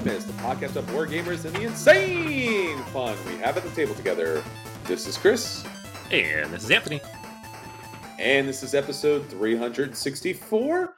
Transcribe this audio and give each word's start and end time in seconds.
Anonymous, 0.00 0.24
the 0.24 0.32
podcast 0.34 0.76
of 0.76 0.94
war 0.94 1.06
gamers 1.06 1.44
and 1.44 1.54
the 1.54 1.64
insane 1.64 2.78
fun 2.84 3.14
we 3.26 3.34
have 3.36 3.58
at 3.58 3.62
the 3.62 3.68
table 3.70 3.94
together. 3.94 4.42
This 4.84 5.06
is 5.06 5.18
Chris, 5.18 5.62
And 6.10 6.50
this 6.50 6.64
is 6.64 6.70
Anthony. 6.70 7.02
and 8.18 8.48
this 8.48 8.62
is 8.62 8.74
episode 8.74 9.28
364 9.28 10.94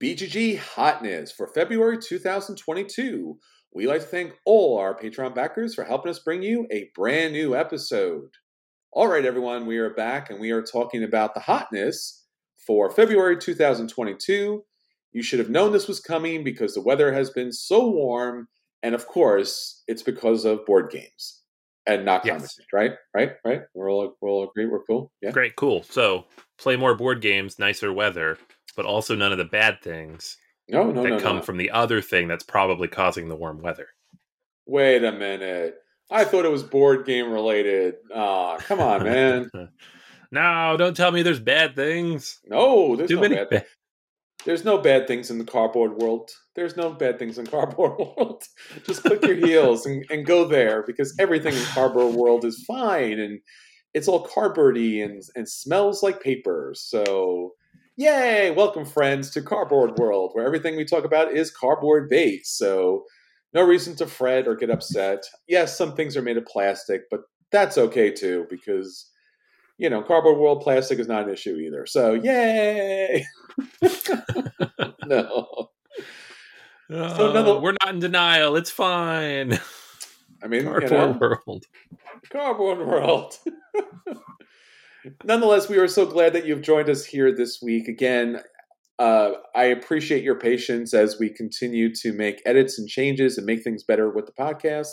BGG 0.00 0.58
Hotness 0.58 1.32
for 1.32 1.48
February 1.48 1.98
2022. 1.98 3.36
We 3.74 3.88
like 3.88 4.02
to 4.02 4.06
thank 4.06 4.34
all 4.44 4.78
our 4.78 4.96
Patreon 4.96 5.34
backers 5.34 5.74
for 5.74 5.82
helping 5.82 6.10
us 6.10 6.20
bring 6.20 6.42
you 6.44 6.68
a 6.70 6.90
brand 6.94 7.32
new 7.32 7.56
episode. 7.56 8.30
All 8.92 9.08
right, 9.08 9.24
everyone, 9.24 9.66
we 9.66 9.78
are 9.78 9.90
back 9.92 10.30
and 10.30 10.38
we 10.38 10.52
are 10.52 10.62
talking 10.62 11.02
about 11.02 11.34
the 11.34 11.40
hotness 11.40 12.24
for 12.64 12.90
February 12.92 13.38
2022. 13.38 14.62
You 15.16 15.22
should 15.22 15.38
have 15.38 15.48
known 15.48 15.72
this 15.72 15.88
was 15.88 15.98
coming 15.98 16.44
because 16.44 16.74
the 16.74 16.82
weather 16.82 17.10
has 17.10 17.30
been 17.30 17.50
so 17.50 17.88
warm, 17.88 18.48
and 18.82 18.94
of 18.94 19.06
course, 19.06 19.82
it's 19.88 20.02
because 20.02 20.44
of 20.44 20.66
board 20.66 20.90
games 20.90 21.40
and 21.86 22.04
not 22.04 22.26
Yes. 22.26 22.32
comic 22.34 22.42
books, 22.42 22.66
right? 22.70 22.92
Right? 23.14 23.32
Right? 23.42 23.62
We're 23.72 23.90
all 23.90 24.14
we'll 24.20 24.32
all 24.32 24.44
agree. 24.50 24.66
We're 24.66 24.82
cool. 24.82 25.10
Yeah. 25.22 25.30
Great, 25.30 25.56
cool. 25.56 25.82
So, 25.84 26.26
play 26.58 26.76
more 26.76 26.94
board 26.94 27.22
games, 27.22 27.58
nicer 27.58 27.94
weather, 27.94 28.36
but 28.76 28.84
also 28.84 29.14
none 29.14 29.32
of 29.32 29.38
the 29.38 29.46
bad 29.46 29.80
things 29.80 30.36
No, 30.68 30.90
no, 30.92 31.02
that 31.02 31.08
no, 31.08 31.18
come 31.18 31.36
no. 31.36 31.42
from 31.42 31.56
the 31.56 31.70
other 31.70 32.02
thing 32.02 32.28
that's 32.28 32.44
probably 32.44 32.86
causing 32.88 33.30
the 33.30 33.36
warm 33.36 33.62
weather. 33.62 33.88
Wait 34.66 35.02
a 35.02 35.12
minute. 35.12 35.76
I 36.10 36.24
thought 36.24 36.44
it 36.44 36.50
was 36.50 36.62
board 36.62 37.06
game 37.06 37.32
related. 37.32 37.94
Ah, 38.14 38.58
come 38.58 38.80
on, 38.80 39.02
man. 39.02 39.50
no, 40.30 40.76
don't 40.76 40.94
tell 40.96 41.10
me 41.10 41.22
there's 41.22 41.40
bad 41.40 41.74
things. 41.74 42.38
No, 42.46 42.96
there's 42.96 43.08
Too 43.08 43.16
no 43.16 43.22
many. 43.22 43.36
bad. 43.36 43.64
There's 44.46 44.64
no 44.64 44.78
bad 44.78 45.08
things 45.08 45.28
in 45.28 45.38
the 45.38 45.44
cardboard 45.44 45.96
world. 45.96 46.30
There's 46.54 46.76
no 46.76 46.90
bad 46.90 47.18
things 47.18 47.36
in 47.36 47.48
cardboard 47.48 47.98
world. 47.98 48.44
Just 48.86 49.02
click 49.02 49.24
your 49.26 49.34
heels 49.34 49.84
and, 49.84 50.04
and 50.08 50.24
go 50.24 50.46
there 50.46 50.84
because 50.86 51.12
everything 51.18 51.52
in 51.52 51.64
cardboard 51.64 52.14
world 52.14 52.44
is 52.44 52.62
fine 52.64 53.18
and 53.18 53.40
it's 53.92 54.06
all 54.06 54.24
cardboardy 54.24 55.04
and, 55.04 55.20
and 55.34 55.48
smells 55.48 56.00
like 56.00 56.22
paper. 56.22 56.72
So, 56.76 57.54
yay! 57.96 58.52
Welcome, 58.52 58.84
friends, 58.84 59.30
to 59.30 59.42
Cardboard 59.42 59.98
World, 59.98 60.30
where 60.32 60.46
everything 60.46 60.76
we 60.76 60.84
talk 60.84 61.04
about 61.04 61.32
is 61.32 61.50
cardboard 61.50 62.08
based. 62.08 62.56
So, 62.56 63.02
no 63.52 63.64
reason 63.64 63.96
to 63.96 64.06
fret 64.06 64.46
or 64.46 64.54
get 64.54 64.70
upset. 64.70 65.24
Yes, 65.48 65.76
some 65.76 65.96
things 65.96 66.16
are 66.16 66.22
made 66.22 66.36
of 66.36 66.46
plastic, 66.46 67.02
but 67.10 67.22
that's 67.50 67.78
okay 67.78 68.12
too 68.12 68.46
because 68.48 69.10
you 69.78 69.90
know, 69.90 70.02
cardboard 70.02 70.38
world 70.38 70.62
plastic 70.62 70.98
is 70.98 71.08
not 71.08 71.24
an 71.24 71.30
issue 71.30 71.56
either. 71.56 71.84
So, 71.86 72.14
yay! 72.14 73.26
no. 75.06 75.70
Oh, 76.90 77.32
none- 77.32 77.62
we're 77.62 77.74
not 77.82 77.94
in 77.94 77.98
denial. 78.00 78.56
It's 78.56 78.70
fine. 78.70 79.58
I 80.42 80.48
mean, 80.48 80.64
you 80.64 80.70
Cardboard 80.70 80.90
know, 80.90 81.18
world. 81.46 81.64
cardboard 82.30 82.78
world. 82.78 83.34
Nonetheless, 85.24 85.68
we 85.68 85.78
are 85.78 85.88
so 85.88 86.04
glad 86.06 86.32
that 86.32 86.46
you've 86.46 86.62
joined 86.62 86.88
us 86.90 87.04
here 87.04 87.34
this 87.34 87.60
week. 87.62 87.88
Again, 87.88 88.40
uh, 88.98 89.30
I 89.54 89.64
appreciate 89.64 90.22
your 90.24 90.38
patience 90.38 90.92
as 90.94 91.16
we 91.18 91.28
continue 91.30 91.94
to 91.96 92.12
make 92.12 92.42
edits 92.44 92.78
and 92.78 92.88
changes 92.88 93.36
and 93.38 93.46
make 93.46 93.62
things 93.62 93.84
better 93.84 94.10
with 94.10 94.26
the 94.26 94.32
podcast. 94.32 94.88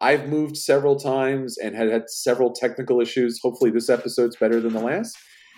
I've 0.00 0.28
moved 0.28 0.56
several 0.58 0.96
times 0.96 1.56
and 1.56 1.74
had 1.74 1.88
had 1.90 2.10
several 2.10 2.52
technical 2.52 3.00
issues. 3.00 3.40
Hopefully, 3.42 3.70
this 3.70 3.88
episode's 3.88 4.36
better 4.36 4.60
than 4.60 4.74
the 4.74 4.80
last, 4.80 5.16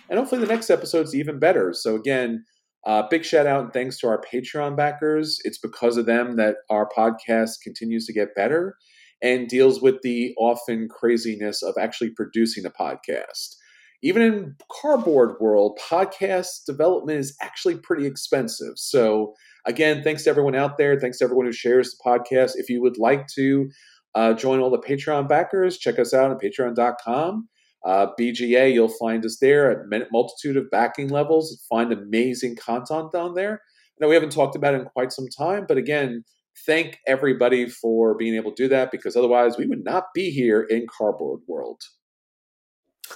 and 0.09 0.19
hopefully, 0.19 0.41
the 0.41 0.47
next 0.47 0.69
episode's 0.69 1.15
even 1.15 1.39
better. 1.39 1.73
So, 1.73 1.95
again, 1.95 2.45
uh, 2.85 3.03
big 3.09 3.25
shout 3.25 3.45
out 3.45 3.63
and 3.63 3.73
thanks 3.73 3.99
to 3.99 4.07
our 4.07 4.21
Patreon 4.21 4.77
backers. 4.77 5.39
It's 5.43 5.57
because 5.57 5.97
of 5.97 6.05
them 6.05 6.37
that 6.37 6.57
our 6.69 6.87
podcast 6.87 7.61
continues 7.63 8.05
to 8.05 8.13
get 8.13 8.35
better 8.35 8.75
and 9.21 9.47
deals 9.47 9.81
with 9.81 10.01
the 10.01 10.33
often 10.37 10.87
craziness 10.89 11.61
of 11.61 11.75
actually 11.79 12.11
producing 12.11 12.65
a 12.65 12.69
podcast. 12.69 13.55
Even 14.01 14.21
in 14.21 14.55
cardboard 14.81 15.35
world, 15.41 15.77
podcast 15.89 16.63
development 16.65 17.19
is 17.19 17.35
actually 17.41 17.75
pretty 17.75 18.05
expensive. 18.05 18.73
So 18.77 19.33
again, 19.65 20.03
thanks 20.03 20.23
to 20.23 20.29
everyone 20.29 20.55
out 20.55 20.77
there. 20.77 20.97
Thanks 20.97 21.17
to 21.17 21.25
everyone 21.25 21.47
who 21.47 21.51
shares 21.51 21.91
the 21.91 22.09
podcast. 22.09 22.51
If 22.55 22.69
you 22.69 22.81
would 22.81 22.97
like 22.97 23.27
to 23.35 23.69
uh, 24.15 24.33
join 24.33 24.61
all 24.61 24.71
the 24.71 24.79
Patreon 24.79 25.27
backers, 25.27 25.77
check 25.77 25.99
us 25.99 26.13
out 26.13 26.31
on 26.31 26.37
patreon.com. 26.39 27.49
Uh, 27.85 28.07
BGA, 28.19 28.73
you'll 28.73 28.89
find 28.89 29.25
us 29.25 29.37
there 29.39 29.71
at 29.71 30.11
multitude 30.11 30.57
of 30.57 30.69
backing 30.69 31.09
levels. 31.09 31.65
Find 31.69 31.93
amazing 31.93 32.57
content 32.57 33.11
down 33.11 33.35
there. 33.35 33.61
I 34.01 34.07
we 34.07 34.15
haven't 34.15 34.31
talked 34.31 34.55
about 34.55 34.75
it 34.75 34.81
in 34.81 34.85
quite 34.85 35.11
some 35.11 35.27
time, 35.27 35.65
but 35.67 35.77
again, 35.77 36.23
thank 36.65 36.99
everybody 37.07 37.67
for 37.67 38.15
being 38.15 38.35
able 38.35 38.51
to 38.51 38.63
do 38.63 38.69
that 38.69 38.91
because 38.91 39.15
otherwise 39.15 39.57
we 39.57 39.65
would 39.65 39.83
not 39.83 40.05
be 40.13 40.29
here 40.29 40.61
in 40.61 40.85
Cardboard 40.87 41.41
World. 41.47 41.81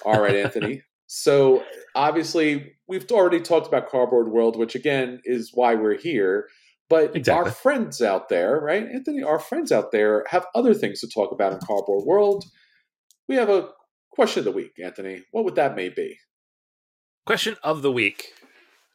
All 0.06 0.22
right, 0.22 0.36
Anthony. 0.46 0.82
So 1.08 1.64
obviously, 1.96 2.74
we've 2.88 3.10
already 3.12 3.40
talked 3.40 3.68
about 3.68 3.90
Cardboard 3.90 4.32
World, 4.32 4.58
which 4.58 4.76
again 4.76 5.22
is 5.26 5.52
why 5.54 5.76
we're 5.76 5.98
here. 5.98 6.50
But 6.90 7.16
exactly. 7.16 7.34
our 7.34 7.52
friends 7.52 8.02
out 8.02 8.30
there, 8.30 8.60
right, 8.60 8.86
Anthony, 8.86 9.24
our 9.24 9.40
friends 9.40 9.72
out 9.72 9.92
there 9.92 10.26
have 10.30 10.46
other 10.54 10.74
things 10.74 11.00
to 11.00 11.08
talk 11.08 11.32
about 11.32 11.54
in 11.54 11.60
Cardboard 11.60 12.06
World. 12.06 12.44
We 13.28 13.36
have 13.36 13.50
a 13.50 13.70
question 14.14 14.40
of 14.40 14.46
the 14.46 14.52
week, 14.52 14.80
Anthony. 14.84 15.24
What 15.32 15.46
would 15.46 15.56
that 15.56 15.76
may 15.76 15.90
be? 15.90 16.18
Question 17.26 17.56
of 17.64 17.82
the 17.82 17.92
week. 17.92 18.34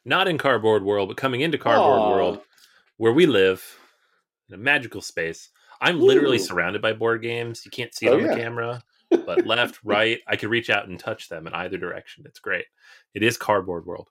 Not 0.05 0.27
in 0.27 0.37
Cardboard 0.37 0.83
World, 0.83 1.09
but 1.09 1.17
coming 1.17 1.41
into 1.41 1.57
Cardboard 1.57 1.99
Aww. 1.99 2.11
World, 2.11 2.41
where 2.97 3.13
we 3.13 3.25
live 3.25 3.77
in 4.47 4.55
a 4.55 4.57
magical 4.57 5.01
space. 5.01 5.49
I'm 5.81 6.01
Ooh. 6.01 6.05
literally 6.05 6.39
surrounded 6.39 6.81
by 6.81 6.93
board 6.93 7.21
games. 7.21 7.63
You 7.65 7.71
can't 7.71 7.93
see 7.93 8.07
it 8.07 8.09
oh, 8.09 8.15
on 8.15 8.25
yeah. 8.25 8.27
the 8.27 8.41
camera 8.41 8.83
but 9.25 9.45
left, 9.45 9.79
right, 9.83 10.19
I 10.27 10.35
could 10.35 10.49
reach 10.49 10.69
out 10.69 10.87
and 10.87 10.99
touch 10.99 11.29
them 11.29 11.47
in 11.47 11.53
either 11.53 11.77
direction. 11.77 12.23
It's 12.27 12.39
great. 12.39 12.65
It 13.13 13.23
is 13.23 13.37
cardboard 13.37 13.85
world. 13.85 14.09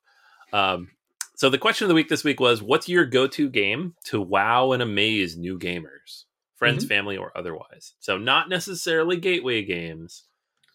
Um, 0.52 0.88
so 1.36 1.50
the 1.50 1.58
question 1.58 1.84
of 1.84 1.88
the 1.88 1.94
week 1.94 2.08
this 2.08 2.24
week 2.24 2.40
was, 2.40 2.62
what's 2.62 2.88
your 2.88 3.04
go-to 3.04 3.48
game 3.48 3.94
to 4.06 4.20
wow 4.20 4.72
and 4.72 4.82
amaze 4.82 5.36
new 5.36 5.58
gamers, 5.58 6.24
friends, 6.56 6.84
mm-hmm. 6.84 6.88
family, 6.88 7.16
or 7.16 7.36
otherwise? 7.36 7.94
So 8.00 8.18
not 8.18 8.48
necessarily 8.48 9.18
gateway 9.18 9.62
games, 9.62 10.24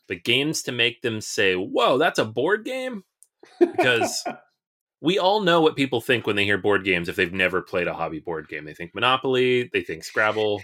but 0.08 0.24
games 0.24 0.64
to 0.64 0.72
make 0.72 1.02
them 1.02 1.22
say, 1.22 1.56
"Whoa, 1.56 1.98
that's 1.98 2.20
a 2.20 2.26
board 2.26 2.66
game," 2.66 3.04
because. 3.60 4.24
we 5.04 5.20
all 5.20 5.42
know 5.42 5.60
what 5.60 5.76
people 5.76 6.00
think 6.00 6.26
when 6.26 6.38
they 6.38 6.46
hear 6.46 6.58
board 6.58 6.86
games 6.86 7.10
if 7.10 7.18
they've 7.18 7.34
never 7.34 7.62
played 7.62 7.90
a 7.90 7.94
hobby 7.94 8.22
board 8.22 8.48
game. 8.48 8.64
They 8.64 8.74
think 8.74 8.96
Monopoly, 8.96 9.70
they 9.74 9.82
think 9.82 10.06
Scrabble, 10.06 10.62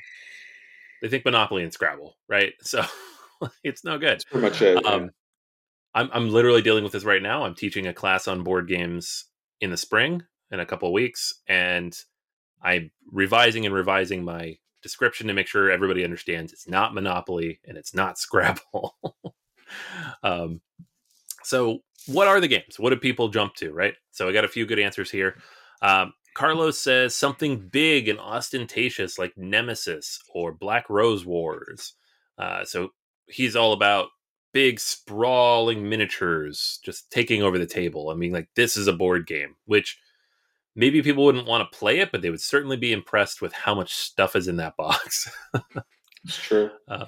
they 1.02 1.10
think 1.10 1.26
Monopoly 1.26 1.62
and 1.64 1.74
Scrabble, 1.74 2.16
right? 2.28 2.54
So 2.62 2.84
it's 3.64 3.86
no 3.86 3.98
good. 3.98 4.12
That's 4.12 4.24
pretty 4.26 4.48
much 4.48 4.62
it. 4.62 4.86
Um, 4.86 5.04
yeah. 5.04 5.10
I'm 5.94 6.10
I'm 6.14 6.30
literally 6.30 6.62
dealing 6.62 6.84
with 6.84 6.94
this 6.94 7.06
right 7.06 7.22
now. 7.22 7.44
I'm 7.44 7.56
teaching 7.56 7.88
a 7.88 7.94
class 7.94 8.28
on 8.28 8.44
board 8.44 8.68
games 8.68 9.26
in 9.62 9.72
the 9.72 9.78
spring 9.78 10.24
in 10.52 10.60
a 10.60 10.66
couple 10.66 10.90
of 10.90 10.94
weeks, 10.94 11.34
and 11.48 11.96
I'm 12.62 12.92
revising 13.12 13.66
and 13.66 13.74
revising 13.74 14.24
my 14.24 14.58
description 14.82 15.28
to 15.28 15.34
make 15.34 15.48
sure 15.48 15.70
everybody 15.70 16.04
understands 16.04 16.54
it's 16.54 16.68
not 16.68 16.94
Monopoly 16.94 17.60
and 17.68 17.78
it's 17.78 17.94
not 17.94 18.18
Scrabble. 18.20 18.98
um, 20.24 20.62
so, 21.44 21.80
what 22.08 22.28
are 22.28 22.40
the 22.40 22.48
games? 22.48 22.80
What 22.80 22.92
do 22.92 22.98
people 22.98 23.30
jump 23.30 23.56
to? 23.56 23.72
Right. 23.72 23.96
So, 24.12 24.28
I 24.28 24.34
got 24.34 24.46
a 24.46 24.50
few 24.50 24.66
good 24.66 24.80
answers 24.80 25.12
here. 25.12 25.36
Um, 25.82 26.14
Carlos 26.36 26.80
says 26.80 27.16
something 27.16 27.68
big 27.70 28.08
and 28.08 28.20
ostentatious 28.20 29.18
like 29.18 29.38
Nemesis 29.38 30.20
or 30.34 30.54
Black 30.54 30.90
Rose 30.90 31.26
Wars. 31.26 31.96
Uh, 32.38 32.64
so 32.64 32.90
he's 33.28 33.56
all 33.56 33.74
about 33.74 34.08
big 34.54 34.80
sprawling 34.80 35.88
miniatures 35.88 36.80
just 36.84 37.12
taking 37.12 37.44
over 37.44 37.58
the 37.58 37.66
table. 37.66 38.10
I 38.10 38.16
mean, 38.16 38.32
like 38.32 38.48
this 38.56 38.78
is 38.78 38.88
a 38.88 38.94
board 38.94 39.28
game, 39.28 39.56
which 39.66 40.00
maybe 40.80 41.02
people 41.02 41.26
wouldn't 41.26 41.46
want 41.46 41.70
to 41.70 41.78
play 41.78 42.00
it, 42.00 42.10
but 42.10 42.22
they 42.22 42.30
would 42.30 42.40
certainly 42.40 42.78
be 42.78 42.94
impressed 42.94 43.42
with 43.42 43.52
how 43.52 43.76
much 43.76 43.94
stuff 43.94 44.34
is 44.36 44.48
in 44.48 44.56
that 44.56 44.76
box. 44.78 45.30
it's 46.24 46.38
true. 46.38 46.72
Uh, 46.88 47.06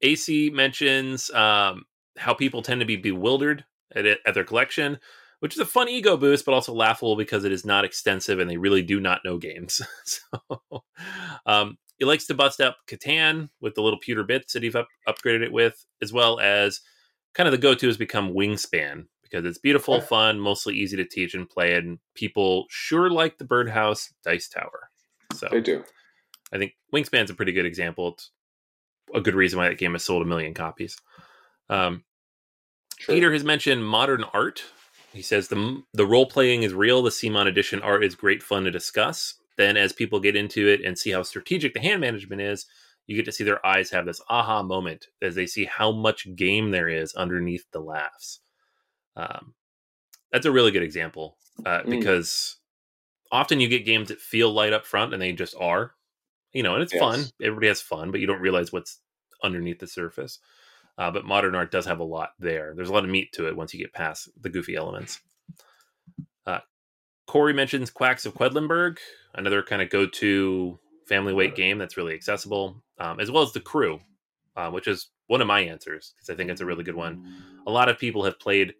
AC 0.00 0.50
mentions 0.50 1.30
um, 1.30 1.84
how 2.16 2.32
people 2.32 2.62
tend 2.62 2.80
to 2.80 2.86
be 2.86 2.96
bewildered 2.96 3.64
at 3.94 4.06
it, 4.06 4.18
at 4.24 4.32
their 4.32 4.44
collection, 4.44 4.98
which 5.40 5.54
is 5.54 5.60
a 5.60 5.66
fun 5.66 5.90
ego 5.90 6.16
boost, 6.16 6.46
but 6.46 6.54
also 6.54 6.72
laughable 6.72 7.16
because 7.16 7.44
it 7.44 7.52
is 7.52 7.66
not 7.66 7.84
extensive 7.84 8.38
and 8.38 8.48
they 8.48 8.56
really 8.56 8.82
do 8.82 8.98
not 8.98 9.20
know 9.24 9.36
games. 9.36 9.82
so, 10.04 10.84
um, 11.44 11.76
he 11.98 12.06
likes 12.06 12.26
to 12.26 12.34
bust 12.34 12.62
up 12.62 12.78
Catan 12.88 13.50
with 13.60 13.74
the 13.74 13.82
little 13.82 14.00
pewter 14.00 14.24
bits 14.24 14.54
that 14.54 14.62
he's 14.62 14.74
up, 14.74 14.88
upgraded 15.06 15.42
it 15.42 15.52
with, 15.52 15.84
as 16.00 16.14
well 16.14 16.40
as 16.40 16.80
kind 17.34 17.46
of 17.46 17.52
the 17.52 17.58
go-to 17.58 17.86
has 17.86 17.98
become 17.98 18.32
Wingspan 18.32 19.06
because 19.28 19.44
it's 19.44 19.58
beautiful, 19.58 20.00
fun, 20.00 20.40
mostly 20.40 20.74
easy 20.74 20.96
to 20.96 21.04
teach 21.04 21.34
and 21.34 21.48
play, 21.48 21.74
and 21.74 21.98
people 22.14 22.66
sure 22.68 23.10
like 23.10 23.38
the 23.38 23.44
Birdhouse 23.44 24.12
Dice 24.24 24.48
Tower. 24.48 24.90
So 25.32 25.48
they 25.50 25.60
do. 25.60 25.84
I 26.52 26.58
think 26.58 26.74
Wingspan's 26.94 27.30
a 27.30 27.34
pretty 27.34 27.52
good 27.52 27.66
example. 27.66 28.14
It's 28.14 28.30
a 29.14 29.20
good 29.20 29.34
reason 29.34 29.58
why 29.58 29.68
that 29.68 29.78
game 29.78 29.92
has 29.92 30.04
sold 30.04 30.22
a 30.22 30.26
million 30.26 30.54
copies. 30.54 30.96
Um. 31.68 32.04
Peter 32.98 33.30
has 33.30 33.44
mentioned 33.44 33.86
modern 33.86 34.24
art. 34.32 34.64
He 35.12 35.20
says 35.20 35.48
the 35.48 35.82
the 35.92 36.06
role 36.06 36.26
playing 36.26 36.62
is 36.62 36.72
real. 36.72 37.02
The 37.02 37.10
CMON 37.10 37.46
edition 37.46 37.82
art 37.82 38.02
is 38.02 38.14
great 38.14 38.42
fun 38.42 38.64
to 38.64 38.70
discuss 38.70 39.34
then 39.56 39.76
as 39.76 39.92
people 39.92 40.20
get 40.20 40.36
into 40.36 40.68
it 40.68 40.82
and 40.84 40.98
see 40.98 41.10
how 41.10 41.22
strategic 41.22 41.74
the 41.74 41.80
hand 41.80 42.00
management 42.00 42.40
is, 42.40 42.66
you 43.06 43.16
get 43.16 43.24
to 43.24 43.32
see 43.32 43.44
their 43.44 43.64
eyes 43.64 43.90
have 43.90 44.06
this 44.06 44.20
aha 44.28 44.62
moment 44.62 45.06
as 45.22 45.34
they 45.34 45.46
see 45.46 45.64
how 45.64 45.92
much 45.92 46.34
game 46.34 46.70
there 46.70 46.88
is 46.88 47.14
underneath 47.14 47.64
the 47.72 47.80
laughs. 47.80 48.40
Um, 49.16 49.54
that's 50.32 50.46
a 50.46 50.52
really 50.52 50.70
good 50.70 50.82
example 50.82 51.36
uh, 51.64 51.80
mm. 51.80 51.90
because 51.90 52.58
often 53.32 53.60
you 53.60 53.68
get 53.68 53.86
games 53.86 54.08
that 54.08 54.20
feel 54.20 54.52
light 54.52 54.72
up 54.72 54.86
front 54.86 55.12
and 55.12 55.22
they 55.22 55.32
just 55.32 55.54
are, 55.58 55.92
you 56.52 56.62
know, 56.62 56.74
and 56.74 56.82
it's 56.82 56.92
yes. 56.92 57.00
fun. 57.00 57.24
Everybody 57.42 57.68
has 57.68 57.80
fun, 57.80 58.10
but 58.10 58.20
you 58.20 58.26
don't 58.26 58.40
realize 58.40 58.72
what's 58.72 59.00
underneath 59.42 59.78
the 59.78 59.86
surface. 59.86 60.38
Uh, 60.98 61.10
but 61.10 61.24
modern 61.26 61.54
art 61.54 61.70
does 61.70 61.86
have 61.86 62.00
a 62.00 62.04
lot 62.04 62.30
there. 62.38 62.72
There's 62.74 62.88
a 62.88 62.92
lot 62.92 63.04
of 63.04 63.10
meat 63.10 63.32
to 63.32 63.46
it 63.48 63.56
once 63.56 63.74
you 63.74 63.80
get 63.80 63.92
past 63.92 64.30
the 64.40 64.48
goofy 64.48 64.76
elements. 64.76 65.20
Uh, 66.46 66.60
Corey 67.26 67.52
mentions 67.52 67.90
Quacks 67.90 68.24
of 68.24 68.34
Quedlinburg, 68.34 68.98
another 69.34 69.62
kind 69.62 69.82
of 69.82 69.90
go 69.90 70.06
to 70.06 70.78
family 71.06 71.34
weight 71.34 71.54
game 71.54 71.76
that's 71.76 71.96
really 71.96 72.14
accessible, 72.14 72.82
um, 72.98 73.20
as 73.20 73.30
well 73.30 73.42
as 73.42 73.52
The 73.52 73.60
Crew, 73.60 74.00
uh, 74.56 74.70
which 74.70 74.88
is 74.88 75.08
one 75.26 75.40
of 75.40 75.46
my 75.46 75.60
answers 75.60 76.14
because 76.16 76.30
I 76.30 76.36
think 76.36 76.50
it's 76.50 76.60
a 76.60 76.66
really 76.66 76.84
good 76.84 76.94
one. 76.94 77.26
A 77.66 77.70
lot 77.70 77.88
of 77.88 77.98
people 77.98 78.24
have 78.24 78.38
played 78.40 78.74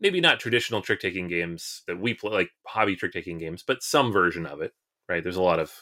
maybe 0.00 0.20
not 0.20 0.40
traditional 0.40 0.80
trick 0.80 1.00
taking 1.00 1.28
games 1.28 1.82
that 1.86 1.98
we 1.98 2.14
play, 2.14 2.30
like 2.30 2.50
hobby 2.66 2.96
trick 2.96 3.12
taking 3.12 3.38
games, 3.38 3.62
but 3.66 3.82
some 3.82 4.12
version 4.12 4.46
of 4.46 4.60
it, 4.60 4.72
right? 5.08 5.22
There's 5.22 5.36
a 5.36 5.42
lot 5.42 5.58
of 5.58 5.72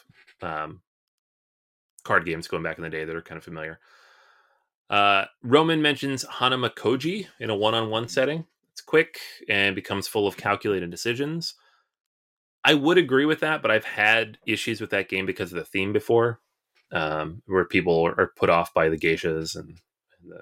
um, 0.41 0.81
card 2.03 2.25
games 2.25 2.47
going 2.47 2.63
back 2.63 2.77
in 2.77 2.83
the 2.83 2.89
day 2.89 3.05
that 3.05 3.15
are 3.15 3.21
kind 3.21 3.37
of 3.37 3.43
familiar. 3.43 3.79
Uh, 4.89 5.25
Roman 5.43 5.81
mentions 5.81 6.23
Hanamikoji 6.23 7.27
in 7.39 7.49
a 7.49 7.55
one 7.55 7.75
on 7.75 7.89
one 7.89 8.07
setting. 8.07 8.45
It's 8.71 8.81
quick 8.81 9.19
and 9.49 9.75
becomes 9.75 10.07
full 10.07 10.27
of 10.27 10.37
calculated 10.37 10.89
decisions. 10.89 11.55
I 12.63 12.73
would 12.73 12.97
agree 12.97 13.25
with 13.25 13.41
that, 13.41 13.61
but 13.61 13.71
I've 13.71 13.85
had 13.85 14.37
issues 14.45 14.81
with 14.81 14.89
that 14.91 15.09
game 15.09 15.25
because 15.25 15.51
of 15.51 15.57
the 15.57 15.65
theme 15.65 15.93
before, 15.93 16.39
um, 16.91 17.41
where 17.45 17.65
people 17.65 18.05
are 18.05 18.31
put 18.35 18.49
off 18.49 18.73
by 18.73 18.89
the 18.89 18.97
geishas 18.97 19.55
and, 19.55 19.79
and 20.21 20.31
the, 20.31 20.41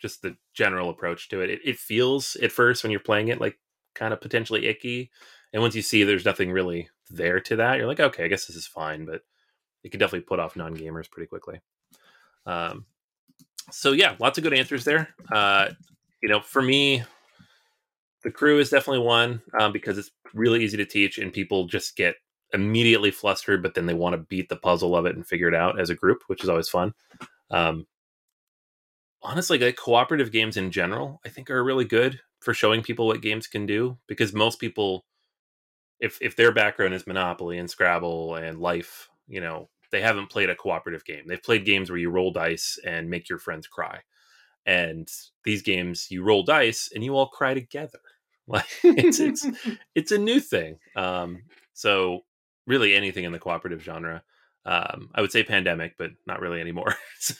just 0.00 0.22
the 0.22 0.36
general 0.54 0.90
approach 0.90 1.28
to 1.28 1.40
it. 1.40 1.50
it. 1.50 1.60
It 1.64 1.78
feels 1.78 2.36
at 2.36 2.52
first 2.52 2.82
when 2.82 2.90
you're 2.90 3.00
playing 3.00 3.28
it 3.28 3.40
like 3.40 3.58
kind 3.94 4.12
of 4.12 4.20
potentially 4.20 4.66
icky, 4.66 5.10
and 5.52 5.62
once 5.62 5.74
you 5.74 5.82
see 5.82 6.04
there's 6.04 6.24
nothing 6.24 6.50
really 6.50 6.88
there 7.10 7.40
to 7.40 7.56
that, 7.56 7.76
you're 7.76 7.86
like, 7.86 8.00
okay, 8.00 8.24
I 8.24 8.28
guess 8.28 8.46
this 8.46 8.56
is 8.56 8.66
fine, 8.66 9.04
but 9.04 9.22
it 9.82 9.90
could 9.90 10.00
definitely 10.00 10.26
put 10.26 10.40
off 10.40 10.56
non 10.56 10.76
gamers 10.76 11.10
pretty 11.10 11.26
quickly. 11.26 11.60
Um, 12.46 12.86
so 13.70 13.92
yeah, 13.92 14.16
lots 14.18 14.38
of 14.38 14.44
good 14.44 14.54
answers 14.54 14.84
there. 14.84 15.14
Uh, 15.32 15.70
you 16.22 16.28
know, 16.28 16.40
for 16.40 16.62
me, 16.62 17.02
the 18.22 18.30
crew 18.30 18.58
is 18.58 18.70
definitely 18.70 19.04
one 19.04 19.42
um, 19.58 19.72
because 19.72 19.98
it's 19.98 20.10
really 20.34 20.62
easy 20.62 20.76
to 20.76 20.84
teach 20.84 21.18
and 21.18 21.32
people 21.32 21.66
just 21.66 21.96
get 21.96 22.16
immediately 22.52 23.10
flustered, 23.10 23.62
but 23.62 23.74
then 23.74 23.86
they 23.86 23.94
want 23.94 24.14
to 24.14 24.18
beat 24.18 24.48
the 24.48 24.56
puzzle 24.56 24.96
of 24.96 25.06
it 25.06 25.16
and 25.16 25.26
figure 25.26 25.48
it 25.48 25.54
out 25.54 25.80
as 25.80 25.90
a 25.90 25.94
group, 25.94 26.22
which 26.26 26.42
is 26.42 26.48
always 26.48 26.68
fun. 26.68 26.92
Um, 27.50 27.86
honestly, 29.22 29.58
like 29.58 29.76
cooperative 29.76 30.32
games 30.32 30.56
in 30.56 30.70
general, 30.70 31.20
I 31.24 31.28
think 31.28 31.50
are 31.50 31.62
really 31.64 31.84
good 31.84 32.20
for 32.40 32.54
showing 32.54 32.82
people 32.82 33.06
what 33.06 33.22
games 33.22 33.46
can 33.46 33.66
do 33.66 33.98
because 34.06 34.32
most 34.32 34.58
people, 34.60 35.04
if 36.00 36.18
if 36.20 36.36
their 36.36 36.52
background 36.52 36.94
is 36.94 37.06
Monopoly 37.06 37.58
and 37.58 37.70
Scrabble 37.70 38.34
and 38.36 38.58
Life, 38.60 39.08
you 39.26 39.40
know, 39.40 39.68
they 39.90 40.00
haven't 40.00 40.30
played 40.30 40.50
a 40.50 40.56
cooperative 40.56 41.04
game. 41.04 41.24
They've 41.26 41.42
played 41.42 41.64
games 41.64 41.90
where 41.90 41.98
you 41.98 42.10
roll 42.10 42.32
dice 42.32 42.78
and 42.84 43.10
make 43.10 43.28
your 43.28 43.38
friends 43.38 43.66
cry. 43.66 44.00
And 44.66 45.08
these 45.44 45.62
games, 45.62 46.08
you 46.10 46.22
roll 46.22 46.42
dice 46.42 46.90
and 46.94 47.04
you 47.04 47.16
all 47.16 47.28
cry 47.28 47.54
together. 47.54 48.00
Like 48.48 48.66
it's 48.82 49.20
it's 49.20 49.46
it's 49.94 50.10
a 50.10 50.18
new 50.18 50.40
thing. 50.40 50.78
Um, 50.96 51.44
so 51.72 52.22
really 52.66 52.96
anything 52.96 53.22
in 53.22 53.30
the 53.30 53.38
cooperative 53.38 53.80
genre. 53.80 54.24
Um, 54.66 55.10
I 55.14 55.20
would 55.22 55.32
say 55.32 55.42
pandemic, 55.42 55.94
but 55.98 56.10
not 56.26 56.40
really 56.40 56.60
anymore. 56.60 56.94
so 57.18 57.34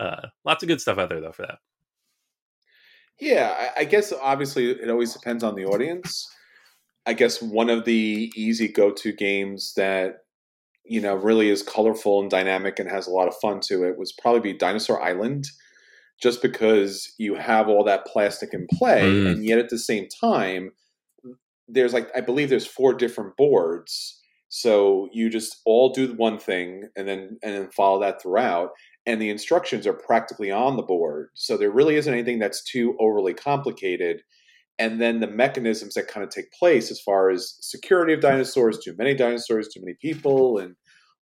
uh, 0.00 0.26
lots 0.44 0.62
of 0.62 0.68
good 0.68 0.80
stuff 0.80 0.98
out 0.98 1.08
there 1.08 1.20
though 1.20 1.32
for 1.32 1.42
that. 1.42 1.58
Yeah, 3.20 3.54
I, 3.76 3.80
I 3.80 3.84
guess 3.84 4.12
obviously 4.12 4.70
it 4.70 4.90
always 4.90 5.12
depends 5.12 5.44
on 5.44 5.54
the 5.54 5.64
audience. 5.64 6.28
I 7.06 7.12
guess 7.14 7.40
one 7.40 7.70
of 7.70 7.84
the 7.84 8.32
easy 8.34 8.68
go-to 8.68 9.12
games 9.12 9.74
that 9.76 10.18
you 10.84 11.00
know 11.00 11.14
really 11.14 11.48
is 11.48 11.62
colorful 11.62 12.20
and 12.20 12.30
dynamic 12.30 12.78
and 12.80 12.90
has 12.90 13.06
a 13.06 13.10
lot 13.10 13.28
of 13.28 13.34
fun 13.40 13.60
to 13.68 13.84
it 13.84 13.96
was 13.96 14.12
probably 14.12 14.40
be 14.40 14.58
Dinosaur 14.58 15.00
Island 15.02 15.44
just 16.20 16.42
because 16.42 17.12
you 17.18 17.34
have 17.34 17.68
all 17.68 17.84
that 17.84 18.06
plastic 18.06 18.52
in 18.54 18.66
play, 18.74 19.02
Mm. 19.02 19.26
and 19.32 19.44
yet 19.44 19.58
at 19.58 19.70
the 19.70 19.78
same 19.78 20.06
time, 20.20 20.70
there's 21.68 21.92
like 21.92 22.08
I 22.16 22.20
believe 22.20 22.48
there's 22.50 22.66
four 22.66 22.92
different 22.94 23.36
boards. 23.36 24.18
So 24.54 25.08
you 25.14 25.30
just 25.30 25.62
all 25.64 25.94
do 25.94 26.12
one 26.12 26.38
thing 26.38 26.90
and 26.94 27.08
then 27.08 27.38
and 27.42 27.54
then 27.54 27.70
follow 27.70 27.98
that 28.02 28.20
throughout. 28.20 28.68
And 29.06 29.20
the 29.20 29.30
instructions 29.30 29.86
are 29.86 29.94
practically 29.94 30.50
on 30.50 30.76
the 30.76 30.82
board. 30.82 31.28
So 31.32 31.56
there 31.56 31.70
really 31.70 31.96
isn't 31.96 32.12
anything 32.12 32.38
that's 32.38 32.62
too 32.62 32.94
overly 33.00 33.32
complicated. 33.32 34.20
And 34.78 35.00
then 35.00 35.20
the 35.20 35.26
mechanisms 35.26 35.94
that 35.94 36.06
kind 36.06 36.22
of 36.22 36.28
take 36.28 36.52
place 36.52 36.90
as 36.90 37.00
far 37.00 37.30
as 37.30 37.56
security 37.62 38.12
of 38.12 38.20
dinosaurs, 38.20 38.78
too 38.78 38.94
many 38.98 39.14
dinosaurs, 39.14 39.68
too 39.68 39.80
many 39.80 39.96
people, 40.02 40.58
and 40.58 40.74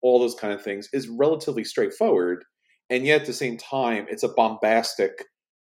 all 0.00 0.18
those 0.18 0.34
kind 0.34 0.54
of 0.54 0.62
things 0.62 0.88
is 0.94 1.06
relatively 1.06 1.64
straightforward. 1.64 2.46
And 2.88 3.04
yet 3.04 3.20
at 3.20 3.26
the 3.26 3.34
same 3.34 3.58
time, 3.58 4.06
it's 4.08 4.22
a 4.22 4.32
bombastic, 4.32 5.12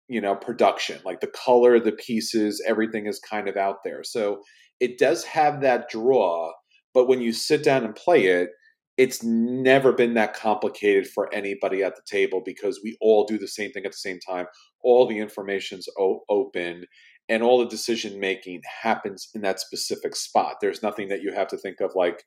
you 0.07 0.22
know, 0.22 0.36
production. 0.36 1.01
Like 1.03 1.22
the 1.22 1.34
color, 1.34 1.79
the 1.79 1.93
pieces, 1.93 2.63
everything 2.67 3.07
is 3.07 3.19
kind 3.27 3.50
of 3.50 3.57
out 3.57 3.77
there. 3.84 4.03
So 4.03 4.41
it 4.79 5.00
does 5.00 5.24
have 5.24 5.62
that 5.62 5.89
draw, 5.89 6.51
but 6.95 7.07
when 7.07 7.21
you 7.21 7.33
sit 7.33 7.63
down 7.63 7.85
and 7.85 7.95
play 7.95 8.25
it, 8.25 8.49
it's 8.97 9.23
never 9.23 9.91
been 9.91 10.13
that 10.13 10.33
complicated 10.33 11.07
for 11.07 11.31
anybody 11.33 11.83
at 11.83 11.95
the 11.95 12.01
table 12.09 12.41
because 12.43 12.79
we 12.83 12.97
all 13.01 13.25
do 13.25 13.37
the 13.37 13.47
same 13.47 13.71
thing 13.71 13.85
at 13.85 13.91
the 13.91 13.97
same 13.97 14.19
time. 14.19 14.47
All 14.83 15.05
the 15.05 15.19
information's 15.19 15.87
o- 15.99 16.21
open 16.29 16.85
and 17.27 17.43
all 17.43 17.59
the 17.59 17.67
decision 17.67 18.19
making 18.19 18.61
happens 18.81 19.29
in 19.35 19.41
that 19.41 19.59
specific 19.59 20.15
spot. 20.15 20.57
There's 20.61 20.81
nothing 20.81 21.09
that 21.09 21.21
you 21.21 21.33
have 21.33 21.49
to 21.49 21.57
think 21.57 21.81
of 21.81 21.91
like, 21.95 22.23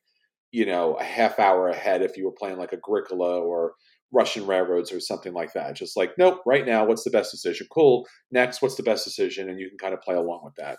you 0.51 0.65
know, 0.65 0.93
a 0.95 1.03
half 1.03 1.39
hour 1.39 1.69
ahead 1.69 2.03
if 2.03 2.17
you 2.17 2.25
were 2.25 2.35
playing 2.37 2.57
like 2.59 2.73
Agricola 2.73 3.39
or 3.39 3.73
Russian 4.11 4.45
railroads 4.47 4.91
or 4.91 4.99
something 4.99 5.33
like 5.33 5.53
that. 5.53 5.75
Just 5.75 5.97
like, 5.97 6.11
nope, 6.17 6.41
right 6.45 6.65
now, 6.65 6.85
what's 6.85 7.03
the 7.03 7.11
best 7.11 7.31
decision? 7.31 7.67
Cool. 7.71 8.05
Next, 8.31 8.61
what's 8.61 8.75
the 8.75 8.83
best 8.83 9.05
decision? 9.05 9.49
And 9.49 9.59
you 9.59 9.69
can 9.69 9.77
kind 9.77 9.93
of 9.93 10.01
play 10.01 10.15
along 10.15 10.41
with 10.43 10.55
that. 10.55 10.77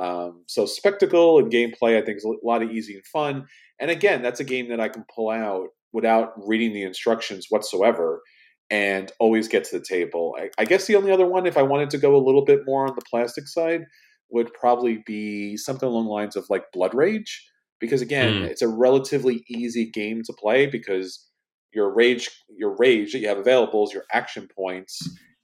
Um, 0.00 0.44
so 0.46 0.64
spectacle 0.66 1.38
and 1.38 1.52
gameplay, 1.52 2.00
I 2.00 2.04
think, 2.04 2.16
is 2.18 2.24
a 2.24 2.46
lot 2.46 2.62
of 2.62 2.70
easy 2.70 2.94
and 2.94 3.04
fun. 3.06 3.46
And 3.78 3.90
again, 3.90 4.22
that's 4.22 4.40
a 4.40 4.44
game 4.44 4.68
that 4.70 4.80
I 4.80 4.88
can 4.88 5.04
pull 5.14 5.30
out 5.30 5.68
without 5.92 6.32
reading 6.46 6.72
the 6.72 6.82
instructions 6.82 7.46
whatsoever 7.50 8.22
and 8.70 9.12
always 9.18 9.48
get 9.48 9.64
to 9.64 9.78
the 9.78 9.84
table. 9.84 10.36
I, 10.38 10.48
I 10.58 10.64
guess 10.64 10.86
the 10.86 10.96
only 10.96 11.10
other 11.12 11.26
one, 11.26 11.46
if 11.46 11.56
I 11.58 11.62
wanted 11.62 11.90
to 11.90 11.98
go 11.98 12.16
a 12.16 12.24
little 12.24 12.44
bit 12.44 12.60
more 12.64 12.86
on 12.86 12.94
the 12.94 13.02
plastic 13.10 13.46
side, 13.48 13.82
would 14.30 14.52
probably 14.54 15.02
be 15.04 15.56
something 15.56 15.88
along 15.88 16.04
the 16.04 16.10
lines 16.12 16.36
of 16.36 16.46
like 16.48 16.70
Blood 16.72 16.94
Rage, 16.94 17.46
because 17.80 18.00
again, 18.00 18.42
Mm. 18.42 18.46
it's 18.46 18.62
a 18.62 18.68
relatively 18.68 19.42
easy 19.48 19.90
game 19.90 20.22
to 20.24 20.32
play 20.32 20.66
because 20.66 21.26
your 21.74 21.92
rage, 21.92 22.30
your 22.56 22.76
rage 22.78 23.12
that 23.12 23.18
you 23.18 23.28
have 23.28 23.38
available 23.38 23.84
is 23.86 23.92
your 23.92 24.04
action 24.12 24.48
points, 24.56 25.00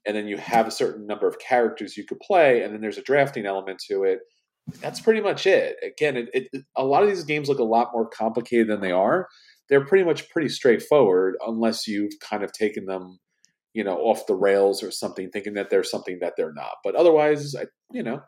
and 0.06 0.16
then 0.16 0.28
you 0.28 0.36
have 0.36 0.68
a 0.68 0.70
certain 0.70 1.04
number 1.06 1.26
of 1.26 1.38
characters 1.40 1.96
you 1.96 2.04
could 2.04 2.20
play, 2.20 2.62
and 2.62 2.72
then 2.72 2.80
there's 2.80 2.98
a 2.98 3.02
drafting 3.02 3.44
element 3.44 3.80
to 3.90 4.04
it. 4.04 4.20
That's 4.80 5.00
pretty 5.00 5.20
much 5.20 5.46
it. 5.46 5.76
Again, 5.82 6.16
it, 6.16 6.28
it, 6.32 6.64
a 6.76 6.84
lot 6.84 7.02
of 7.02 7.08
these 7.08 7.24
games 7.24 7.48
look 7.48 7.58
a 7.58 7.64
lot 7.64 7.90
more 7.92 8.08
complicated 8.08 8.68
than 8.68 8.80
they 8.80 8.92
are. 8.92 9.28
They're 9.68 9.84
pretty 9.84 10.04
much 10.04 10.28
pretty 10.30 10.48
straightforward, 10.48 11.36
unless 11.44 11.86
you've 11.86 12.12
kind 12.20 12.42
of 12.42 12.52
taken 12.52 12.86
them, 12.86 13.18
you 13.74 13.84
know, 13.84 13.96
off 13.96 14.26
the 14.26 14.34
rails 14.34 14.82
or 14.82 14.90
something, 14.90 15.30
thinking 15.30 15.54
that 15.54 15.70
they're 15.70 15.84
something 15.84 16.18
that 16.20 16.34
they're 16.36 16.52
not. 16.52 16.76
But 16.82 16.94
otherwise, 16.94 17.54
I, 17.54 17.66
you 17.92 18.02
know, 18.02 18.22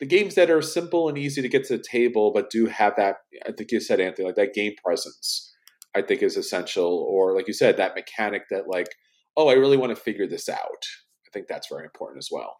the 0.00 0.06
games 0.06 0.34
that 0.36 0.50
are 0.50 0.62
simple 0.62 1.08
and 1.08 1.18
easy 1.18 1.42
to 1.42 1.48
get 1.48 1.64
to 1.64 1.76
the 1.76 1.82
table, 1.82 2.32
but 2.32 2.50
do 2.50 2.66
have 2.66 2.94
that, 2.96 3.16
I 3.46 3.52
think 3.52 3.72
you 3.72 3.80
said, 3.80 4.00
Anthony, 4.00 4.26
like 4.26 4.36
that 4.36 4.54
game 4.54 4.74
presence, 4.82 5.54
I 5.94 6.02
think 6.02 6.22
is 6.22 6.36
essential. 6.36 7.06
Or 7.08 7.34
like 7.34 7.48
you 7.48 7.54
said, 7.54 7.76
that 7.76 7.94
mechanic 7.94 8.42
that 8.50 8.68
like, 8.68 8.88
oh, 9.36 9.48
I 9.48 9.54
really 9.54 9.76
want 9.76 9.94
to 9.94 10.00
figure 10.00 10.26
this 10.26 10.48
out. 10.48 10.84
I 11.26 11.30
think 11.32 11.46
that's 11.48 11.68
very 11.68 11.84
important 11.84 12.18
as 12.18 12.28
well. 12.30 12.56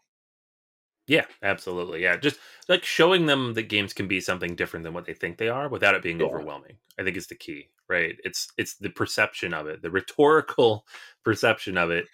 Yeah, 1.09 1.25
absolutely. 1.43 2.03
Yeah, 2.03 2.17
just 2.19 2.39
like 2.69 2.85
showing 2.85 3.27
them 3.27 3.55
that 3.55 3.65
games 3.65 3.93
can 3.95 4.07
be 4.09 4.21
something 4.21 4.55
different 4.55 4.85
than 4.85 4.93
what 4.95 5.07
they 5.07 5.15
think 5.15 5.39
they 5.39 5.49
are 5.49 5.69
without 5.69 5.95
it 5.95 6.03
being 6.03 6.21
Yeah. 6.21 6.27
overwhelming. 6.27 6.79
I 6.99 7.03
think 7.05 7.17
is 7.17 7.27
the 7.29 7.35
key, 7.35 7.71
right? 7.89 8.17
It's 8.25 8.49
it's 8.59 8.75
the 8.77 8.91
perception 8.91 9.55
of 9.55 9.67
it, 9.69 9.83
the 9.83 9.91
rhetorical 9.91 10.87
perception 11.25 11.79
of 11.79 11.91
it, 11.91 12.07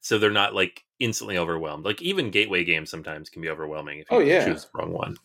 so 0.00 0.18
they're 0.18 0.30
not 0.30 0.54
like 0.54 0.84
instantly 1.00 1.38
overwhelmed. 1.38 1.84
Like 1.84 2.02
even 2.02 2.30
gateway 2.30 2.64
games 2.64 2.90
sometimes 2.90 3.30
can 3.30 3.42
be 3.42 3.50
overwhelming 3.50 4.00
if 4.00 4.10
you 4.12 4.18
Oh, 4.18 4.20
yeah. 4.20 4.38
choose 4.38 4.64
the 4.64 4.70
wrong 4.78 4.92
one. 4.92 5.16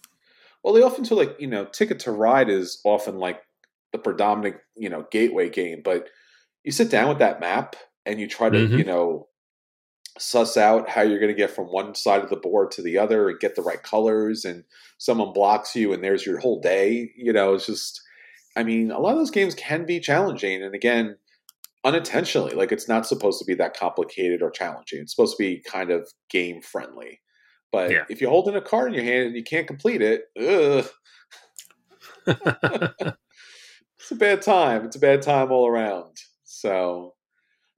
Well, 0.63 0.73
they 0.73 0.81
often 0.81 1.05
feel 1.05 1.17
like, 1.17 1.35
you 1.39 1.47
know, 1.47 1.65
Ticket 1.65 1.99
to 2.01 2.11
Ride 2.11 2.49
is 2.49 2.79
often 2.83 3.17
like 3.17 3.41
the 3.91 3.97
predominant, 3.99 4.57
you 4.75 4.89
know, 4.89 5.05
gateway 5.11 5.49
game, 5.49 5.81
but 5.83 6.09
you 6.63 6.71
sit 6.71 6.91
down 6.91 7.09
with 7.09 7.19
that 7.19 7.39
map 7.39 7.75
and 8.05 8.19
you 8.19 8.27
try 8.27 8.49
to, 8.49 8.69
Mhm. 8.69 8.77
you 8.77 8.85
know, 8.85 9.27
suss 10.19 10.57
out 10.57 10.87
how 10.89 11.01
you're 11.01 11.19
going 11.19 11.31
to 11.31 11.37
get 11.37 11.51
from 11.51 11.65
one 11.67 11.95
side 11.95 12.23
of 12.23 12.29
the 12.29 12.35
board 12.35 12.71
to 12.71 12.81
the 12.81 12.97
other 12.97 13.29
and 13.29 13.39
get 13.39 13.55
the 13.55 13.61
right 13.61 13.81
colors 13.81 14.45
and 14.45 14.63
someone 14.99 15.33
blocks 15.33 15.75
you 15.75 15.91
and 15.93 16.03
there's 16.03 16.25
your 16.25 16.39
whole 16.39 16.61
day, 16.61 17.11
you 17.15 17.33
know, 17.33 17.53
it's 17.55 17.65
just 17.65 18.01
I 18.55 18.63
mean, 18.63 18.91
a 18.91 18.99
lot 18.99 19.13
of 19.13 19.17
those 19.17 19.31
games 19.31 19.55
can 19.55 19.85
be 19.85 19.99
challenging 19.99 20.61
and 20.63 20.75
again, 20.75 21.17
unintentionally, 21.83 22.53
like 22.53 22.71
it's 22.71 22.87
not 22.87 23.07
supposed 23.07 23.39
to 23.39 23.45
be 23.45 23.55
that 23.55 23.75
complicated 23.75 24.41
or 24.41 24.51
challenging. 24.51 25.01
It's 25.01 25.13
supposed 25.15 25.35
to 25.37 25.43
be 25.43 25.61
kind 25.61 25.91
of 25.91 26.07
game 26.29 26.61
friendly. 26.61 27.21
But 27.71 27.91
Yeah. 27.91 28.05
if 28.09 28.21
you're 28.21 28.29
holding 28.29 28.55
a 28.55 28.61
card 28.61 28.89
in 28.89 28.93
your 28.95 29.03
hand 29.03 29.27
and 29.27 29.35
you 29.35 29.43
can't 29.43 29.67
complete 29.67 30.01
it, 30.01 30.25
ugh, 30.39 30.87
it's 32.25 34.11
a 34.11 34.15
bad 34.15 34.41
time. 34.41 34.85
It's 34.85 34.95
a 34.95 34.99
bad 34.99 35.21
time 35.21 35.51
all 35.51 35.67
around. 35.67 36.17
So, 36.43 37.15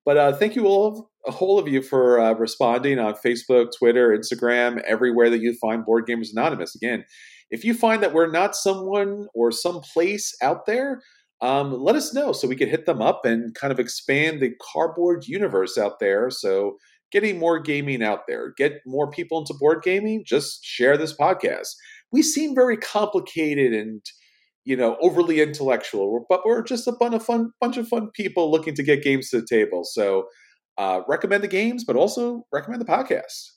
but 0.06 0.18
uh, 0.18 0.34
thank 0.34 0.56
you 0.56 0.68
all, 0.68 1.10
a 1.28 1.32
whole 1.32 1.58
of 1.58 1.68
you, 1.68 1.82
for 1.82 2.20
uh, 2.20 2.34
responding 2.34 3.00
on 3.00 3.16
Facebook, 3.26 3.70
Twitter, 3.78 4.16
Instagram, 4.16 4.82
everywhere 4.84 5.30
that 5.32 5.42
you 5.42 5.56
find 5.60 5.84
Board 5.84 6.06
Gamers 6.08 6.30
Anonymous. 6.32 6.76
Again, 6.76 7.04
if 7.50 7.66
you 7.66 7.74
find 7.74 8.04
that 8.04 8.14
we're 8.14 8.32
not 8.32 8.56
someone 8.56 9.28
or 9.34 9.52
some 9.52 9.82
place 9.82 10.36
out 10.42 10.66
there, 10.68 11.02
um, 11.42 11.74
let 11.74 11.96
us 11.96 12.14
know 12.14 12.32
so 12.32 12.48
we 12.48 12.56
can 12.56 12.70
hit 12.70 12.86
them 12.86 13.02
up 13.02 13.26
and 13.26 13.54
kind 13.56 13.74
of 13.74 13.80
expand 13.80 14.42
the 14.42 14.54
cardboard 14.74 15.26
universe 15.28 15.78
out 15.78 16.00
there. 16.00 16.30
So, 16.30 16.78
getting 17.12 17.40
more 17.40 17.60
gaming 17.60 18.04
out 18.04 18.22
there, 18.28 18.54
get 18.58 18.82
more 18.86 19.10
people 19.10 19.40
into 19.40 19.54
board 19.60 19.84
gaming, 19.84 20.24
just 20.26 20.64
share 20.64 20.98
this 20.98 21.16
podcast. 21.16 21.70
We 22.12 22.22
seem 22.22 22.56
very 22.56 22.78
complicated 22.78 23.74
and 23.74 24.02
you 24.66 24.76
know 24.76 24.98
overly 25.02 25.42
intellectual, 25.42 26.26
but 26.30 26.42
we're 26.46 26.64
just 26.64 26.88
a 26.88 26.92
bunch 26.92 27.16
of 27.16 27.24
fun, 27.24 27.52
bunch 27.62 27.78
of 27.78 27.88
fun 27.88 28.10
people 28.14 28.52
looking 28.52 28.76
to 28.76 28.84
get 28.84 29.04
games 29.04 29.30
to 29.30 29.42
the 29.42 29.48
table. 29.48 29.84
So, 29.84 30.28
uh, 30.78 31.02
recommend 31.08 31.44
the 31.44 31.48
games, 31.48 31.84
but 31.86 31.96
also 31.96 32.46
recommend 32.52 32.82
the 32.82 32.86
podcast. 32.86 33.52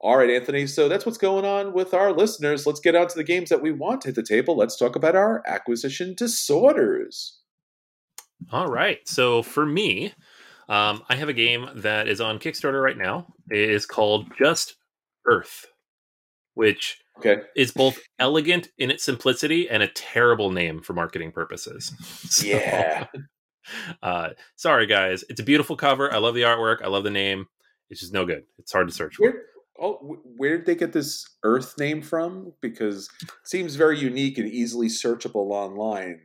All 0.00 0.16
right, 0.16 0.30
Anthony. 0.30 0.66
So 0.68 0.88
that's 0.88 1.04
what's 1.04 1.18
going 1.18 1.44
on 1.44 1.72
with 1.72 1.92
our 1.92 2.12
listeners. 2.12 2.66
Let's 2.66 2.78
get 2.78 2.94
out 2.94 3.08
to 3.10 3.16
the 3.16 3.24
games 3.24 3.48
that 3.48 3.62
we 3.62 3.72
want 3.72 4.06
at 4.06 4.14
the 4.14 4.22
table. 4.22 4.56
Let's 4.56 4.76
talk 4.76 4.94
about 4.94 5.16
our 5.16 5.42
acquisition 5.46 6.14
disorders. 6.16 7.40
All 8.52 8.68
right. 8.68 9.00
So 9.08 9.42
for 9.42 9.66
me, 9.66 10.12
um, 10.68 11.02
I 11.08 11.16
have 11.16 11.28
a 11.28 11.34
game 11.34 11.68
that 11.76 12.06
is 12.06 12.20
on 12.20 12.38
Kickstarter 12.38 12.82
right 12.82 12.96
now. 12.96 13.26
It 13.50 13.70
is 13.70 13.86
called 13.86 14.30
Just 14.38 14.76
Earth, 15.26 15.66
which 16.58 16.98
Okay. 17.18 17.36
is 17.56 17.70
both 17.70 18.00
elegant 18.18 18.68
in 18.78 18.90
its 18.90 19.04
simplicity 19.04 19.68
and 19.70 19.80
a 19.80 19.86
terrible 19.88 20.50
name 20.50 20.80
for 20.82 20.92
marketing 20.92 21.30
purposes. 21.30 21.92
So, 22.30 22.46
Yeah. 22.46 23.06
uh, 24.02 24.30
sorry, 24.56 24.86
guys. 24.86 25.24
It's 25.28 25.38
a 25.38 25.44
beautiful 25.44 25.76
cover. 25.76 26.12
I 26.12 26.18
love 26.18 26.34
the 26.34 26.42
artwork. 26.42 26.82
I 26.82 26.88
love 26.88 27.04
the 27.04 27.10
name. 27.10 27.46
It's 27.90 28.00
just 28.00 28.12
no 28.12 28.26
good. 28.26 28.42
It's 28.58 28.72
hard 28.72 28.88
to 28.88 28.94
search 28.94 29.14
for. 29.16 29.22
Where, 29.22 29.42
oh, 29.80 30.18
where 30.36 30.56
did 30.58 30.66
they 30.66 30.74
get 30.74 30.92
this 30.92 31.24
Earth 31.44 31.78
name 31.78 32.02
from? 32.02 32.52
Because 32.60 33.08
it 33.22 33.30
seems 33.44 33.76
very 33.76 33.98
unique 33.98 34.36
and 34.38 34.48
easily 34.48 34.88
searchable 34.88 35.52
online, 35.52 36.20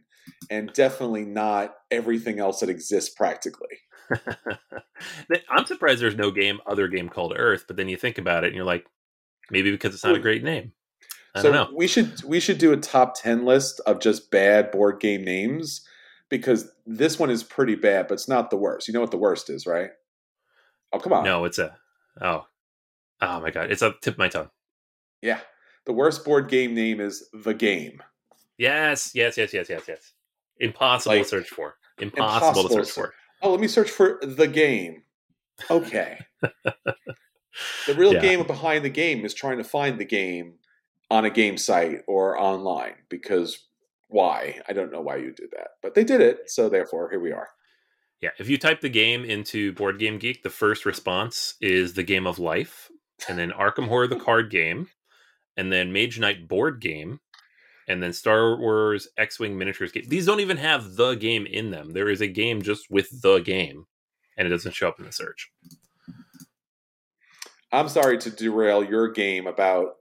and 0.50 0.74
definitely 0.74 1.26
not 1.26 1.76
everything 1.92 2.40
else 2.40 2.60
that 2.62 2.70
exists 2.70 3.14
practically. 3.14 3.78
I'm 5.50 5.66
surprised 5.68 6.02
there's 6.02 6.16
no 6.16 6.32
game, 6.32 6.60
other 6.66 6.88
game 6.88 7.08
called 7.10 7.34
Earth. 7.38 7.66
But 7.68 7.78
then 7.78 7.88
you 7.88 7.98
think 7.98 8.18
about 8.18 8.44
it, 8.44 8.48
and 8.48 8.56
you're 8.56 8.66
like, 8.66 8.86
maybe 9.52 9.72
because 9.72 9.94
it's 9.94 10.04
not 10.04 10.16
a 10.16 10.20
great 10.20 10.44
name. 10.44 10.72
I 11.36 11.42
so 11.42 11.52
don't 11.52 11.72
know. 11.72 11.76
we 11.76 11.88
should 11.88 12.24
we 12.24 12.40
should 12.40 12.58
do 12.60 12.74
a 12.74 12.78
top 12.78 13.16
ten 13.16 13.46
list 13.46 13.80
of 13.86 14.00
just 14.00 14.30
bad 14.32 14.72
board 14.72 15.00
game 15.00 15.24
names 15.24 15.88
because 16.30 16.72
this 16.86 17.18
one 17.18 17.30
is 17.30 17.44
pretty 17.44 17.76
bad, 17.76 18.08
but 18.08 18.16
it's 18.16 18.28
not 18.28 18.50
the 18.50 18.58
worst. 18.58 18.88
You 18.88 18.94
know 18.94 19.02
what 19.02 19.12
the 19.12 19.18
worst 19.18 19.50
is, 19.50 19.66
right? 19.66 19.90
Oh 20.92 21.00
come 21.00 21.14
on, 21.14 21.24
No, 21.24 21.46
it's 21.46 21.58
a. 21.58 21.76
Oh, 22.22 22.46
oh 23.22 23.40
my 23.40 23.50
god! 23.50 23.72
It's 23.72 23.82
a 23.82 23.96
tip 24.02 24.14
of 24.16 24.18
my 24.20 24.30
tongue. 24.30 24.50
yeah, 25.24 25.40
the 25.86 25.94
worst 25.94 26.24
board 26.24 26.50
game 26.50 26.76
name 26.76 27.02
is 27.02 27.28
the 27.34 27.54
game. 27.56 28.02
Yes, 28.60 29.12
yes, 29.16 29.36
yes, 29.38 29.52
yes, 29.54 29.68
yes, 29.70 29.82
yes. 29.88 30.14
Impossible 30.60 31.16
Like, 31.16 31.24
to 31.24 31.30
search 31.30 31.50
for. 31.50 31.76
Impossible, 31.98 32.48
impossible 32.62 32.70
to 32.70 32.86
search. 32.86 32.94
for. 32.94 33.14
Oh, 33.42 33.50
let 33.52 33.60
me 33.60 33.68
search 33.68 33.90
for 33.90 34.20
the 34.22 34.48
game. 34.48 35.02
Okay. 35.72 36.20
the 37.88 37.94
real 37.96 38.14
Yeah. 38.14 38.22
game 38.22 38.46
behind 38.46 38.84
the 38.84 38.90
game 38.90 39.26
is 39.26 39.34
trying 39.34 39.58
to 39.58 39.64
find 39.64 40.00
the 40.00 40.06
game 40.06 40.60
on 41.12 41.26
a 41.26 41.30
game 41.30 41.58
site 41.58 42.02
or 42.08 42.40
online 42.40 42.96
because 43.10 43.68
why? 44.08 44.62
I 44.68 44.74
don't 44.74 44.92
know 44.92 45.02
why 45.02 45.18
you 45.18 45.32
did 45.32 45.52
that, 45.52 45.70
but 45.82 45.94
they 45.96 46.04
did 46.04 46.22
it, 46.22 46.50
so 46.50 46.70
therefore 46.70 47.10
here 47.10 47.20
we 47.20 47.32
are. 47.32 47.50
Yeah, 48.22 48.30
if 48.40 48.48
you 48.48 48.58
type 48.58 48.80
the 48.80 48.90
game 48.90 49.26
into 49.26 49.74
Board 49.74 50.00
Game 50.00 50.18
Geek, 50.18 50.44
the 50.44 50.50
first 50.50 50.86
response 50.86 51.56
is 51.60 51.94
the 51.94 52.04
game 52.04 52.26
of 52.26 52.40
life, 52.40 52.90
and 53.28 53.38
then 53.38 53.52
Arkham 53.52 53.88
Horror 53.88 54.08
the 54.08 54.16
card 54.20 54.50
game, 54.50 54.88
and 55.58 55.72
then 55.72 55.92
Mage 55.92 56.20
Knight 56.20 56.48
board 56.48 56.80
game, 56.80 57.20
and 57.88 58.02
then 58.02 58.14
Star 58.14 58.58
Wars 58.58 59.10
X 59.18 59.40
Wing 59.40 59.58
miniatures 59.58 59.92
game. 59.92 60.06
These 60.08 60.26
don't 60.26 60.40
even 60.40 60.58
have 60.58 60.96
the 60.96 61.16
game 61.16 61.46
in 61.46 61.70
them. 61.72 61.92
There 61.92 62.10
is 62.10 62.22
a 62.22 62.28
game 62.28 62.62
just 62.62 62.90
with 62.90 63.22
the 63.22 63.40
game, 63.40 63.86
and 64.38 64.48
it 64.48 64.52
doesn't 64.52 64.74
show 64.74 64.88
up 64.88 65.00
in 65.00 65.06
the 65.06 65.12
search. 65.12 65.52
I'm 67.74 67.90
sorry 67.90 68.20
to 68.20 68.30
derail 68.30 68.84
your 68.84 69.12
game 69.12 69.48
about 69.48 69.96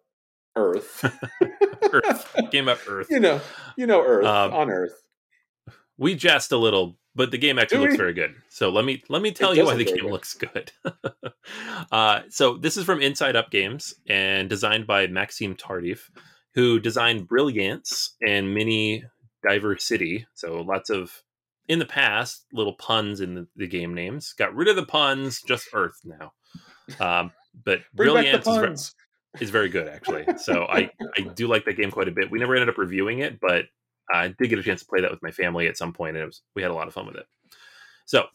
Earth. 0.54 1.04
Earth. 1.82 2.36
Game 2.50 2.68
of 2.68 2.84
Earth. 2.88 3.06
You 3.10 3.18
know, 3.18 3.40
you 3.76 3.86
know 3.86 4.02
Earth 4.02 4.26
um, 4.26 4.52
on 4.52 4.70
Earth. 4.70 4.92
We 5.96 6.14
jest 6.14 6.52
a 6.52 6.58
little, 6.58 6.98
but 7.14 7.30
the 7.30 7.38
game 7.38 7.58
actually 7.58 7.86
looks 7.86 7.96
very 7.96 8.12
good. 8.12 8.34
So 8.50 8.68
let 8.68 8.84
me 8.84 9.02
let 9.08 9.22
me 9.22 9.32
tell 9.32 9.54
you 9.54 9.64
why 9.64 9.76
the 9.76 9.84
game 9.84 9.96
good. 9.96 10.10
looks 10.10 10.34
good. 10.34 10.72
uh, 11.92 12.20
so 12.28 12.58
this 12.58 12.76
is 12.76 12.84
from 12.84 13.00
Inside 13.00 13.36
Up 13.36 13.50
Games 13.50 13.94
and 14.06 14.50
designed 14.50 14.86
by 14.86 15.06
Maxime 15.06 15.54
Tardif, 15.54 16.10
who 16.54 16.78
designed 16.78 17.26
Brilliance 17.26 18.16
and 18.26 18.52
Mini 18.52 19.04
Diversity. 19.48 20.26
So 20.34 20.60
lots 20.60 20.90
of 20.90 21.22
in 21.68 21.78
the 21.78 21.86
past 21.86 22.44
little 22.52 22.74
puns 22.74 23.20
in 23.20 23.34
the, 23.34 23.46
the 23.56 23.68
game 23.68 23.94
names. 23.94 24.34
Got 24.34 24.54
rid 24.54 24.68
of 24.68 24.76
the 24.76 24.84
puns, 24.84 25.40
just 25.46 25.68
Earth 25.72 26.00
now. 26.04 26.32
Um, 27.00 27.32
but 27.64 27.80
Brilliance 27.94 28.46
is, 28.46 28.94
is 29.40 29.50
very 29.50 29.68
good 29.68 29.88
actually. 29.88 30.26
So 30.38 30.64
I 30.64 30.90
I 31.16 31.22
do 31.34 31.46
like 31.48 31.64
that 31.66 31.76
game 31.76 31.90
quite 31.90 32.08
a 32.08 32.12
bit. 32.12 32.30
We 32.30 32.38
never 32.38 32.54
ended 32.54 32.68
up 32.68 32.78
reviewing 32.78 33.20
it, 33.20 33.40
but 33.40 33.66
I 34.12 34.28
did 34.28 34.48
get 34.48 34.58
a 34.58 34.62
chance 34.62 34.80
to 34.80 34.86
play 34.86 35.00
that 35.00 35.10
with 35.10 35.22
my 35.22 35.30
family 35.30 35.66
at 35.68 35.76
some 35.76 35.92
point, 35.92 36.16
and 36.16 36.22
it 36.22 36.26
was 36.26 36.42
we 36.54 36.62
had 36.62 36.70
a 36.70 36.74
lot 36.74 36.88
of 36.88 36.94
fun 36.94 37.06
with 37.06 37.16
it. 37.16 37.26
So 38.06 38.26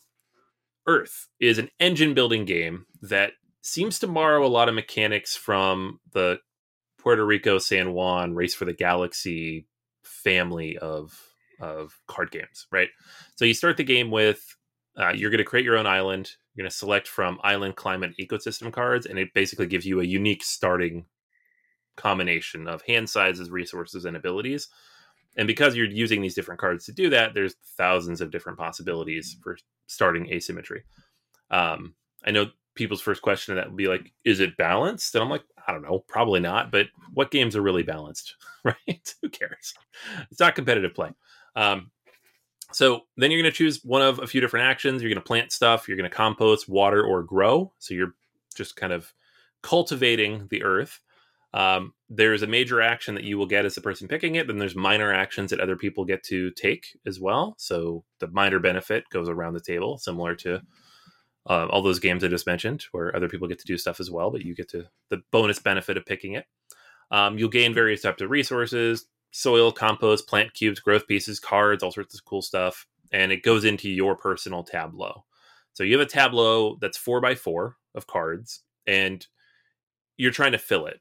Earth 0.88 1.28
is 1.40 1.58
an 1.58 1.70
engine 1.80 2.14
building 2.14 2.46
game 2.46 2.86
that 3.02 3.34
seems 3.62 4.00
to 4.00 4.08
borrow 4.08 4.46
a 4.46 4.48
lot 4.48 4.70
of 4.70 4.76
mechanics 4.76 5.36
from 5.36 6.00
the 6.14 6.40
Puerto 6.98 7.26
Rico 7.26 7.58
San 7.58 7.94
Juan 7.94 8.34
Race 8.34 8.56
for 8.56 8.66
the 8.66 8.74
Galaxy 8.74 9.68
family 10.04 10.78
of 10.78 11.20
of 11.60 12.00
card 12.08 12.32
games, 12.32 12.68
right? 12.72 12.90
So 13.36 13.46
you 13.46 13.54
start 13.54 13.78
the 13.78 13.84
game 13.84 14.12
with 14.12 14.57
uh, 14.98 15.12
you're 15.14 15.30
going 15.30 15.38
to 15.38 15.44
create 15.44 15.66
your 15.66 15.78
own 15.78 15.86
island. 15.86 16.32
You're 16.54 16.64
going 16.64 16.72
to 16.72 16.76
select 16.76 17.08
from 17.08 17.40
island 17.44 17.76
climate 17.76 18.14
ecosystem 18.20 18.72
cards, 18.72 19.06
and 19.06 19.20
it 19.20 19.34
basically 19.34 19.68
gives 19.68 19.86
you 19.86 20.02
a 20.02 20.06
unique 20.06 20.44
starting 20.44 21.06
combination 21.96 22.68
of 22.68 22.82
hand 22.84 23.10
sizes, 23.10 23.50
resources, 23.50 24.06
and 24.06 24.18
abilities. 24.18 24.70
And 25.36 25.48
because 25.48 25.76
you're 25.76 25.86
using 25.86 26.22
these 26.22 26.34
different 26.34 26.60
cards 26.60 26.86
to 26.86 26.92
do 26.92 27.10
that, 27.12 27.34
there's 27.34 27.56
thousands 27.78 28.22
of 28.22 28.32
different 28.32 28.58
possibilities 28.58 29.38
for 29.44 29.58
starting 29.86 30.32
asymmetry. 30.32 30.84
Um, 31.52 31.94
I 32.26 32.32
know 32.32 32.48
people's 32.74 33.02
first 33.02 33.22
question 33.22 33.56
that 33.56 33.68
would 33.68 33.78
be 33.78 33.88
like, 33.88 34.14
is 34.26 34.40
it 34.40 34.58
balanced? 34.58 35.14
And 35.14 35.24
I'm 35.24 35.30
like, 35.30 35.44
I 35.68 35.74
don't 35.74 35.84
know, 35.84 36.04
probably 36.08 36.40
not. 36.40 36.72
But 36.72 36.88
what 37.14 37.32
games 37.32 37.56
are 37.56 37.62
really 37.62 37.84
balanced, 37.84 38.36
right? 38.64 39.16
Who 39.22 39.30
cares? 39.30 39.74
It's 40.32 40.40
not 40.40 40.56
competitive 40.56 40.96
play. 40.96 41.12
Um, 41.56 41.92
so 42.72 43.02
then 43.16 43.32
you're 43.32 43.42
going 43.42 43.52
to 43.52 43.58
choose 43.58 43.84
one 43.84 44.02
of 44.02 44.20
a 44.20 44.28
few 44.28 44.42
different 44.42 44.66
actions. 44.66 45.02
You're 45.02 45.10
going 45.10 45.22
to 45.22 45.28
plant 45.28 45.52
stuff, 45.52 45.88
you're 45.88 45.98
going 45.98 46.10
to 46.10 46.16
compost, 46.16 46.68
water, 46.68 47.04
or 47.04 47.24
grow. 47.24 47.72
So 47.80 47.94
you're 47.94 48.16
just 48.56 48.76
kind 48.76 48.94
of 48.94 49.14
cultivating 49.62 50.48
the 50.50 50.64
earth. 50.64 51.00
Um, 51.54 51.94
there's 52.10 52.44
a 52.44 52.48
major 52.48 52.82
action 52.82 53.16
that 53.16 53.24
you 53.24 53.38
will 53.38 53.46
get 53.46 53.66
as 53.66 53.76
the 53.76 53.82
person 53.82 54.08
picking 54.08 54.36
it. 54.36 54.48
Then 54.48 54.58
there's 54.58 54.76
minor 54.76 55.14
actions 55.14 55.52
that 55.52 55.60
other 55.60 55.78
people 55.78 56.06
get 56.06 56.24
to 56.24 56.52
take 56.52 56.98
as 57.06 57.20
well. 57.20 57.56
So 57.58 58.04
the 58.20 58.28
minor 58.28 58.60
benefit 58.60 59.06
goes 59.10 59.30
around 59.30 59.54
the 59.54 59.62
table, 59.62 59.98
similar 59.98 60.36
to 60.36 60.62
uh, 61.50 61.68
all 61.68 61.82
those 61.82 62.00
games 62.00 62.24
I 62.24 62.28
just 62.28 62.46
mentioned, 62.46 62.86
where 62.92 63.16
other 63.16 63.30
people 63.30 63.48
get 63.48 63.60
to 63.60 63.66
do 63.66 63.78
stuff 63.78 64.00
as 64.00 64.12
well, 64.12 64.30
but 64.30 64.44
you 64.44 64.54
get 64.54 64.70
to 64.70 64.86
the 65.10 65.22
bonus 65.32 65.60
benefit 65.60 65.96
of 65.96 66.06
picking 66.06 66.34
it. 66.34 66.46
Um, 67.10 67.38
you'll 67.38 67.50
gain 67.50 67.74
various 67.74 68.02
types 68.02 68.22
of 68.22 68.30
resources, 68.30 69.06
soil, 69.32 69.72
compost, 69.72 70.28
plant 70.28 70.54
cubes, 70.54 70.80
growth 70.80 71.08
pieces, 71.08 71.40
cards, 71.40 71.84
all 71.84 71.92
sorts 71.92 72.16
of 72.16 72.26
cool 72.26 72.42
stuff. 72.42 72.86
And 73.12 73.32
it 73.32 73.44
goes 73.44 73.66
into 73.66 73.90
your 73.90 74.16
personal 74.16 74.64
tableau. 74.64 75.24
So 75.74 75.84
you 75.84 75.98
have 75.98 76.08
a 76.08 76.10
tableau 76.10 76.78
that's 76.82 76.98
four 76.98 77.22
by 77.22 77.36
four 77.36 77.78
of 77.94 78.08
cards, 78.08 78.64
and 78.88 79.26
you're 80.18 80.32
trying 80.32 80.54
to 80.54 80.58
fill 80.58 80.88
it, 80.88 81.00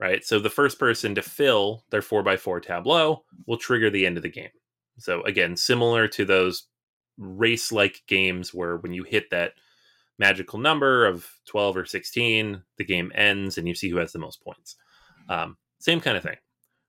right? 0.00 0.24
So 0.24 0.40
the 0.40 0.50
first 0.50 0.80
person 0.80 1.14
to 1.14 1.22
fill 1.22 1.84
their 1.90 2.02
four 2.02 2.22
by 2.24 2.36
four 2.36 2.58
tableau 2.58 3.22
will 3.46 3.56
trigger 3.56 3.88
the 3.88 4.04
end 4.04 4.16
of 4.16 4.24
the 4.24 4.28
game. 4.28 4.50
So 4.98 5.22
again, 5.22 5.56
similar 5.56 6.08
to 6.08 6.24
those 6.24 6.66
race 7.18 7.70
like 7.70 8.02
games 8.08 8.52
where 8.52 8.78
when 8.78 8.92
you 8.92 9.04
hit 9.04 9.30
that 9.30 9.52
magical 10.18 10.58
number 10.58 11.06
of 11.06 11.28
12 11.46 11.76
or 11.76 11.86
16, 11.86 12.62
the 12.78 12.84
game 12.84 13.12
ends 13.14 13.58
and 13.58 13.68
you 13.68 13.74
see 13.74 13.90
who 13.90 13.98
has 13.98 14.12
the 14.12 14.18
most 14.18 14.42
points. 14.42 14.76
Um, 15.28 15.56
same 15.78 16.00
kind 16.00 16.16
of 16.16 16.22
thing, 16.22 16.38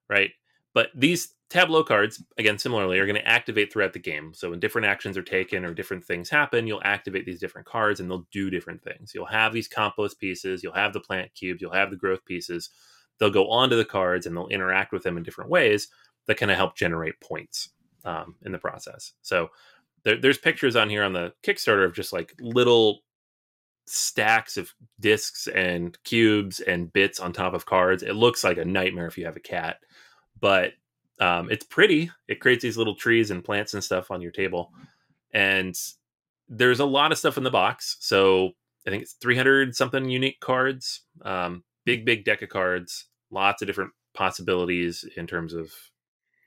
right? 0.10 0.32
But 0.78 0.92
these 0.94 1.34
tableau 1.50 1.84
cards, 1.84 2.24
again, 2.38 2.60
similarly, 2.60 3.00
are 3.00 3.08
going 3.08 3.20
to 3.20 3.28
activate 3.28 3.74
throughout 3.74 3.94
the 3.94 4.00
game. 4.00 4.32
So 4.36 4.52
when 4.52 4.60
different 4.60 4.86
actions 4.86 5.18
are 5.18 5.24
taken 5.24 5.66
or 5.66 5.74
different 5.74 6.06
things 6.06 6.30
happen, 6.30 6.68
you'll 6.68 6.84
activate 6.84 7.26
these 7.26 7.40
different 7.40 7.66
cards 7.66 8.00
and 8.00 8.08
they'll 8.08 8.28
do 8.32 8.52
different 8.52 8.84
things. 8.84 9.12
You'll 9.16 9.26
have 9.26 9.54
these 9.54 9.68
compost 9.68 10.20
pieces, 10.20 10.62
you'll 10.62 10.74
have 10.74 10.94
the 10.94 11.00
plant 11.00 11.34
cubes, 11.34 11.64
you'll 11.64 11.72
have 11.72 11.90
the 11.90 11.96
growth 11.96 12.24
pieces. 12.26 12.70
They'll 13.18 13.32
go 13.32 13.50
onto 13.50 13.76
the 13.76 13.86
cards 13.86 14.28
and 14.28 14.38
they'll 14.38 14.50
interact 14.50 14.92
with 14.92 15.02
them 15.02 15.18
in 15.18 15.24
different 15.24 15.50
ways 15.50 15.88
that 16.28 16.38
kind 16.38 16.52
of 16.52 16.58
help 16.58 16.76
generate 16.76 17.20
points 17.22 17.70
um, 18.06 18.36
in 18.46 18.52
the 18.52 18.60
process. 18.60 19.14
So 19.24 19.48
there, 20.04 20.18
there's 20.22 20.38
pictures 20.38 20.76
on 20.76 20.92
here 20.92 21.04
on 21.04 21.14
the 21.14 21.34
Kickstarter 21.42 21.86
of 21.86 21.96
just 21.96 22.14
like 22.14 22.36
little 22.40 23.00
stacks 23.88 24.58
of 24.58 24.72
discs 25.00 25.48
and 25.48 25.98
cubes 26.04 26.60
and 26.60 26.94
bits 26.94 27.20
on 27.20 27.34
top 27.34 27.56
of 27.56 27.66
cards. 27.66 28.04
It 28.04 28.14
looks 28.14 28.44
like 28.44 28.60
a 28.60 28.66
nightmare 28.66 29.08
if 29.08 29.18
you 29.18 29.26
have 29.26 29.38
a 29.38 29.40
cat 29.40 29.78
but 30.40 30.74
um, 31.20 31.50
it's 31.50 31.66
pretty. 31.66 32.12
It 32.28 32.40
creates 32.40 32.62
these 32.62 32.78
little 32.78 32.96
trees 32.96 33.32
and 33.32 33.44
plants 33.44 33.74
and 33.74 33.84
stuff 33.84 34.12
on 34.12 34.22
your 34.22 34.32
table, 34.32 34.72
and 35.34 35.76
there's 36.48 36.80
a 36.80 36.86
lot 36.86 37.12
of 37.12 37.18
stuff 37.18 37.38
in 37.38 37.44
the 37.44 37.52
box. 37.52 37.98
So 38.00 38.52
I 38.86 38.90
think 38.90 39.04
it's 39.04 39.14
300 39.14 39.76
something 39.76 40.10
unique 40.10 40.40
cards, 40.40 41.02
um, 41.24 41.64
big 41.86 42.06
big 42.06 42.24
deck 42.24 42.42
of 42.42 42.50
cards, 42.50 43.06
lots 43.32 43.62
of 43.62 43.68
different 43.68 43.92
possibilities 44.14 45.06
in 45.16 45.28
terms 45.28 45.54
of 45.54 45.72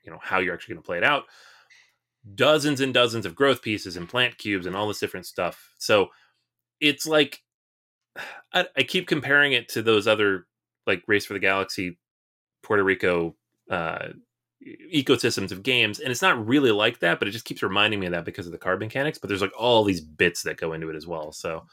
you 0.03 0.11
know 0.11 0.19
how 0.21 0.39
you're 0.39 0.53
actually 0.53 0.75
going 0.75 0.83
to 0.83 0.87
play 0.87 0.97
it 0.97 1.03
out. 1.03 1.23
Dozens 2.35 2.81
and 2.81 2.93
dozens 2.93 3.25
of 3.25 3.35
growth 3.35 3.61
pieces 3.61 3.97
and 3.97 4.07
plant 4.07 4.37
cubes 4.37 4.65
and 4.65 4.75
all 4.75 4.87
this 4.87 4.99
different 4.99 5.25
stuff. 5.25 5.73
So 5.77 6.09
it's 6.79 7.05
like 7.05 7.41
I, 8.53 8.65
I 8.77 8.83
keep 8.83 9.07
comparing 9.07 9.53
it 9.53 9.69
to 9.69 9.81
those 9.81 10.07
other 10.07 10.47
like 10.87 11.03
Race 11.07 11.25
for 11.25 11.33
the 11.33 11.39
Galaxy 11.39 11.97
Puerto 12.63 12.83
Rico 12.83 13.35
uh, 13.69 14.09
ecosystems 14.93 15.51
of 15.51 15.63
games 15.63 15.99
and 15.99 16.11
it's 16.11 16.21
not 16.21 16.45
really 16.47 16.71
like 16.71 16.99
that 16.99 17.17
but 17.17 17.27
it 17.27 17.31
just 17.31 17.45
keeps 17.45 17.63
reminding 17.63 17.99
me 17.99 18.05
of 18.05 18.11
that 18.11 18.25
because 18.25 18.45
of 18.45 18.51
the 18.51 18.57
card 18.57 18.79
mechanics 18.79 19.17
but 19.17 19.27
there's 19.27 19.41
like 19.41 19.51
all 19.57 19.83
these 19.83 20.01
bits 20.01 20.43
that 20.43 20.57
go 20.57 20.73
into 20.73 20.89
it 20.89 20.95
as 20.95 21.07
well. 21.07 21.31
So 21.31 21.65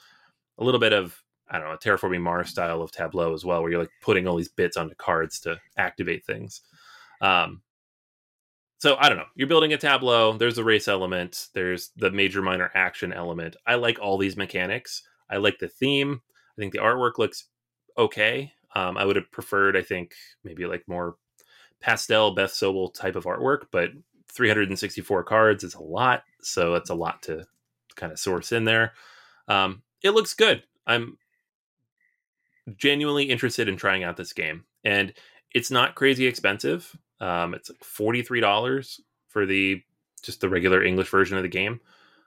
a 0.58 0.64
little 0.64 0.80
bit 0.80 0.92
of 0.92 1.22
i 1.50 1.58
don't 1.58 1.68
know 1.68 1.76
terraforming 1.76 2.20
mars 2.20 2.50
style 2.50 2.82
of 2.82 2.90
tableau 2.90 3.34
as 3.34 3.44
well 3.44 3.62
where 3.62 3.70
you're 3.70 3.80
like 3.80 3.90
putting 4.02 4.26
all 4.26 4.36
these 4.36 4.48
bits 4.48 4.76
onto 4.76 4.94
cards 4.94 5.38
to 5.40 5.58
activate 5.76 6.24
things. 6.24 6.62
Um 7.20 7.60
so 8.78 8.96
i 8.98 9.08
don't 9.08 9.18
know. 9.18 9.26
You're 9.34 9.48
building 9.48 9.74
a 9.74 9.78
tableau 9.78 10.32
there's 10.38 10.56
the 10.56 10.64
race 10.64 10.88
element 10.88 11.48
there's 11.52 11.90
the 11.96 12.10
major 12.10 12.40
minor 12.40 12.70
action 12.74 13.12
element. 13.12 13.54
I 13.66 13.74
like 13.74 13.98
all 14.00 14.16
these 14.16 14.36
mechanics. 14.36 15.02
I 15.28 15.36
like 15.36 15.58
the 15.58 15.68
theme. 15.68 16.22
I 16.56 16.60
think 16.60 16.72
the 16.72 16.78
artwork 16.78 17.18
looks 17.18 17.44
okay. 17.98 18.50
Um, 18.74 18.96
i 18.96 19.04
would 19.04 19.16
have 19.16 19.30
preferred 19.30 19.76
i 19.76 19.82
think 19.82 20.14
maybe 20.42 20.64
like 20.64 20.84
more 20.86 21.16
pastel 21.80 22.34
Beth 22.34 22.52
Sobel 22.52 22.92
type 22.92 23.16
of 23.16 23.24
artwork, 23.24 23.66
but 23.70 23.90
364 24.32 25.24
cards 25.24 25.64
is 25.64 25.74
a 25.74 25.82
lot, 25.82 26.22
so 26.40 26.74
it's 26.74 26.90
a 26.90 26.94
lot 26.94 27.22
to 27.22 27.46
kind 27.96 28.12
of 28.12 28.18
source 28.18 28.52
in 28.52 28.64
there. 28.64 28.92
Um, 29.48 29.82
it 30.02 30.10
looks 30.10 30.34
good. 30.34 30.62
I'm 30.86 31.18
genuinely 32.76 33.24
interested 33.24 33.68
in 33.68 33.76
trying 33.76 34.04
out 34.04 34.16
this 34.16 34.32
game, 34.32 34.64
and 34.84 35.12
it's 35.52 35.70
not 35.70 35.94
crazy 35.94 36.26
expensive. 36.26 36.96
Um, 37.20 37.54
it's 37.54 37.70
like 37.70 37.82
forty 37.82 38.22
three 38.22 38.40
dollars 38.40 39.00
for 39.28 39.46
the 39.46 39.82
just 40.22 40.40
the 40.40 40.48
regular 40.48 40.82
English 40.82 41.08
version 41.08 41.36
of 41.36 41.42
the 41.42 41.48
game 41.48 41.80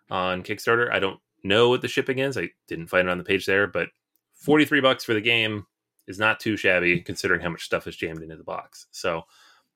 on 0.10 0.44
Kickstarter. 0.44 0.92
I 0.92 1.00
don't 1.00 1.20
know 1.44 1.70
what 1.70 1.82
the 1.82 1.88
shipping 1.88 2.20
is. 2.20 2.38
I 2.38 2.50
didn't 2.68 2.88
find 2.88 3.08
it 3.08 3.12
on 3.12 3.18
the 3.18 3.24
page 3.24 3.46
there, 3.46 3.68
but 3.68 3.90
forty 4.34 4.66
three 4.66 4.82
bucks 4.82 5.04
for 5.04 5.14
the 5.14 5.22
game 5.22 5.66
is 6.08 6.20
not 6.20 6.40
too 6.40 6.58
shabby 6.58 7.00
considering 7.02 7.42
how 7.42 7.50
much 7.50 7.64
stuff 7.64 7.88
is 7.88 7.96
jammed 7.96 8.22
into 8.22 8.36
the 8.36 8.44
box. 8.44 8.88
So 8.92 9.24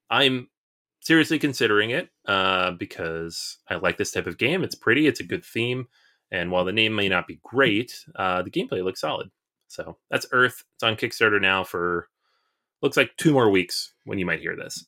I'm 0.09 0.49
seriously 1.01 1.39
considering 1.39 1.91
it 1.91 2.09
uh, 2.27 2.71
because 2.71 3.57
I 3.69 3.75
like 3.75 3.97
this 3.97 4.11
type 4.11 4.27
of 4.27 4.37
game. 4.37 4.63
It's 4.63 4.75
pretty, 4.75 5.07
it's 5.07 5.19
a 5.19 5.25
good 5.25 5.45
theme, 5.45 5.87
and 6.31 6.51
while 6.51 6.65
the 6.65 6.73
name 6.73 6.95
may 6.95 7.07
not 7.07 7.27
be 7.27 7.39
great, 7.43 8.03
uh, 8.15 8.41
the 8.41 8.51
gameplay 8.51 8.83
looks 8.83 9.01
solid. 9.01 9.29
So 9.67 9.97
that's 10.09 10.25
Earth. 10.31 10.63
It's 10.75 10.83
on 10.83 10.95
Kickstarter 10.95 11.41
now 11.41 11.63
for 11.63 12.07
looks 12.81 12.97
like 12.97 13.15
two 13.17 13.33
more 13.33 13.49
weeks 13.49 13.93
when 14.03 14.19
you 14.19 14.25
might 14.25 14.39
hear 14.39 14.55
this. 14.55 14.85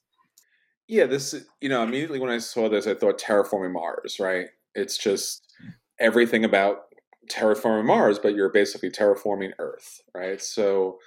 Yeah, 0.88 1.06
this 1.06 1.36
you 1.62 1.70
know 1.70 1.84
immediately 1.84 2.20
when 2.20 2.30
I 2.30 2.38
saw 2.38 2.70
this, 2.70 2.88
I 2.88 2.94
thought 2.94 3.20
terraforming 3.20 3.74
Mars. 3.74 4.18
Right? 4.20 4.48
It's 4.76 4.98
just 4.98 5.46
everything 6.00 6.46
about 6.46 6.84
terraforming 7.32 7.86
Mars, 7.86 8.20
but 8.20 8.36
you're 8.36 8.50
basically 8.50 8.90
terraforming 8.90 9.52
Earth, 9.60 10.02
right? 10.16 10.42
So 10.42 11.00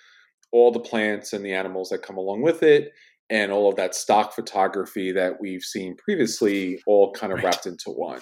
all 0.53 0.73
the 0.73 0.81
plants 0.81 1.33
and 1.33 1.45
the 1.45 1.53
animals 1.53 1.91
that 1.91 2.03
come 2.03 2.17
along 2.17 2.43
with 2.43 2.63
it, 2.63 2.93
and 3.31 3.53
all 3.53 3.69
of 3.69 3.77
that 3.77 3.95
stock 3.95 4.35
photography 4.35 5.13
that 5.13 5.41
we've 5.41 5.63
seen 5.63 5.97
previously, 5.97 6.81
all 6.87 7.13
kind 7.13 7.33
of 7.33 7.39
right. 7.39 7.47
wrapped 7.47 7.67
into 7.67 7.91
one. 7.91 8.21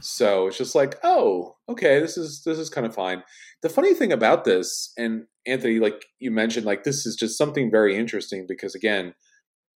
So 0.00 0.46
it's 0.46 0.58
just 0.58 0.74
like, 0.74 0.96
oh, 1.04 1.56
okay, 1.68 2.00
this 2.00 2.16
is 2.16 2.42
this 2.44 2.58
is 2.58 2.70
kind 2.70 2.86
of 2.86 2.94
fine. 2.94 3.22
The 3.62 3.68
funny 3.68 3.94
thing 3.94 4.12
about 4.12 4.44
this, 4.44 4.92
and 4.96 5.24
Anthony, 5.46 5.78
like 5.78 6.04
you 6.18 6.30
mentioned, 6.30 6.66
like 6.66 6.84
this 6.84 7.06
is 7.06 7.16
just 7.16 7.38
something 7.38 7.70
very 7.70 7.96
interesting 7.96 8.46
because 8.48 8.74
again, 8.74 9.14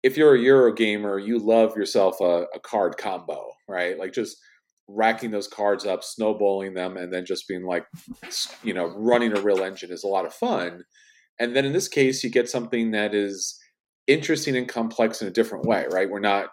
if 0.02 0.16
you're 0.16 0.35
a 0.35 0.40
Euro 0.40 0.72
gamer, 0.72 1.18
you 1.18 1.38
love 1.38 1.76
yourself 1.76 2.20
a, 2.20 2.46
a 2.54 2.61
card 2.61 2.96
combo, 2.96 3.50
right? 3.68 3.98
Like 3.98 4.12
just 4.12 4.37
racking 4.88 5.32
those 5.32 5.48
cards 5.48 5.85
up, 5.85 6.04
snowballing 6.04 6.74
them, 6.74 6.96
and 6.96 7.12
then 7.12 7.24
just 7.26 7.48
being 7.48 7.64
like, 7.64 7.87
you 8.62 8.72
know, 8.72 8.87
running 8.87 9.37
a 9.37 9.40
real 9.40 9.62
engine 9.62 9.90
is 9.90 10.04
a 10.04 10.09
lot 10.09 10.26
of 10.26 10.32
fun. 10.32 10.85
And 11.38 11.55
then 11.55 11.64
in 11.64 11.72
this 11.72 11.88
case, 11.88 12.25
you 12.25 12.31
get 12.31 12.49
something 12.49 12.92
that 12.92 13.14
is 13.14 13.59
interesting 14.07 14.57
and 14.57 14.68
complex 14.68 15.20
in 15.20 15.29
a 15.29 15.33
different 15.33 15.66
way, 15.66 15.87
right? 15.90 16.09
We're 16.09 16.20
not, 16.20 16.49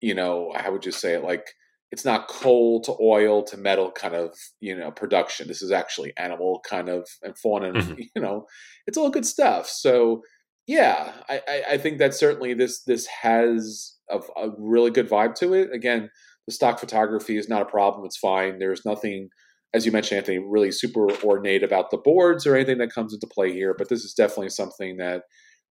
you 0.00 0.14
know, 0.14 0.52
how 0.56 0.72
would 0.72 0.84
you 0.84 0.92
say 0.92 1.14
it? 1.14 1.24
Like 1.24 1.46
it's 1.90 2.04
not 2.04 2.28
coal 2.28 2.80
to 2.82 2.94
oil 3.00 3.42
to 3.42 3.56
metal 3.56 3.90
kind 3.90 4.14
of 4.14 4.36
you 4.60 4.76
know 4.76 4.90
production 4.90 5.48
this 5.48 5.62
is 5.62 5.70
actually 5.70 6.12
animal 6.16 6.60
kind 6.68 6.88
of 6.88 7.08
and 7.22 7.36
fauna 7.38 7.72
mm-hmm. 7.72 7.94
you 8.14 8.22
know 8.22 8.46
it's 8.86 8.98
all 8.98 9.10
good 9.10 9.26
stuff 9.26 9.66
so 9.68 10.22
yeah 10.66 11.12
I, 11.28 11.62
I 11.70 11.78
think 11.78 11.98
that 11.98 12.14
certainly 12.14 12.54
this 12.54 12.82
this 12.84 13.06
has 13.06 13.96
a, 14.10 14.18
a, 14.36 14.50
really 14.58 14.90
good 14.90 15.08
vibe 15.08 15.34
to 15.36 15.54
it 15.54 15.72
again 15.72 16.10
the 16.46 16.52
stock 16.52 16.78
photography 16.78 17.36
is 17.36 17.48
not 17.48 17.62
a 17.62 17.66
problem 17.66 18.04
it's 18.04 18.18
fine 18.18 18.58
there's 18.58 18.84
nothing 18.84 19.30
as 19.74 19.84
you 19.84 19.92
mentioned 19.92 20.18
anthony 20.18 20.38
really 20.38 20.72
super 20.72 21.10
ornate 21.22 21.62
about 21.62 21.90
the 21.90 21.98
boards 21.98 22.46
or 22.46 22.54
anything 22.54 22.78
that 22.78 22.92
comes 22.92 23.12
into 23.12 23.26
play 23.26 23.52
here 23.52 23.74
but 23.76 23.88
this 23.88 24.04
is 24.04 24.14
definitely 24.14 24.48
something 24.48 24.96
that 24.96 25.22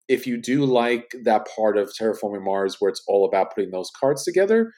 if 0.09 0.27
you 0.27 0.41
do 0.41 0.65
like 0.65 1.15
that 1.25 1.47
part 1.55 1.77
of 1.77 1.93
terraforming 1.93 2.45
mars 2.45 2.77
where 2.79 2.89
it's 2.89 3.03
all 3.09 3.25
about 3.25 3.55
putting 3.55 3.71
those 3.71 3.91
cards 3.99 4.25
together 4.25 4.73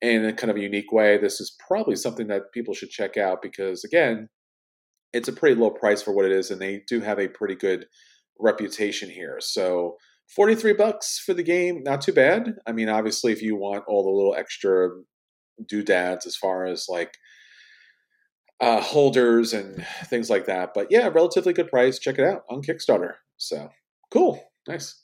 in 0.00 0.24
a 0.24 0.32
kind 0.32 0.50
of 0.50 0.56
a 0.56 0.60
unique 0.60 0.92
way, 0.92 1.18
this 1.18 1.40
is 1.40 1.56
probably 1.66 1.96
something 1.96 2.28
that 2.28 2.52
people 2.52 2.74
should 2.74 2.90
check 2.90 3.16
out 3.16 3.42
because, 3.42 3.84
again, 3.84 4.28
it's 5.12 5.28
a 5.28 5.32
pretty 5.32 5.60
low 5.60 5.70
price 5.70 6.02
for 6.02 6.12
what 6.12 6.24
it 6.24 6.32
is, 6.32 6.50
and 6.50 6.60
they 6.60 6.82
do 6.88 7.00
have 7.00 7.18
a 7.18 7.28
pretty 7.28 7.54
good 7.54 7.86
reputation 8.38 9.10
here. 9.10 9.38
So, 9.40 9.96
43 10.34 10.74
bucks 10.74 11.18
for 11.18 11.34
the 11.34 11.42
game, 11.42 11.82
not 11.82 12.00
too 12.00 12.12
bad. 12.12 12.54
I 12.66 12.72
mean, 12.72 12.88
obviously, 12.88 13.32
if 13.32 13.42
you 13.42 13.56
want 13.56 13.84
all 13.88 14.04
the 14.04 14.10
little 14.10 14.34
extra 14.34 14.90
doodads 15.66 16.24
as 16.24 16.36
far 16.36 16.64
as 16.64 16.86
like 16.88 17.12
uh, 18.60 18.80
holders 18.80 19.52
and 19.52 19.86
things 20.06 20.28
like 20.28 20.46
that. 20.46 20.70
But 20.74 20.88
yeah, 20.90 21.08
relatively 21.08 21.52
good 21.52 21.68
price. 21.68 21.98
Check 21.98 22.18
it 22.18 22.24
out 22.24 22.42
on 22.50 22.62
Kickstarter. 22.62 23.14
So 23.36 23.70
cool, 24.10 24.42
nice. 24.68 25.02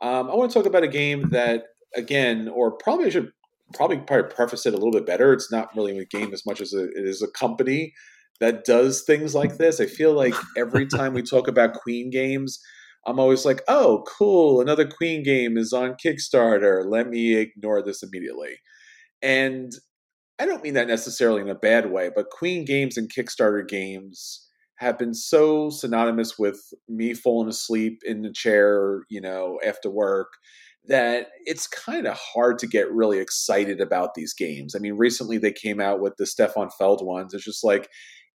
Um, 0.00 0.30
I 0.30 0.34
want 0.34 0.50
to 0.50 0.58
talk 0.58 0.66
about 0.66 0.82
a 0.82 0.88
game 0.88 1.30
that, 1.30 1.64
again, 1.94 2.48
or 2.48 2.72
probably 2.72 3.06
I 3.06 3.10
should 3.10 3.30
probably 3.74 3.98
probably 3.98 4.30
preface 4.34 4.66
it 4.66 4.74
a 4.74 4.76
little 4.76 4.92
bit 4.92 5.06
better. 5.06 5.32
It's 5.32 5.52
not 5.52 5.74
really 5.76 5.98
a 5.98 6.04
game 6.04 6.32
as 6.32 6.44
much 6.46 6.60
as 6.60 6.72
it 6.72 6.90
is 6.94 7.22
a 7.22 7.28
company 7.28 7.92
that 8.40 8.64
does 8.64 9.02
things 9.02 9.34
like 9.34 9.58
this. 9.58 9.80
I 9.80 9.86
feel 9.86 10.12
like 10.12 10.34
every 10.56 10.86
time 10.94 11.14
we 11.14 11.22
talk 11.22 11.48
about 11.48 11.74
Queen 11.74 12.10
games, 12.10 12.60
I'm 13.06 13.20
always 13.20 13.44
like, 13.44 13.62
oh, 13.68 14.04
cool, 14.06 14.60
another 14.60 14.86
Queen 14.86 15.22
game 15.22 15.56
is 15.56 15.72
on 15.72 15.96
Kickstarter. 16.04 16.84
Let 16.86 17.08
me 17.08 17.34
ignore 17.36 17.82
this 17.82 18.02
immediately. 18.02 18.56
And 19.22 19.72
I 20.38 20.46
don't 20.46 20.62
mean 20.62 20.74
that 20.74 20.88
necessarily 20.88 21.42
in 21.42 21.48
a 21.48 21.54
bad 21.54 21.90
way, 21.90 22.10
but 22.14 22.30
Queen 22.30 22.64
games 22.64 22.96
and 22.96 23.12
Kickstarter 23.12 23.66
games 23.66 24.48
have 24.76 24.98
been 24.98 25.14
so 25.14 25.70
synonymous 25.70 26.38
with 26.38 26.60
me 26.88 27.14
falling 27.14 27.48
asleep 27.48 28.00
in 28.04 28.22
the 28.22 28.32
chair, 28.32 29.02
you 29.08 29.20
know, 29.20 29.60
after 29.64 29.88
work 29.88 30.32
that 30.86 31.28
it's 31.46 31.66
kind 31.66 32.06
of 32.06 32.18
hard 32.18 32.58
to 32.58 32.66
get 32.66 32.92
really 32.92 33.18
excited 33.18 33.80
about 33.80 34.14
these 34.14 34.34
games. 34.34 34.74
I 34.74 34.80
mean, 34.80 34.94
recently 34.94 35.38
they 35.38 35.52
came 35.52 35.80
out 35.80 36.00
with 36.00 36.14
the 36.18 36.26
Stefan 36.26 36.68
Feld 36.70 37.04
ones. 37.04 37.32
It's 37.32 37.44
just 37.44 37.64
like 37.64 37.88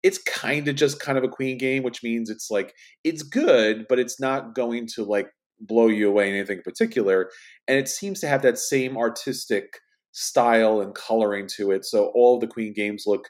it's 0.02 0.18
kind 0.18 0.68
of 0.68 0.76
just 0.76 1.00
kind 1.00 1.18
of 1.18 1.24
a 1.24 1.28
queen 1.28 1.58
game, 1.58 1.82
which 1.82 2.02
means 2.02 2.30
it's 2.30 2.50
like 2.50 2.72
it's 3.04 3.22
good, 3.22 3.86
but 3.88 3.98
it's 3.98 4.20
not 4.20 4.54
going 4.54 4.86
to 4.94 5.04
like 5.04 5.28
blow 5.60 5.88
you 5.88 6.08
away 6.08 6.28
in 6.28 6.36
anything 6.36 6.58
in 6.58 6.62
particular. 6.62 7.30
And 7.66 7.76
it 7.76 7.88
seems 7.88 8.20
to 8.20 8.28
have 8.28 8.42
that 8.42 8.58
same 8.58 8.96
artistic 8.96 9.80
style 10.12 10.80
and 10.80 10.94
coloring 10.94 11.46
to 11.56 11.70
it. 11.70 11.84
So 11.84 12.10
all 12.14 12.38
the 12.38 12.46
queen 12.46 12.72
games 12.72 13.04
look 13.06 13.28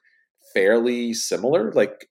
fairly 0.54 1.12
similar. 1.14 1.72
Like 1.72 2.08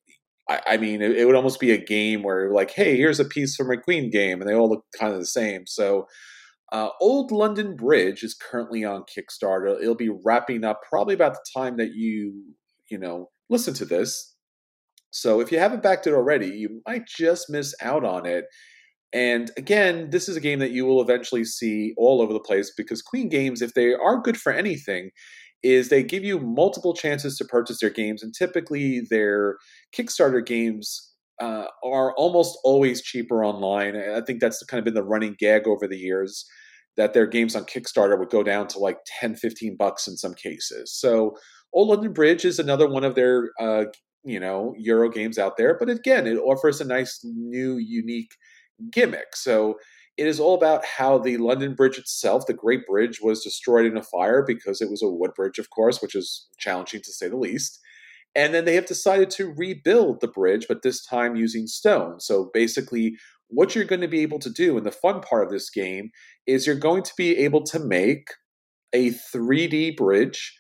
I, 0.50 0.62
I 0.68 0.78
mean, 0.78 1.02
it, 1.02 1.18
it, 1.18 1.26
would 1.26 1.36
almost 1.36 1.60
be 1.60 1.72
a 1.72 1.84
game 1.84 2.24
where 2.24 2.52
like, 2.52 2.72
hey, 2.72 2.96
here's 2.98 3.20
a 3.20 3.26
piece 3.26 3.56
from 3.56 3.72
a 3.72 3.78
queen 3.78 4.10
game, 4.10 4.42
and 4.42 4.50
they 4.50 4.56
all 4.56 4.70
look 4.70 4.86
kind 4.98 5.14
of 5.14 5.20
the 5.20 5.26
same. 5.26 5.66
So 5.68 6.08
uh, 6.72 6.90
Old 7.00 7.32
London 7.32 7.76
Bridge 7.76 8.24
is 8.24 8.34
currently 8.34 8.84
on 8.84 9.04
Kickstarter. 9.04 9.82
It'll 9.82 9.96
be 9.96 10.12
wrapping 10.26 10.64
up 10.64 10.82
probably 10.88 11.14
about 11.14 11.34
the 11.34 11.46
time 11.56 11.78
that 11.78 11.94
you, 11.94 12.44
you 12.90 12.98
know, 12.98 13.30
listen 13.50 13.74
to 13.76 13.86
this. 13.86 14.36
So 15.12 15.40
if 15.40 15.52
you 15.52 15.60
haven't 15.60 15.84
backed 15.84 16.08
it 16.08 16.14
already, 16.14 16.48
you 16.48 16.82
might 16.86 17.08
just 17.08 17.50
miss 17.50 17.74
out 17.82 18.04
on 18.04 18.26
it. 18.26 18.46
And 19.14 19.52
again, 19.58 20.10
this 20.10 20.28
is 20.28 20.36
a 20.36 20.42
game 20.42 20.60
that 20.60 20.72
you 20.72 20.86
will 20.86 21.02
eventually 21.02 21.46
see 21.46 21.94
all 21.98 22.22
over 22.22 22.34
the 22.34 22.40
place 22.40 22.72
because 22.76 23.02
Queen 23.02 23.30
Games, 23.30 23.62
if 23.62 23.74
they 23.74 23.94
are 23.94 24.22
good 24.22 24.38
for 24.38 24.52
anything, 24.52 25.12
is 25.64 25.90
they 25.90 26.04
give 26.04 26.24
you 26.24 26.40
multiple 26.40 26.94
chances 26.94 27.38
to 27.38 27.46
purchase 27.46 27.80
their 27.80 27.90
games, 27.90 28.22
and 28.22 28.34
typically 28.34 29.02
their 29.10 29.58
Kickstarter 29.96 30.46
games 30.46 31.14
uh, 31.42 31.66
are 31.84 32.14
almost 32.16 32.58
always 32.64 33.02
cheaper 33.02 33.44
online. 33.44 33.96
I 33.96 34.22
think 34.22 34.40
that's 34.40 34.64
kind 34.64 34.80
of 34.80 34.86
been 34.86 34.94
the 34.94 35.04
running 35.04 35.36
gag 35.40 35.68
over 35.68 35.88
the 35.88 35.98
years 35.98 36.46
that 36.96 37.14
their 37.14 37.28
games 37.28 37.56
on 37.56 37.64
Kickstarter 37.66 38.18
would 38.18 38.30
go 38.30 38.44
down 38.44 38.68
to 38.68 38.80
like 38.80 38.98
10, 39.20 39.36
15 39.36 39.78
bucks 39.78 40.08
in 40.08 40.18
some 40.18 40.34
cases. 40.34 40.94
So 40.94 41.38
Old 41.74 41.90
London 41.90 42.12
Bridge 42.12 42.44
is 42.44 42.60
another 42.60 42.88
one 42.88 43.04
of 43.04 43.14
their, 43.16 43.52
uh, 43.60 43.86
you 44.24 44.40
know, 44.40 44.74
Euro 44.80 45.10
games 45.10 45.38
out 45.38 45.58
there. 45.58 45.78
But 45.78 45.90
again, 45.90 46.26
it 46.26 46.38
offers 46.38 46.82
a 46.82 46.86
nice, 46.86 47.20
new, 47.24 47.78
unique 47.78 48.32
gimmick. 48.92 49.36
So 49.36 49.78
it 50.18 50.26
is 50.26 50.40
all 50.40 50.56
about 50.56 50.84
how 50.84 51.20
the 51.20 51.38
London 51.38 51.76
Bridge 51.76 51.98
itself, 51.98 52.48
the 52.48 52.54
Great 52.54 52.86
Bridge, 52.88 53.20
was 53.22 53.44
destroyed 53.44 53.86
in 53.86 53.98
a 53.98 54.04
fire 54.04 54.44
because 54.46 54.82
it 54.82 54.90
was 54.90 55.04
a 55.04 55.10
wood 55.10 55.32
bridge, 55.36 55.60
of 55.60 55.70
course, 55.70 56.02
which 56.02 56.16
is 56.16 56.48
challenging 56.58 57.02
to 57.02 57.14
say 57.14 57.28
the 57.28 57.38
least. 57.38 57.80
And 58.36 58.54
then 58.54 58.66
they 58.66 58.76
have 58.76 58.86
decided 58.86 59.30
to 59.32 59.54
rebuild 59.56 60.22
the 60.22 60.28
bridge, 60.28 60.66
but 60.68 60.82
this 60.82 61.06
time 61.06 61.36
using 61.36 61.68
stone. 61.68 62.20
So 62.20 62.50
basically, 62.54 63.18
what 63.48 63.76
you're 63.76 63.86
going 63.86 64.02
to 64.02 64.08
be 64.08 64.22
able 64.22 64.40
to 64.40 64.50
do, 64.50 64.76
and 64.76 64.86
the 64.86 64.92
fun 64.92 65.22
part 65.22 65.44
of 65.44 65.52
this 65.52 65.70
game, 65.70 66.10
is 66.46 66.66
you're 66.66 66.76
going 66.76 67.04
to 67.04 67.14
be 67.16 67.38
able 67.38 67.64
to 67.64 67.80
make 67.80 68.30
a 68.94 69.12
3D 69.12 69.96
bridge 69.98 70.56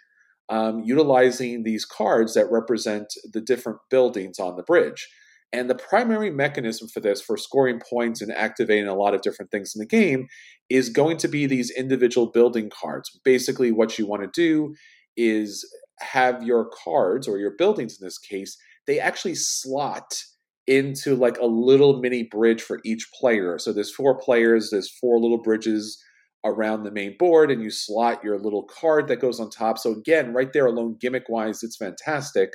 um, 0.49 0.81
utilizing 0.85 1.63
these 1.63 1.85
cards 1.85 2.33
that 2.33 2.51
represent 2.51 3.13
the 3.31 3.41
different 3.41 3.79
buildings 3.89 4.39
on 4.39 4.55
the 4.55 4.63
bridge. 4.63 5.09
And 5.53 5.69
the 5.69 5.75
primary 5.75 6.29
mechanism 6.29 6.89
for 6.89 6.99
this, 6.99 7.21
for 7.21 7.37
scoring 7.37 7.79
points 7.89 8.21
and 8.21 8.31
activating 8.33 8.87
a 8.87 8.95
lot 8.95 9.13
of 9.13 9.21
different 9.21 9.49
things 9.49 9.73
in 9.75 9.79
the 9.79 9.85
game, 9.85 10.27
is 10.69 10.89
going 10.89 11.17
to 11.17 11.27
be 11.27 11.45
these 11.45 11.71
individual 11.71 12.27
building 12.31 12.69
cards. 12.69 13.17
Basically, 13.23 13.71
what 13.71 13.97
you 13.97 14.05
want 14.05 14.23
to 14.23 14.29
do 14.33 14.75
is 15.15 15.65
have 15.99 16.43
your 16.43 16.69
cards 16.83 17.27
or 17.27 17.39
your 17.39 17.55
buildings 17.57 17.97
in 17.99 18.05
this 18.05 18.17
case, 18.17 18.57
they 18.85 18.99
actually 18.99 19.35
slot 19.35 20.21
into 20.67 21.15
like 21.15 21.37
a 21.39 21.45
little 21.45 22.01
mini 22.01 22.23
bridge 22.23 22.61
for 22.61 22.79
each 22.83 23.07
player. 23.17 23.57
So 23.57 23.71
there's 23.71 23.93
four 23.93 24.19
players, 24.19 24.69
there's 24.69 24.91
four 24.91 25.19
little 25.19 25.41
bridges 25.41 26.03
around 26.45 26.83
the 26.83 26.91
main 26.91 27.15
board, 27.17 27.49
and 27.49 27.61
you 27.61 27.69
slot 27.69 28.23
your 28.23 28.37
little 28.37 28.63
card 28.63 29.07
that 29.07 29.21
goes 29.21 29.39
on 29.39 29.49
top. 29.49 29.77
So 29.77 29.91
again, 29.93 30.33
right 30.33 30.51
there 30.53 30.65
alone, 30.65 30.97
gimmick 30.99 31.29
wise, 31.29 31.63
it's 31.63 31.77
fantastic. 31.77 32.51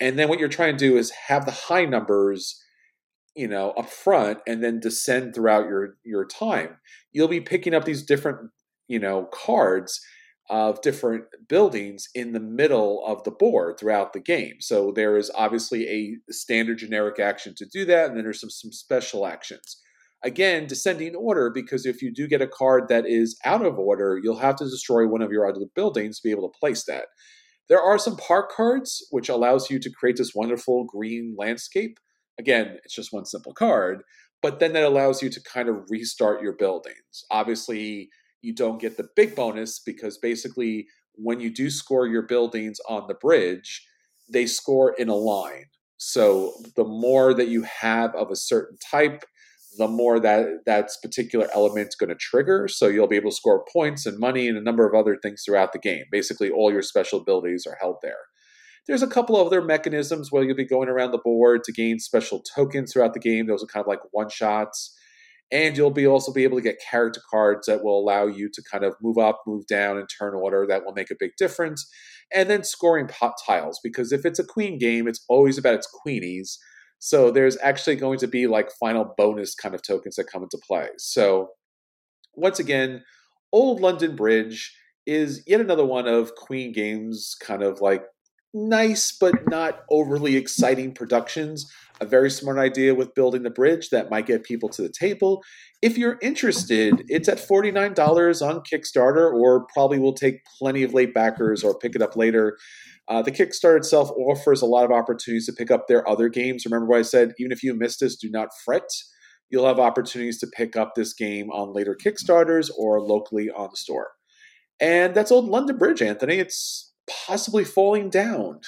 And 0.00 0.18
then 0.18 0.28
what 0.28 0.38
you're 0.38 0.48
trying 0.48 0.76
to 0.76 0.88
do 0.88 0.96
is 0.96 1.12
have 1.28 1.46
the 1.46 1.52
high 1.52 1.84
numbers, 1.84 2.60
you 3.34 3.48
know, 3.48 3.70
up 3.72 3.88
front 3.88 4.38
and 4.46 4.62
then 4.62 4.80
descend 4.80 5.34
throughout 5.34 5.66
your 5.66 5.96
your 6.04 6.26
time. 6.26 6.76
You'll 7.12 7.28
be 7.28 7.40
picking 7.40 7.74
up 7.74 7.84
these 7.84 8.04
different, 8.04 8.50
you 8.88 8.98
know, 8.98 9.28
cards 9.32 10.00
of 10.50 10.80
different 10.82 11.24
buildings 11.48 12.06
in 12.14 12.32
the 12.32 12.40
middle 12.40 13.04
of 13.06 13.24
the 13.24 13.30
board 13.30 13.78
throughout 13.78 14.12
the 14.12 14.20
game. 14.20 14.56
So 14.60 14.92
there 14.92 15.16
is 15.16 15.30
obviously 15.34 15.88
a 15.88 16.32
standard 16.32 16.78
generic 16.78 17.18
action 17.18 17.54
to 17.56 17.66
do 17.66 17.84
that, 17.86 18.08
and 18.08 18.16
then 18.16 18.24
there's 18.24 18.40
some, 18.40 18.50
some 18.50 18.72
special 18.72 19.26
actions. 19.26 19.80
Again, 20.22 20.66
descending 20.66 21.14
order, 21.14 21.50
because 21.50 21.86
if 21.86 22.02
you 22.02 22.12
do 22.12 22.26
get 22.26 22.42
a 22.42 22.46
card 22.46 22.88
that 22.88 23.06
is 23.06 23.38
out 23.44 23.64
of 23.64 23.78
order, 23.78 24.20
you'll 24.22 24.38
have 24.38 24.56
to 24.56 24.64
destroy 24.64 25.06
one 25.06 25.22
of 25.22 25.30
your 25.30 25.46
other 25.48 25.66
buildings 25.74 26.18
to 26.18 26.28
be 26.28 26.30
able 26.30 26.50
to 26.50 26.58
place 26.58 26.84
that. 26.84 27.06
There 27.68 27.80
are 27.80 27.98
some 27.98 28.16
park 28.16 28.52
cards, 28.52 29.06
which 29.10 29.28
allows 29.28 29.70
you 29.70 29.78
to 29.78 29.90
create 29.90 30.16
this 30.16 30.34
wonderful 30.34 30.84
green 30.84 31.34
landscape. 31.38 31.98
Again, 32.38 32.78
it's 32.84 32.94
just 32.94 33.12
one 33.12 33.24
simple 33.24 33.54
card, 33.54 34.02
but 34.42 34.60
then 34.60 34.72
that 34.74 34.84
allows 34.84 35.22
you 35.22 35.30
to 35.30 35.40
kind 35.42 35.68
of 35.68 35.88
restart 35.88 36.42
your 36.42 36.52
buildings. 36.52 37.24
Obviously, 37.30 38.10
you 38.42 38.54
don't 38.54 38.80
get 38.80 38.96
the 38.96 39.08
big 39.16 39.34
bonus 39.34 39.78
because 39.78 40.18
basically 40.18 40.86
when 41.14 41.40
you 41.40 41.48
do 41.48 41.70
score 41.70 42.06
your 42.06 42.22
buildings 42.22 42.78
on 42.88 43.06
the 43.06 43.14
bridge 43.14 43.86
they 44.28 44.46
score 44.46 44.94
in 44.94 45.08
a 45.08 45.14
line. 45.14 45.66
So 45.96 46.54
the 46.76 46.84
more 46.84 47.34
that 47.34 47.48
you 47.48 47.62
have 47.62 48.14
of 48.14 48.30
a 48.30 48.36
certain 48.36 48.78
type, 48.78 49.24
the 49.78 49.88
more 49.88 50.20
that 50.20 50.46
that's 50.66 50.98
particular 51.02 51.48
element's 51.54 51.96
going 51.96 52.10
to 52.10 52.14
trigger. 52.14 52.68
So 52.68 52.88
you'll 52.88 53.06
be 53.06 53.16
able 53.16 53.30
to 53.30 53.36
score 53.36 53.64
points 53.72 54.06
and 54.06 54.18
money 54.18 54.48
and 54.48 54.56
a 54.56 54.62
number 54.62 54.86
of 54.86 54.94
other 54.94 55.18
things 55.20 55.42
throughout 55.44 55.72
the 55.72 55.78
game. 55.78 56.04
Basically, 56.10 56.50
all 56.50 56.72
your 56.72 56.82
special 56.82 57.20
abilities 57.20 57.66
are 57.66 57.76
held 57.80 57.96
there. 58.02 58.16
There's 58.86 59.02
a 59.02 59.08
couple 59.08 59.40
of 59.40 59.46
other 59.46 59.62
mechanisms 59.62 60.30
where 60.30 60.44
you'll 60.44 60.56
be 60.56 60.66
going 60.66 60.88
around 60.88 61.12
the 61.12 61.18
board 61.18 61.64
to 61.64 61.72
gain 61.72 61.98
special 61.98 62.42
tokens 62.54 62.92
throughout 62.92 63.14
the 63.14 63.20
game. 63.20 63.46
Those 63.46 63.62
are 63.62 63.66
kind 63.66 63.82
of 63.82 63.88
like 63.88 64.00
one 64.12 64.28
shots. 64.28 64.94
And 65.50 65.76
you'll 65.76 65.90
be 65.90 66.06
also 66.06 66.32
be 66.32 66.44
able 66.44 66.58
to 66.58 66.62
get 66.62 66.82
character 66.90 67.20
cards 67.30 67.66
that 67.66 67.84
will 67.84 67.98
allow 67.98 68.26
you 68.26 68.50
to 68.52 68.62
kind 68.70 68.84
of 68.84 68.94
move 69.02 69.18
up, 69.18 69.42
move 69.46 69.66
down, 69.66 69.98
and 69.98 70.08
turn 70.08 70.34
order. 70.34 70.66
That 70.66 70.84
will 70.84 70.94
make 70.94 71.10
a 71.10 71.16
big 71.18 71.32
difference. 71.38 71.88
And 72.34 72.50
then 72.50 72.64
scoring 72.64 73.06
pot 73.06 73.34
tiles, 73.46 73.78
because 73.82 74.10
if 74.10 74.24
it's 74.24 74.38
a 74.38 74.44
queen 74.44 74.78
game, 74.78 75.06
it's 75.06 75.24
always 75.28 75.56
about 75.56 75.74
its 75.74 75.88
queenies. 76.06 76.56
So 76.98 77.30
there's 77.30 77.58
actually 77.62 77.96
going 77.96 78.18
to 78.20 78.26
be 78.26 78.46
like 78.46 78.70
final 78.80 79.14
bonus 79.16 79.54
kind 79.54 79.74
of 79.74 79.82
tokens 79.82 80.16
that 80.16 80.24
come 80.24 80.42
into 80.42 80.58
play. 80.66 80.88
So 80.98 81.48
once 82.34 82.58
again, 82.58 83.04
Old 83.52 83.80
London 83.80 84.16
Bridge 84.16 84.74
is 85.06 85.42
yet 85.46 85.60
another 85.60 85.84
one 85.84 86.08
of 86.08 86.34
Queen 86.34 86.72
Games 86.72 87.36
kind 87.40 87.62
of 87.62 87.80
like 87.80 88.02
nice 88.54 89.12
but 89.12 89.34
not 89.48 89.80
overly 89.90 90.36
exciting 90.36 90.94
productions. 90.94 91.70
A 92.00 92.06
very 92.06 92.30
smart 92.30 92.58
idea 92.58 92.94
with 92.94 93.14
building 93.14 93.42
the 93.42 93.50
bridge 93.50 93.90
that 93.90 94.10
might 94.10 94.26
get 94.26 94.44
people 94.44 94.68
to 94.70 94.82
the 94.82 94.88
table. 94.88 95.42
If 95.82 95.98
you're 95.98 96.18
interested, 96.22 97.04
it's 97.08 97.28
at 97.28 97.38
$49 97.38 98.48
on 98.48 98.62
Kickstarter, 98.62 99.32
or 99.32 99.66
probably 99.72 99.98
will 99.98 100.14
take 100.14 100.44
plenty 100.58 100.82
of 100.82 100.94
late 100.94 101.14
backers 101.14 101.62
or 101.62 101.78
pick 101.78 101.94
it 101.94 102.02
up 102.02 102.16
later. 102.16 102.56
Uh, 103.08 103.22
the 103.22 103.30
Kickstarter 103.30 103.76
itself 103.76 104.10
offers 104.12 104.62
a 104.62 104.66
lot 104.66 104.84
of 104.84 104.90
opportunities 104.90 105.46
to 105.46 105.52
pick 105.52 105.70
up 105.70 105.86
their 105.86 106.08
other 106.08 106.28
games. 106.28 106.64
Remember 106.64 106.86
what 106.86 107.00
I 107.00 107.02
said? 107.02 107.32
Even 107.38 107.52
if 107.52 107.62
you 107.62 107.74
missed 107.74 108.00
this, 108.00 108.16
do 108.16 108.30
not 108.30 108.48
fret. 108.64 108.88
You'll 109.50 109.66
have 109.66 109.78
opportunities 109.78 110.38
to 110.40 110.46
pick 110.46 110.74
up 110.74 110.94
this 110.94 111.12
game 111.12 111.50
on 111.50 111.74
later 111.74 111.96
Kickstarters 112.02 112.70
or 112.76 113.00
locally 113.00 113.50
on 113.50 113.68
the 113.70 113.76
store. 113.76 114.12
And 114.80 115.14
that's 115.14 115.30
Old 115.30 115.46
London 115.46 115.76
Bridge, 115.76 116.02
Anthony. 116.02 116.36
It's 116.36 116.93
possibly 117.06 117.64
falling 117.64 118.10
down. 118.10 118.60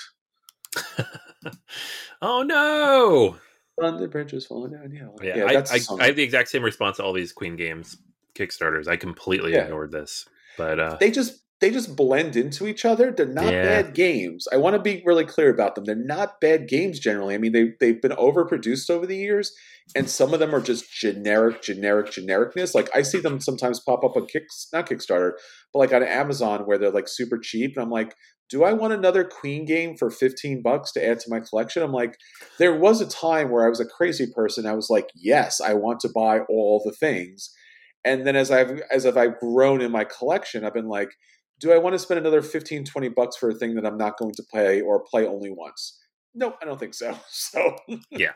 oh 2.22 2.42
no! 2.42 3.36
London 3.78 4.10
Bridge 4.10 4.32
is 4.32 4.46
falling 4.46 4.72
down. 4.72 4.90
Yeah, 4.92 5.08
yeah. 5.22 5.36
yeah 5.36 5.62
I, 5.70 5.74
I, 5.74 5.80
I, 6.00 6.06
have 6.06 6.16
the 6.16 6.22
exact 6.22 6.48
same 6.48 6.62
response 6.62 6.96
to 6.96 7.04
all 7.04 7.12
these 7.12 7.32
Queen 7.32 7.56
Games 7.56 7.96
Kickstarters. 8.34 8.88
I 8.88 8.96
completely 8.96 9.52
yeah. 9.52 9.64
ignored 9.64 9.92
this, 9.92 10.26
but 10.56 10.80
uh, 10.80 10.96
they 10.98 11.10
just 11.10 11.42
they 11.60 11.70
just 11.70 11.96
blend 11.96 12.36
into 12.36 12.66
each 12.66 12.84
other. 12.84 13.10
They're 13.10 13.26
not 13.26 13.52
yeah. 13.52 13.62
bad 13.62 13.94
games. 13.94 14.46
I 14.52 14.58
want 14.58 14.76
to 14.76 14.82
be 14.82 15.02
really 15.06 15.24
clear 15.24 15.48
about 15.48 15.74
them. 15.74 15.84
They're 15.84 15.94
not 15.94 16.40
bad 16.40 16.68
games 16.68 16.98
generally. 16.98 17.34
I 17.34 17.38
mean, 17.38 17.52
they 17.52 17.72
they've 17.80 18.00
been 18.00 18.12
overproduced 18.12 18.90
over 18.90 19.06
the 19.06 19.16
years, 19.16 19.52
and 19.94 20.08
some 20.10 20.34
of 20.34 20.40
them 20.40 20.54
are 20.54 20.60
just 20.60 20.92
generic, 20.92 21.62
generic, 21.62 22.08
genericness. 22.08 22.74
Like 22.74 22.90
I 22.94 23.02
see 23.02 23.20
them 23.20 23.40
sometimes 23.40 23.80
pop 23.80 24.04
up 24.04 24.16
on 24.16 24.26
Kicks, 24.26 24.68
not 24.72 24.88
Kickstarter, 24.88 25.32
but 25.72 25.78
like 25.78 25.92
on 25.92 26.02
Amazon 26.02 26.66
where 26.66 26.76
they're 26.76 26.90
like 26.90 27.08
super 27.08 27.38
cheap, 27.38 27.72
and 27.76 27.82
I'm 27.82 27.90
like, 27.90 28.14
do 28.48 28.62
I 28.62 28.74
want 28.74 28.92
another 28.92 29.24
Queen 29.24 29.64
game 29.64 29.96
for 29.96 30.10
15 30.10 30.62
bucks 30.62 30.92
to 30.92 31.04
add 31.04 31.20
to 31.20 31.30
my 31.30 31.40
collection? 31.40 31.82
I'm 31.82 31.92
like, 31.92 32.16
there 32.58 32.76
was 32.76 33.00
a 33.00 33.08
time 33.08 33.50
where 33.50 33.66
I 33.66 33.68
was 33.68 33.80
a 33.80 33.86
crazy 33.86 34.26
person. 34.32 34.66
I 34.66 34.74
was 34.74 34.88
like, 34.90 35.08
yes, 35.14 35.60
I 35.60 35.74
want 35.74 36.00
to 36.00 36.10
buy 36.14 36.40
all 36.48 36.82
the 36.84 36.92
things. 36.92 37.50
And 38.04 38.24
then 38.26 38.36
as 38.36 38.52
I've 38.52 38.80
as 38.92 39.04
I've 39.04 39.40
grown 39.40 39.80
in 39.80 39.90
my 39.90 40.04
collection, 40.04 40.64
I've 40.64 40.74
been 40.74 40.88
like, 40.88 41.08
do 41.60 41.72
I 41.72 41.78
want 41.78 41.94
to 41.94 41.98
spend 41.98 42.20
another 42.20 42.42
15, 42.42 42.84
20 42.84 43.08
bucks 43.08 43.36
for 43.36 43.50
a 43.50 43.54
thing 43.54 43.74
that 43.74 43.86
I'm 43.86 43.96
not 43.96 44.18
going 44.18 44.34
to 44.34 44.42
play 44.42 44.80
or 44.80 45.00
play 45.00 45.26
only 45.26 45.50
once? 45.50 45.98
No, 46.38 46.54
I 46.60 46.66
don't 46.66 46.78
think 46.78 46.92
so. 46.92 47.16
So 47.30 47.76
yeah, 48.10 48.32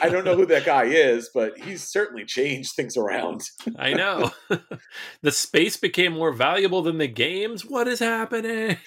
I 0.00 0.08
don't 0.08 0.24
know 0.24 0.34
who 0.34 0.46
that 0.46 0.64
guy 0.64 0.84
is, 0.84 1.30
but 1.32 1.56
he's 1.58 1.84
certainly 1.84 2.24
changed 2.24 2.74
things 2.74 2.96
around. 2.96 3.42
I 3.78 3.92
know. 3.92 4.32
the 5.22 5.30
space 5.30 5.76
became 5.76 6.12
more 6.12 6.32
valuable 6.32 6.82
than 6.82 6.98
the 6.98 7.06
games. 7.06 7.64
What 7.64 7.86
is 7.86 8.00
happening? 8.00 8.78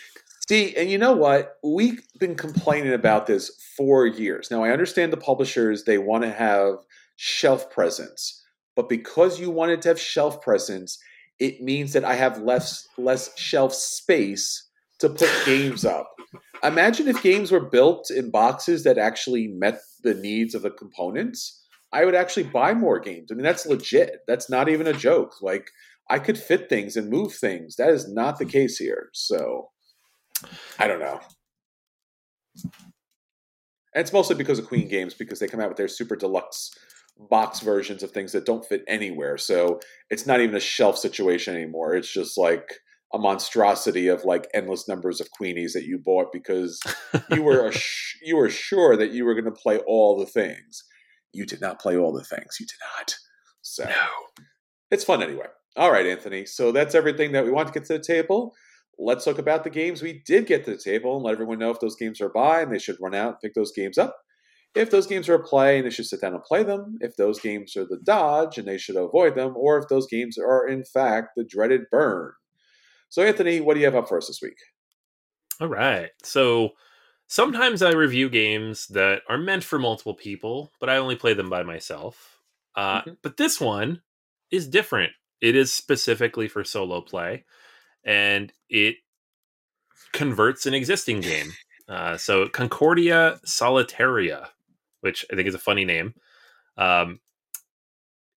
See, 0.50 0.76
and 0.76 0.90
you 0.90 0.98
know 0.98 1.14
what? 1.14 1.58
We've 1.64 2.02
been 2.20 2.36
complaining 2.36 2.94
about 2.94 3.28
this 3.28 3.50
for 3.78 4.06
years. 4.06 4.52
Now, 4.52 4.64
I 4.64 4.72
understand 4.72 5.14
the 5.14 5.18
publishers, 5.18 5.86
they 5.86 5.98
want 5.98 6.24
to 6.24 6.32
have 6.32 6.76
shelf 7.16 7.72
presence, 7.72 8.44
but 8.76 8.90
because 8.90 9.40
you 9.40 9.50
wanted 9.50 9.82
to 9.84 9.90
have 9.90 10.00
shelf 10.00 10.42
presence, 10.42 11.00
it 11.44 11.62
means 11.62 11.92
that 11.92 12.06
I 12.06 12.16
have 12.16 12.42
less 12.42 12.88
less 12.98 13.38
shelf 13.38 13.74
space 13.74 14.70
to 15.00 15.10
put 15.10 15.30
games 15.46 15.84
up. 15.84 16.10
Imagine 16.64 17.10
if 17.10 17.22
games 17.22 17.52
were 17.52 17.70
built 17.70 18.10
in 18.10 18.32
boxes 18.32 18.86
that 18.86 18.98
actually 18.98 19.50
met 19.50 19.82
the 20.04 20.14
needs 20.14 20.56
of 20.56 20.62
the 20.62 20.72
components. 20.72 21.62
I 21.92 22.06
would 22.06 22.16
actually 22.16 22.44
buy 22.44 22.74
more 22.74 22.98
games. 22.98 23.30
I 23.30 23.36
mean, 23.36 23.44
that's 23.44 23.66
legit. 23.66 24.20
That's 24.26 24.50
not 24.50 24.70
even 24.70 24.88
a 24.88 24.94
joke. 24.94 25.42
Like 25.42 25.70
I 26.10 26.18
could 26.18 26.38
fit 26.38 26.70
things 26.70 26.96
and 26.96 27.10
move 27.10 27.34
things. 27.36 27.76
That 27.76 27.90
is 27.90 28.08
not 28.12 28.40
the 28.40 28.46
case 28.46 28.78
here. 28.78 29.10
So 29.14 29.70
I 30.80 30.88
don't 30.88 31.02
know. 31.02 31.20
And 32.64 34.02
it's 34.02 34.14
mostly 34.14 34.38
because 34.38 34.60
of 34.60 34.68
Queen 34.68 34.88
Games 34.88 35.14
because 35.14 35.40
they 35.40 35.48
come 35.48 35.60
out 35.60 35.68
with 35.68 35.78
their 35.78 35.90
super 35.90 36.16
deluxe 36.16 36.72
box 37.18 37.60
versions 37.60 38.04
of 38.04 38.12
things 38.12 38.32
that 38.32 38.46
don't 38.46 38.66
fit 38.66 38.84
anywhere. 38.88 39.38
So 39.38 39.80
it's 40.10 40.26
not 40.26 40.42
even 40.42 40.56
a 40.56 40.60
shelf 40.60 40.98
situation 40.98 41.56
anymore. 41.56 41.96
It's 41.96 42.12
just 42.12 42.38
like 42.38 42.80
a 43.14 43.20
monstrosity 43.20 44.08
of 44.08 44.26
like 44.26 44.48
endless 44.54 44.88
numbers 44.88 45.22
of 45.22 45.30
queenies 45.40 45.74
that 45.74 45.86
you 45.86 46.00
bought 46.00 46.32
because 46.32 46.82
you 47.32 47.44
were 47.44 47.72
you 48.24 48.36
were 48.36 48.50
sure 48.50 48.98
that 48.98 49.12
you 49.12 49.26
were 49.26 49.34
going 49.34 49.46
to 49.46 49.52
play 49.52 49.78
all 49.80 50.18
the 50.18 50.26
things. 50.26 50.84
You 51.32 51.46
did 51.46 51.62
not 51.62 51.80
play 51.80 51.96
all 51.96 52.12
the 52.12 52.24
things. 52.24 52.58
You 52.60 52.66
did 52.66 52.80
not. 52.98 53.16
So 53.62 53.86
no. 53.86 54.44
it's 54.92 55.04
fun 55.04 55.22
anyway. 55.24 55.48
All 55.76 55.92
right, 55.92 56.06
Anthony. 56.06 56.46
So 56.46 56.72
that's 56.72 56.96
everything 56.96 57.32
that 57.32 57.46
we 57.46 57.52
want 57.52 57.68
to 57.68 57.74
get 57.74 57.88
to 57.88 57.94
the 57.94 58.04
table. 58.04 58.54
Let's 59.00 59.26
talk 59.26 59.40
about 59.40 59.64
the 59.64 59.72
games 59.72 60.02
we 60.02 60.22
did 60.26 60.46
get 60.46 60.66
to 60.66 60.72
the 60.72 60.78
table 60.78 61.16
and 61.16 61.24
let 61.24 61.34
everyone 61.34 61.58
know 61.58 61.72
if 61.72 61.80
those 61.80 61.96
games 61.96 62.22
are 62.22 62.30
buy 62.30 62.62
and 62.62 62.72
they 62.72 62.78
should 62.78 62.98
run 63.02 63.16
out 63.16 63.30
and 63.30 63.40
pick 63.42 63.56
those 63.56 63.72
games 63.72 63.98
up. 63.98 64.16
If 64.76 64.90
those 64.90 65.06
games 65.06 65.30
are 65.30 65.36
a 65.36 65.44
play 65.44 65.78
and 65.78 65.86
they 65.86 65.92
should 65.92 66.08
sit 66.08 66.22
down 66.22 66.34
and 66.34 66.44
play 66.44 66.64
them, 66.64 66.98
if 67.02 67.16
those 67.16 67.40
games 67.40 67.78
are 67.78 67.86
the 67.86 68.00
dodge 68.04 68.58
and 68.58 68.68
they 68.68 68.78
should 68.78 68.96
avoid 68.96 69.36
them, 69.36 69.54
or 69.56 69.78
if 69.78 69.88
those 69.88 70.08
games 70.08 70.38
are 70.38 70.68
in 70.68 70.84
fact 70.84 71.30
the 71.36 71.44
dreaded 71.44 71.84
burn. 71.92 72.32
So, 73.10 73.22
Anthony, 73.22 73.62
what 73.62 73.76
do 73.76 73.80
you 73.80 73.86
have 73.86 73.96
up 73.96 74.10
for 74.10 74.18
us 74.18 74.28
this 74.28 74.42
week? 74.42 74.58
All 75.62 75.68
right. 75.68 76.10
So, 76.24 76.72
sometimes 77.28 77.84
I 77.84 77.92
review 77.92 78.28
games 78.28 78.88
that 78.88 79.22
are 79.30 79.38
meant 79.38 79.64
for 79.64 79.78
multiple 79.78 80.16
people, 80.16 80.72
but 80.80 80.90
I 80.90 80.98
only 80.98 81.16
play 81.16 81.36
them 81.36 81.50
by 81.50 81.62
myself. 81.62 82.40
Uh, 82.76 83.02
mm-hmm. 83.02 83.12
But 83.22 83.38
this 83.38 83.62
one 83.62 84.02
is 84.50 84.68
different. 84.68 85.12
It 85.42 85.56
is 85.56 85.72
specifically 85.72 86.48
for 86.48 86.64
solo 86.64 87.02
play, 87.02 87.46
and 88.04 88.52
it 88.68 88.96
converts 90.12 90.66
an 90.66 90.74
existing 90.74 91.22
game. 91.22 91.54
Uh, 91.88 92.18
so, 92.18 92.48
Concordia 92.48 93.40
Solitaria 93.46 94.50
which 95.04 95.26
I 95.32 95.36
think 95.36 95.50
is 95.50 95.56
a 95.56 95.60
funny 95.60 95.84
name, 95.84 96.14
um, 96.78 97.20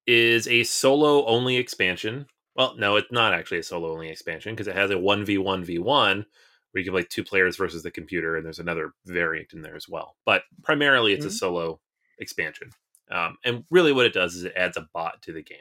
is 0.07 0.49
a 0.49 0.65
solo 0.65 1.25
only 1.27 1.57
expansion. 1.57 2.27
Well, 2.57 2.75
no, 2.77 2.97
it's 2.97 3.13
not 3.13 3.33
actually 3.33 3.59
a 3.59 3.63
solo 3.63 3.93
only 3.93 4.11
expansion 4.11 4.53
because 4.53 4.67
it 4.67 4.75
has 4.75 4.91
a 4.91 4.95
1v1v1 4.95 5.85
where 5.85 6.81
you 6.81 6.85
can 6.85 6.93
play 6.93 7.07
two 7.09 7.23
players 7.23 7.57
versus 7.57 7.85
the 7.85 7.91
computer, 7.91 8.37
and 8.37 8.45
there's 8.45 8.59
another 8.59 8.95
variant 9.07 9.53
in 9.53 9.63
there 9.63 9.77
as 9.77 9.89
well. 9.89 10.17
But 10.27 10.43
primarily, 10.65 11.13
it's 11.13 11.25
mm-hmm. 11.25 11.29
a 11.29 11.39
solo 11.39 11.81
expansion. 12.19 12.71
Um, 13.11 13.37
and 13.45 13.65
really, 13.71 13.93
what 13.93 14.07
it 14.07 14.13
does 14.13 14.35
is 14.35 14.43
it 14.43 14.55
adds 14.57 14.77
a 14.77 14.89
bot 14.93 15.23
to 15.23 15.33
the 15.33 15.43
game, 15.43 15.59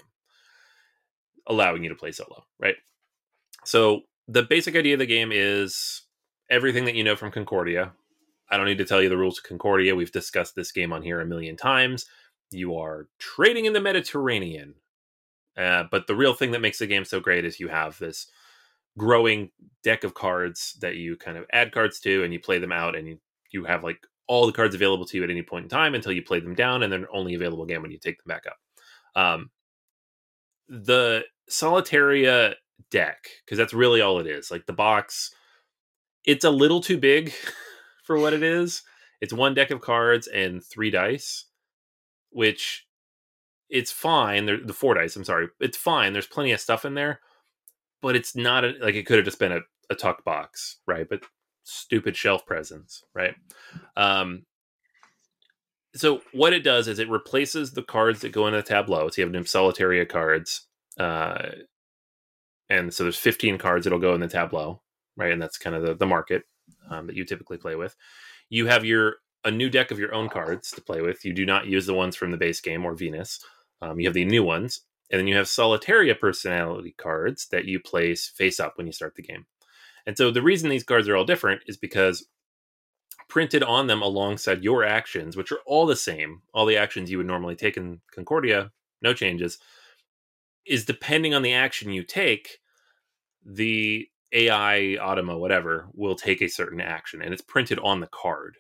allowing 1.46 1.84
you 1.84 1.90
to 1.90 1.96
play 1.96 2.12
solo, 2.12 2.46
right? 2.60 2.76
So, 3.64 4.02
the 4.28 4.42
basic 4.42 4.76
idea 4.76 4.94
of 4.94 5.00
the 5.00 5.06
game 5.06 5.30
is 5.32 6.02
everything 6.50 6.86
that 6.86 6.96
you 6.96 7.04
know 7.04 7.16
from 7.16 7.32
Concordia, 7.32 7.94
I 8.50 8.58
don't 8.58 8.68
need 8.68 8.78
to 8.78 8.86
tell 8.86 9.02
you 9.02 9.10
the 9.10 9.18
rules 9.18 9.40
of 9.40 9.44
Concordia. 9.44 9.96
We've 9.96 10.12
discussed 10.12 10.56
this 10.56 10.72
game 10.72 10.94
on 10.94 11.02
here 11.02 11.20
a 11.22 11.26
million 11.26 11.58
times. 11.58 12.06
You 12.52 12.78
are 12.78 13.08
trading 13.18 13.66
in 13.66 13.74
the 13.74 13.82
Mediterranean. 13.82 14.76
Uh, 15.58 15.86
but 15.90 16.08
the 16.08 16.16
real 16.16 16.34
thing 16.34 16.52
that 16.52 16.62
makes 16.62 16.80
the 16.80 16.88
game 16.88 17.06
so 17.06 17.20
great 17.20 17.46
is 17.46 17.60
you 17.60 17.70
have 17.70 17.98
this 17.98 18.28
growing 18.98 19.50
deck 19.84 20.04
of 20.04 20.14
cards 20.14 20.78
that 20.82 20.96
you 20.96 21.16
kind 21.18 21.38
of 21.38 21.46
add 21.52 21.72
cards 21.72 22.00
to 22.00 22.24
and 22.24 22.34
you 22.34 22.40
play 22.40 22.60
them 22.60 22.72
out 22.72 22.96
and 22.96 23.08
you, 23.08 23.20
you 23.52 23.66
have 23.66 23.84
like 23.84 24.00
all 24.28 24.46
the 24.46 24.54
cards 24.54 24.76
available 24.76 25.06
to 25.06 25.18
you 25.18 25.24
at 25.24 25.30
any 25.30 25.42
point 25.42 25.64
in 25.64 25.70
time 25.70 25.96
until 25.96 26.12
you 26.12 26.22
play 26.22 26.40
them 26.40 26.56
down 26.56 26.84
and 26.84 26.92
they're 26.92 27.14
only 27.14 27.36
available 27.36 27.64
again 27.64 27.82
when 27.82 27.92
you 27.92 27.98
take 27.98 28.18
them 28.18 28.28
back 28.28 28.44
up. 28.48 29.22
Um, 29.22 29.50
the 30.68 31.24
Solitaria 31.50 32.56
deck, 32.92 33.28
because 33.44 33.58
that's 33.58 33.74
really 33.74 34.02
all 34.02 34.20
it 34.20 34.28
is. 34.28 34.52
Like 34.52 34.66
the 34.66 34.74
box, 34.74 35.34
it's 36.26 36.46
a 36.46 36.50
little 36.50 36.82
too 36.82 36.98
big 36.98 37.34
for 38.06 38.18
what 38.18 38.34
it 38.34 38.44
is. 38.44 38.84
It's 39.20 39.34
one 39.34 39.54
deck 39.54 39.72
of 39.72 39.82
cards 39.82 40.28
and 40.28 40.64
three 40.64 40.92
dice, 40.92 41.46
which 42.30 42.86
it's 43.70 43.92
fine. 43.92 44.46
the 44.46 44.74
four 44.74 44.94
dice. 44.94 45.16
I'm 45.16 45.24
sorry, 45.24 45.48
it's 45.60 45.78
fine. 45.78 46.14
There's 46.14 46.28
plenty 46.28 46.52
of 46.52 46.60
stuff 46.60 46.86
in 46.86 46.94
there, 46.94 47.20
but 48.02 48.16
it's 48.16 48.36
not 48.36 48.64
a, 48.64 48.74
like 48.80 48.96
it 48.96 49.06
could 49.06 49.18
have 49.18 49.26
just 49.26 49.40
been 49.40 49.52
a, 49.52 49.62
a 49.90 49.96
tuck 49.96 50.24
box, 50.24 50.78
right? 50.88 51.08
But 51.10 51.24
stupid 51.64 52.16
shelf 52.16 52.46
presence, 52.46 53.04
right? 53.14 53.36
Um, 53.98 54.46
so 55.96 56.22
what 56.34 56.54
it 56.54 56.64
does 56.64 56.88
is 56.88 57.00
it 57.00 57.10
replaces 57.10 57.72
the 57.72 57.84
cards 57.84 58.22
that 58.22 58.32
go 58.32 58.48
in 58.48 58.54
the 58.54 58.62
tableau. 58.62 59.10
So 59.10 59.22
you 59.22 59.26
have 59.26 59.34
them 59.34 59.46
Solitaria 59.46 60.08
cards, 60.08 60.68
uh, 61.00 61.50
and 62.70 62.94
so 62.94 63.04
there's 63.04 63.18
15 63.18 63.58
cards 63.58 63.86
that'll 63.86 64.00
go 64.00 64.14
in 64.14 64.22
the 64.22 64.28
tableau, 64.28 64.82
right? 65.16 65.32
And 65.32 65.42
that's 65.42 65.58
kind 65.58 65.76
of 65.76 65.84
the, 65.84 65.96
the 65.96 66.06
market 66.06 66.44
um, 66.90 67.08
that 67.08 67.16
you 67.16 67.26
typically 67.26 67.58
play 67.58 67.76
with. 67.76 67.96
You 68.50 68.68
have 68.68 68.86
your 68.86 69.18
a 69.44 69.52
new 69.52 69.70
deck 69.70 69.92
of 69.92 70.00
your 70.00 70.14
own 70.14 70.28
cards 70.28 70.72
to 70.72 70.82
play 70.82 71.02
with. 71.02 71.24
You 71.24 71.34
do 71.34 71.46
not 71.46 71.68
use 71.68 71.86
the 71.86 71.94
ones 71.94 72.16
from 72.16 72.32
the 72.32 72.38
base 72.38 72.60
game 72.62 72.84
or 72.84 72.96
Venus. 72.96 73.40
Um, 73.82 74.00
you 74.00 74.08
have 74.08 74.16
the 74.16 74.26
new 74.26 74.44
ones, 74.44 74.82
and 75.12 75.20
then 75.20 75.28
you 75.28 75.36
have 75.36 75.48
Solitaria 75.48 76.16
personality 76.20 76.96
cards 76.98 77.48
that 77.52 77.66
you 77.66 77.80
place 77.80 78.28
face 78.28 78.60
up 78.60 78.74
when 78.76 78.88
you 78.88 78.94
start 78.94 79.16
the 79.16 79.22
game. 79.22 79.46
And 80.06 80.18
so 80.18 80.32
the 80.32 80.42
reason 80.42 80.70
these 80.70 80.84
cards 80.84 81.08
are 81.08 81.16
all 81.16 81.26
different 81.26 81.62
is 81.68 81.78
because 81.78 82.28
printed 83.28 83.64
on 83.64 83.88
them 83.88 84.02
alongside 84.02 84.64
your 84.64 84.84
actions, 84.84 85.36
which 85.36 85.52
are 85.52 85.60
all 85.66 85.86
the 85.86 85.96
same, 85.96 86.42
all 86.54 86.66
the 86.66 86.78
actions 86.78 87.10
you 87.10 87.18
would 87.18 87.28
normally 87.28 87.56
take 87.56 87.78
in 87.78 88.02
Concordia, 88.12 88.72
no 89.02 89.14
changes, 89.14 89.58
is 90.66 90.86
depending 90.86 91.34
on 91.34 91.42
the 91.42 91.54
action 91.54 91.92
you 91.92 92.04
take, 92.04 92.60
the 93.46 94.08
AI, 94.36 94.98
Automa, 95.02 95.40
whatever, 95.40 95.88
will 95.94 96.16
take 96.16 96.42
a 96.42 96.48
certain 96.48 96.82
action 96.82 97.22
and 97.22 97.34
it's 97.34 97.42
printed 97.42 97.80
on 97.80 98.02
the 98.02 98.08
card, 98.08 98.58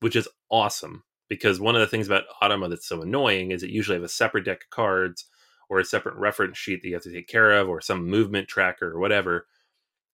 which 0.00 0.16
is 0.16 0.28
awesome 0.50 1.04
because 1.28 1.60
one 1.60 1.74
of 1.74 1.80
the 1.80 1.86
things 1.86 2.06
about 2.06 2.24
Automa 2.42 2.68
that's 2.70 2.88
so 2.88 3.02
annoying 3.02 3.50
is 3.50 3.62
it 3.62 3.70
usually 3.70 3.96
have 3.96 4.04
a 4.04 4.08
separate 4.08 4.44
deck 4.44 4.62
of 4.64 4.70
cards 4.70 5.26
or 5.68 5.78
a 5.78 5.84
separate 5.84 6.16
reference 6.16 6.56
sheet 6.56 6.82
that 6.82 6.88
you 6.88 6.94
have 6.94 7.02
to 7.02 7.12
take 7.12 7.28
care 7.28 7.52
of 7.52 7.68
or 7.68 7.80
some 7.80 8.08
movement 8.08 8.48
tracker 8.48 8.90
or 8.90 8.98
whatever. 8.98 9.46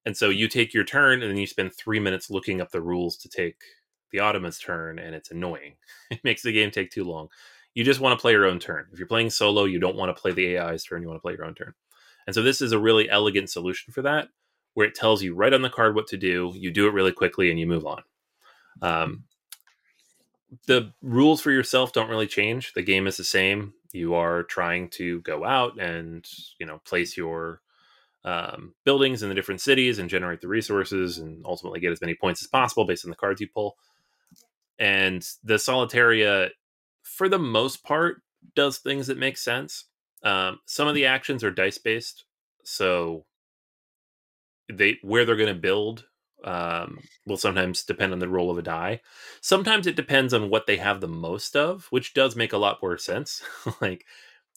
And 0.05 0.16
so 0.16 0.29
you 0.29 0.48
take 0.48 0.74
your 0.74 0.85
turn 0.85 1.22
and 1.22 1.31
then 1.31 1.38
you 1.38 1.46
spend 1.46 1.72
three 1.72 2.00
minutes 2.00 2.31
looking 2.31 2.61
up 2.61 2.70
the 2.72 2.83
rules 2.83 3.16
to 3.18 3.29
take 3.29 3.57
the 4.11 4.18
Automa's 4.18 4.59
turn 4.59 4.98
and 4.98 5.14
it's 5.14 5.31
annoying. 5.31 5.77
It 6.11 6.20
makes 6.24 6.42
the 6.42 6.53
game 6.53 6.70
take 6.70 6.90
too 6.90 7.05
long. 7.05 7.29
You 7.74 7.83
just 7.83 8.00
want 8.00 8.16
to 8.16 8.20
play 8.20 8.33
your 8.33 8.44
own 8.46 8.59
turn. 8.59 8.87
If 8.92 8.98
you're 8.98 9.09
playing 9.09 9.31
solo, 9.31 9.64
you 9.64 9.81
don't 9.81 9.96
want 9.96 10.14
to 10.14 10.20
play 10.20 10.33
the 10.33 10.59
AI's 10.59 10.85
turn, 10.85 11.03
you 11.03 11.09
want 11.09 11.18
to 11.18 11.22
play 11.22 11.33
your 11.33 11.44
own 11.44 11.55
turn. 11.55 11.74
And 12.27 12.35
so 12.35 12.42
this 12.42 12.61
is 12.61 12.72
a 12.72 12.79
really 12.79 13.11
elegant 13.11 13.50
solution 13.50 13.92
for 13.92 14.03
that, 14.03 14.29
where 14.75 14.87
it 14.87 14.95
tells 14.95 15.23
you 15.23 15.35
right 15.35 15.53
on 15.53 15.63
the 15.63 15.71
card 15.71 15.95
what 15.95 16.07
to 16.09 16.17
do, 16.17 16.53
you 16.55 16.71
do 16.71 16.87
it 16.87 16.93
really 16.93 17.13
quickly, 17.13 17.51
and 17.51 17.59
you 17.59 17.67
move 17.67 17.87
on. 17.87 18.03
Um, 18.83 19.25
the 20.67 20.93
rules 21.03 21.41
for 21.41 21.51
yourself 21.51 21.93
don't 21.93 22.11
really 22.11 22.27
change. 22.27 22.73
The 22.75 22.83
game 22.83 23.07
is 23.07 23.17
the 23.17 23.25
same. 23.25 23.75
You 23.93 24.15
are 24.15 24.43
trying 24.43 24.89
to 24.91 25.21
go 25.21 25.45
out 25.45 25.81
and 25.81 26.27
you 26.59 26.67
know 26.67 26.81
place 26.85 27.17
your 27.17 27.61
um, 28.25 28.75
buildings 28.85 29.23
in 29.23 29.29
the 29.29 29.35
different 29.35 29.61
cities 29.61 29.99
and 29.99 30.09
generate 30.09 30.41
the 30.41 30.49
resources 30.49 31.19
and 31.19 31.45
ultimately 31.45 31.81
get 31.81 31.93
as 31.93 32.01
many 32.01 32.15
points 32.15 32.43
as 32.43 32.49
possible 32.49 32.85
based 32.85 33.05
on 33.05 33.11
the 33.11 33.17
cards 33.17 33.41
you 33.41 33.49
pull. 33.49 33.77
And 34.79 35.27
the 35.45 35.55
Solitaria, 35.59 36.51
for 37.03 37.29
the 37.29 37.39
most 37.39 37.85
part, 37.85 38.23
does 38.57 38.79
things 38.79 39.07
that 39.07 39.19
make 39.19 39.37
sense. 39.37 39.85
Um, 40.23 40.59
some 40.67 40.89
of 40.89 40.95
the 40.95 41.07
actions 41.07 41.45
are 41.45 41.51
dice 41.51 41.79
based, 41.79 42.25
so 42.65 43.27
they 44.72 44.98
where 45.03 45.24
they're 45.24 45.37
going 45.37 45.55
to 45.55 45.61
build 45.61 46.05
um, 46.44 46.98
will 47.27 47.37
sometimes 47.37 47.83
depend 47.83 48.12
on 48.12 48.18
the 48.18 48.29
roll 48.29 48.50
of 48.50 48.59
a 48.59 48.62
die. 48.62 49.00
Sometimes 49.40 49.87
it 49.87 49.96
depends 49.96 50.35
on 50.35 50.50
what 50.50 50.66
they 50.66 50.77
have 50.77 51.00
the 51.00 51.09
most 51.09 51.57
of, 51.57 51.87
which 51.90 52.14
does 52.14 52.37
make 52.37 52.53
a 52.53 52.59
lot 52.59 52.83
more 52.83 52.98
sense. 52.98 53.42
like 53.81 54.05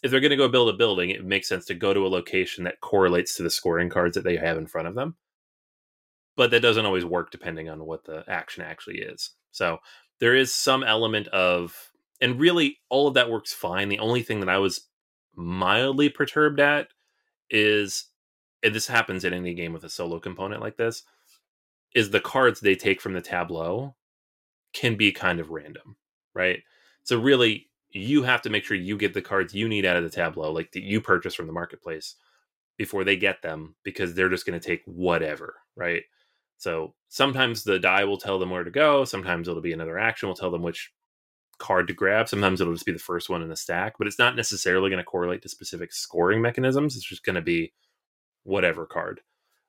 if 0.04 0.12
they're 0.12 0.20
going 0.20 0.32
to 0.32 0.38
go 0.38 0.50
build 0.50 0.70
a 0.70 0.78
building, 0.78 1.10
it 1.10 1.26
makes 1.26 1.48
sense 1.48 1.66
to 1.66 1.74
go 1.74 1.94
to 1.94 2.06
a 2.06 2.10
location 2.10 2.66
that 2.66 2.82
correlates 2.82 3.36
to 3.36 3.44
the 3.44 3.50
scoring 3.50 3.90
cards 3.90 4.16
that 4.16 4.24
they 4.24 4.36
have 4.38 4.58
in 4.58 4.68
front 4.68 4.88
of 4.88 4.96
them. 4.96 5.16
But 6.36 6.52
that 6.52 6.62
doesn't 6.62 6.86
always 6.86 7.06
work 7.06 7.32
depending 7.32 7.70
on 7.70 7.84
what 7.86 8.04
the 8.04 8.24
action 8.28 8.64
actually 8.64 9.00
is. 9.00 9.32
So 9.52 9.80
there 10.20 10.36
is 10.36 10.54
some 10.54 10.84
element 10.84 11.28
of, 11.30 11.74
and 12.22 12.40
really 12.40 12.78
all 12.90 13.08
of 13.08 13.16
that 13.16 13.32
works 13.32 13.54
fine. 13.54 13.90
The 13.90 14.00
only 14.00 14.22
thing 14.22 14.42
that 14.42 14.50
I 14.50 14.60
was 14.60 14.88
mildly 15.36 16.10
perturbed 16.10 16.60
at 16.60 16.90
is, 17.50 18.06
and 18.64 18.74
this 18.74 18.88
happens 18.88 19.24
in 19.24 19.34
any 19.34 19.54
game 19.54 19.74
with 19.74 19.84
a 19.84 19.90
solo 19.90 20.20
component 20.20 20.62
like 20.62 20.78
this, 20.78 21.04
is 21.96 22.10
the 22.10 22.20
cards 22.20 22.60
they 22.60 22.76
take 22.76 23.02
from 23.02 23.14
the 23.14 23.22
tableau 23.22 23.96
can 24.74 24.96
be 24.96 25.12
kind 25.12 25.40
of 25.40 25.50
random, 25.50 25.96
right? 26.34 26.60
So 27.04 27.20
really, 27.20 27.70
you 27.90 28.24
have 28.24 28.42
to 28.44 28.50
make 28.50 28.66
sure 28.66 28.78
you 28.78 28.98
get 28.98 29.14
the 29.14 29.22
cards 29.22 29.54
you 29.54 29.68
need 29.68 29.86
out 29.86 29.98
of 29.98 30.04
the 30.04 30.10
tableau, 30.10 30.52
like 30.52 30.72
that 30.74 30.84
you 30.84 31.02
purchase 31.02 31.34
from 31.34 31.48
the 31.48 31.54
marketplace, 31.54 32.16
before 32.78 33.04
they 33.04 33.16
get 33.16 33.42
them, 33.42 33.76
because 33.84 34.14
they're 34.14 34.30
just 34.30 34.46
going 34.46 34.60
to 34.60 34.66
take 34.66 34.84
whatever, 34.86 35.56
right? 35.76 36.04
So 36.58 36.94
sometimes 37.10 37.64
the 37.64 37.80
die 37.80 38.04
will 38.04 38.18
tell 38.18 38.40
them 38.40 38.50
where 38.50 38.64
to 38.64 38.72
go. 38.72 39.04
Sometimes 39.04 39.48
it'll 39.48 39.62
be 39.62 39.74
another 39.74 39.98
action 39.98 40.28
will 40.28 40.36
tell 40.36 40.52
them 40.52 40.62
which 40.62 40.92
card 41.58 41.88
to 41.88 41.94
grab. 41.94 42.30
Sometimes 42.30 42.62
it'll 42.62 42.74
just 42.74 42.86
be 42.86 42.92
the 42.92 43.00
first 43.00 43.30
one 43.30 43.42
in 43.42 43.50
the 43.50 43.56
stack, 43.56 43.96
but 43.98 44.06
it's 44.06 44.20
not 44.20 44.36
necessarily 44.36 44.90
going 44.90 45.00
to 45.00 45.04
correlate 45.04 45.42
to 45.42 45.50
specific 45.50 45.92
scoring 45.92 46.42
mechanisms. 46.42 46.96
It's 46.96 47.08
just 47.08 47.24
going 47.24 47.36
to 47.36 47.42
be 47.42 47.74
whatever 48.48 48.86
card. 48.86 49.22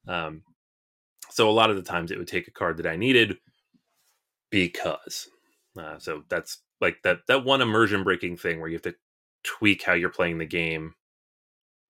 Um, 0.07 0.43
so 1.31 1.51
a 1.51 1.53
lot 1.53 1.71
of 1.71 1.77
the 1.77 1.83
times 1.83 2.11
it 2.11 2.19
would 2.19 2.29
take 2.29 2.49
a 2.49 2.53
card 2.53 2.79
that 2.79 2.87
I 2.87 2.97
needed 2.97 3.39
because. 4.51 5.29
Uh, 5.79 5.99
so 5.99 6.23
that's 6.29 6.63
like 6.81 6.97
that 7.03 7.21
that 7.29 7.45
one 7.45 7.61
immersion 7.61 8.05
breaking 8.05 8.37
thing 8.37 8.61
where 8.61 8.69
you 8.69 8.77
have 8.77 8.83
to 8.83 8.95
tweak 9.43 9.83
how 9.83 9.93
you're 9.93 10.09
playing 10.09 10.39
the 10.39 10.47
game. 10.47 10.95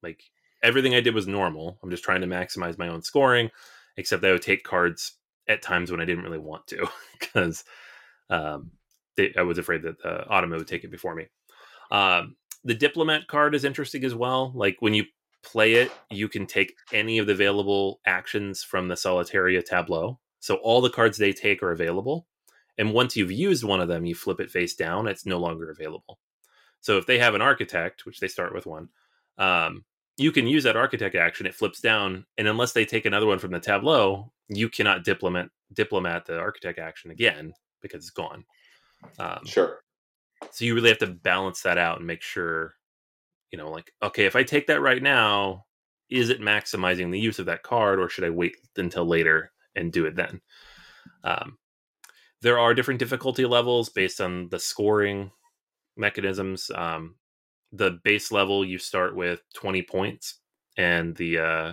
Like 0.03 0.22
everything 0.62 0.94
I 0.94 1.01
did 1.01 1.14
was 1.14 1.27
normal. 1.27 1.79
I'm 1.83 1.90
just 1.90 2.05
trying 2.05 2.20
to 2.22 2.27
maximize 2.27 2.79
my 2.79 2.88
own 2.88 3.03
scoring 3.03 3.51
except 3.96 4.24
I 4.24 4.33
would 4.33 4.42
take 4.42 4.64
cards 4.64 5.16
at 5.48 5.62
times 5.62 5.90
when 5.90 6.01
I 6.01 6.05
didn't 6.05 6.24
really 6.24 6.38
want 6.38 6.66
to 6.68 6.88
because 7.20 7.64
um, 8.31 8.70
they, 9.16 9.35
I 9.37 9.42
was 9.42 9.59
afraid 9.59 9.83
that 9.83 10.03
the 10.03 10.24
Automa 10.31 10.57
would 10.59 10.68
take 10.68 10.85
it 10.85 10.90
before 10.90 11.14
me. 11.14 11.27
Um, 11.90 12.37
the 12.64 12.74
diplomat 12.74 13.27
card 13.29 13.55
is 13.55 13.64
interesting 13.64 14.05
as 14.05 14.14
well. 14.14 14.53
Like 14.55 14.77
when 14.81 14.94
you 14.94 15.05
play 15.42 15.74
it, 15.74 15.92
you 16.11 16.29
can 16.29 16.46
take 16.46 16.74
any 16.92 17.18
of 17.18 17.27
the 17.27 17.33
available 17.33 18.01
actions 18.07 18.62
from 18.62 18.88
the 18.88 18.96
Solitaria 18.96 19.62
tableau. 19.62 20.18
So 20.40 20.57
all 20.57 20.81
the 20.81 20.90
cards 20.90 21.18
they 21.18 21.33
take 21.33 21.62
are 21.62 21.72
available. 21.72 22.27
And 22.77 22.92
once 22.92 23.16
you've 23.16 23.33
used 23.33 23.64
one 23.64 23.81
of 23.81 23.88
them, 23.88 24.05
you 24.05 24.14
flip 24.14 24.40
it 24.40 24.51
face 24.51 24.74
down, 24.74 25.09
it's 25.09 25.27
no 25.27 25.38
longer 25.38 25.70
available. 25.70 26.18
So 26.81 26.96
if 26.96 27.07
they 27.07 27.18
have 27.18 27.35
an 27.35 27.42
architect, 27.42 28.07
which 28.07 28.20
they 28.20 28.29
start 28.29 28.55
with 28.55 28.66
one, 28.66 28.88
um, 29.37 29.85
you 30.16 30.33
can 30.33 30.46
use 30.46 30.64
that 30.64 30.77
architect 30.77 31.14
action. 31.14 31.46
It 31.46 31.55
flips 31.55 31.81
down, 31.81 32.27
and 32.37 32.48
unless 32.48 32.72
they 32.72 32.85
take 32.85 33.07
another 33.07 33.27
one 33.27 33.38
from 33.38 33.53
the 33.53 33.61
tableau, 33.61 34.33
you 34.48 34.68
cannot 34.68 35.05
diplomat 35.05 35.51
diplomat 35.72 36.27
the 36.27 36.38
architect 36.38 36.79
action 36.79 37.11
again 37.11 37.53
because 37.83 37.98
it's 37.98 38.11
gone. 38.11 38.44
Um, 39.18 39.44
sure. 39.44 39.81
So 40.51 40.64
you 40.64 40.74
really 40.74 40.88
have 40.88 40.98
to 40.98 41.07
balance 41.07 41.62
that 41.62 41.79
out 41.79 41.98
and 41.98 42.07
make 42.07 42.22
sure, 42.22 42.74
you 43.50 43.58
know, 43.58 43.70
like 43.70 43.92
okay, 44.02 44.26
if 44.26 44.37
I 44.37 44.42
take 44.42 44.66
that 44.66 44.80
right 44.80 45.02
now, 45.02 45.64
is 46.11 46.30
it 46.30 46.40
maximizing 46.40 47.11
the 47.11 47.20
use 47.20 47.38
of 47.38 47.46
that 47.46 47.62
card, 47.62 47.98
or 47.98 48.08
should 48.08 48.24
I 48.24 48.30
wait 48.30 48.56
until 48.76 49.06
later 49.06 49.52
and 49.74 49.92
do 49.92 50.06
it 50.06 50.16
then? 50.16 50.40
Um, 51.24 51.58
there 52.40 52.58
are 52.58 52.74
different 52.74 53.00
difficulty 53.00 53.44
levels 53.44 53.88
based 53.88 54.20
on 54.20 54.48
the 54.50 54.58
scoring 54.58 55.30
mechanisms. 55.96 56.70
Um, 56.74 57.16
the 57.72 57.98
base 58.02 58.32
level 58.32 58.64
you 58.64 58.78
start 58.78 59.14
with 59.14 59.42
20 59.54 59.82
points 59.82 60.38
and 60.76 61.14
the 61.16 61.38
uh, 61.38 61.72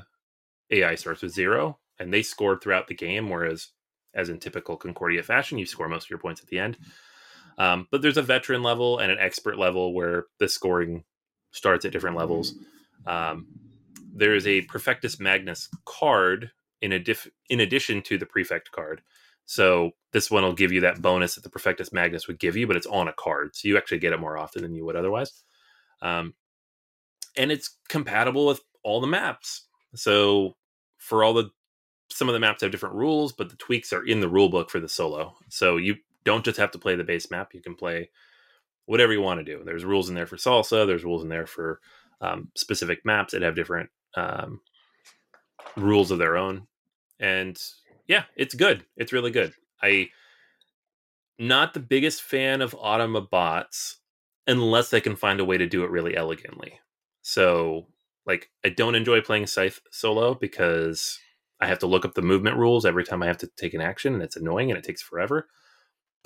AI 0.71 0.95
starts 0.95 1.21
with 1.21 1.33
zero 1.33 1.79
and 1.99 2.13
they 2.13 2.21
scored 2.21 2.61
throughout 2.61 2.88
the 2.88 2.95
game, 2.95 3.29
whereas 3.29 3.69
as 4.13 4.29
in 4.29 4.39
typical 4.39 4.77
Concordia 4.77 5.23
fashion, 5.23 5.57
you 5.57 5.65
score 5.65 5.88
most 5.88 6.05
of 6.05 6.09
your 6.09 6.19
points 6.19 6.41
at 6.41 6.47
the 6.47 6.59
end. 6.59 6.77
Um, 7.57 7.88
but 7.91 8.01
there's 8.01 8.17
a 8.17 8.21
veteran 8.21 8.63
level 8.63 8.99
and 8.99 9.11
an 9.11 9.19
expert 9.19 9.57
level 9.57 9.93
where 9.93 10.25
the 10.39 10.49
scoring 10.49 11.03
starts 11.55 11.85
at 11.85 11.91
different 11.91 12.17
levels. 12.17 12.55
Um, 13.07 13.47
there 14.13 14.35
is 14.35 14.47
a 14.47 14.61
Prefectus 14.63 15.19
Magnus 15.19 15.69
card 15.85 16.51
in 16.81 16.91
a 16.91 16.99
diff- 16.99 17.29
in 17.49 17.59
addition 17.59 18.01
to 18.03 18.17
the 18.17 18.25
Prefect 18.25 18.71
card. 18.71 19.01
So 19.45 19.91
this 20.11 20.31
one 20.31 20.43
will 20.43 20.53
give 20.53 20.71
you 20.71 20.81
that 20.81 21.01
bonus 21.01 21.35
that 21.35 21.43
the 21.43 21.49
Prefectus 21.49 21.93
Magnus 21.93 22.27
would 22.27 22.39
give 22.39 22.55
you, 22.57 22.67
but 22.67 22.75
it's 22.75 22.87
on 22.87 23.07
a 23.07 23.13
card, 23.13 23.55
so 23.55 23.67
you 23.67 23.77
actually 23.77 23.99
get 23.99 24.13
it 24.13 24.19
more 24.19 24.37
often 24.37 24.62
than 24.62 24.75
you 24.75 24.85
would 24.85 24.95
otherwise. 24.95 25.43
Um, 26.01 26.33
and 27.37 27.51
it's 27.51 27.77
compatible 27.89 28.47
with 28.47 28.62
all 28.83 29.01
the 29.01 29.08
maps. 29.08 29.67
So 29.95 30.56
for 30.97 31.23
all 31.23 31.33
the 31.33 31.49
some 32.12 32.29
of 32.29 32.33
the 32.33 32.39
maps 32.39 32.62
have 32.62 32.71
different 32.71 32.95
rules, 32.95 33.33
but 33.33 33.49
the 33.49 33.56
tweaks 33.58 33.91
are 33.91 34.06
in 34.06 34.19
the 34.19 34.29
rule 34.29 34.49
book 34.49 34.69
for 34.69 34.79
the 34.79 34.89
solo. 34.89 35.35
So 35.49 35.77
you 35.77 35.95
don't 36.23 36.45
just 36.45 36.58
have 36.58 36.71
to 36.71 36.79
play 36.79 36.95
the 36.95 37.03
base 37.03 37.29
map; 37.31 37.53
you 37.53 37.62
can 37.62 37.75
play 37.75 38.10
whatever 38.86 39.13
you 39.13 39.21
want 39.21 39.40
to 39.40 39.44
do. 39.44 39.63
There's 39.63 39.86
rules 39.86 40.10
in 40.10 40.15
there 40.15 40.27
for 40.27 40.38
salsa. 40.38 40.86
There's 40.86 41.04
rules 41.04 41.23
in 41.23 41.29
there 41.29 41.48
for 41.48 41.79
um, 42.21 42.50
specific 42.56 43.06
maps 43.06 43.33
that 43.33 43.42
have 43.42 43.56
different 43.56 43.90
um, 44.15 44.62
rules 45.75 46.12
of 46.12 46.19
their 46.19 46.38
own. 46.38 46.67
And 47.19 47.60
yeah, 48.08 48.23
it's 48.36 48.56
good. 48.56 48.86
It's 48.98 49.13
really 49.13 49.31
good. 49.31 49.54
I 49.81 50.10
not 51.38 51.73
the 51.73 51.79
biggest 51.79 52.21
fan 52.21 52.62
of 52.62 52.71
Automa 52.71 53.29
bots 53.29 53.98
unless 54.48 54.90
they 54.90 55.02
can 55.02 55.15
find 55.15 55.40
a 55.40 55.46
way 55.46 55.58
to 55.58 55.67
do 55.67 55.83
it 55.83 55.90
really 55.90 56.15
elegantly. 56.15 56.79
So, 57.21 57.88
like, 58.25 58.50
I 58.63 58.69
don't 58.69 58.96
enjoy 58.96 59.21
playing 59.21 59.48
Scythe 59.48 59.81
solo 59.92 60.36
because 60.36 61.19
I 61.60 61.67
have 61.67 61.79
to 61.79 61.88
look 61.88 62.06
up 62.06 62.13
the 62.13 62.21
movement 62.21 62.58
rules 62.58 62.86
every 62.86 63.04
time 63.04 63.23
I 63.23 63.27
have 63.27 63.40
to 63.40 63.50
take 63.58 63.73
an 63.73 63.81
action, 63.81 64.13
and 64.13 64.21
it's 64.21 64.36
annoying 64.36 64.69
and 64.69 64.77
it 64.77 64.83
takes 64.83 65.02
forever. 65.02 65.48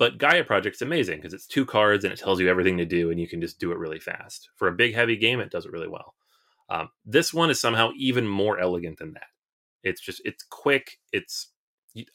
But 0.00 0.16
Gaia 0.16 0.44
Project's 0.44 0.80
amazing 0.80 1.18
because 1.18 1.34
it's 1.34 1.46
two 1.46 1.66
cards 1.66 2.04
and 2.04 2.12
it 2.14 2.18
tells 2.18 2.40
you 2.40 2.48
everything 2.48 2.78
to 2.78 2.86
do, 2.86 3.10
and 3.10 3.20
you 3.20 3.28
can 3.28 3.38
just 3.38 3.60
do 3.60 3.70
it 3.70 3.76
really 3.76 4.00
fast. 4.00 4.48
For 4.56 4.66
a 4.66 4.72
big, 4.72 4.94
heavy 4.94 5.14
game, 5.14 5.40
it 5.40 5.50
does 5.50 5.66
it 5.66 5.72
really 5.72 5.88
well. 5.88 6.14
Um, 6.70 6.88
this 7.04 7.34
one 7.34 7.50
is 7.50 7.60
somehow 7.60 7.90
even 7.98 8.26
more 8.26 8.58
elegant 8.58 8.98
than 8.98 9.12
that. 9.12 9.26
It's 9.82 10.00
just 10.00 10.22
it's 10.24 10.42
quick. 10.42 10.98
It's 11.12 11.48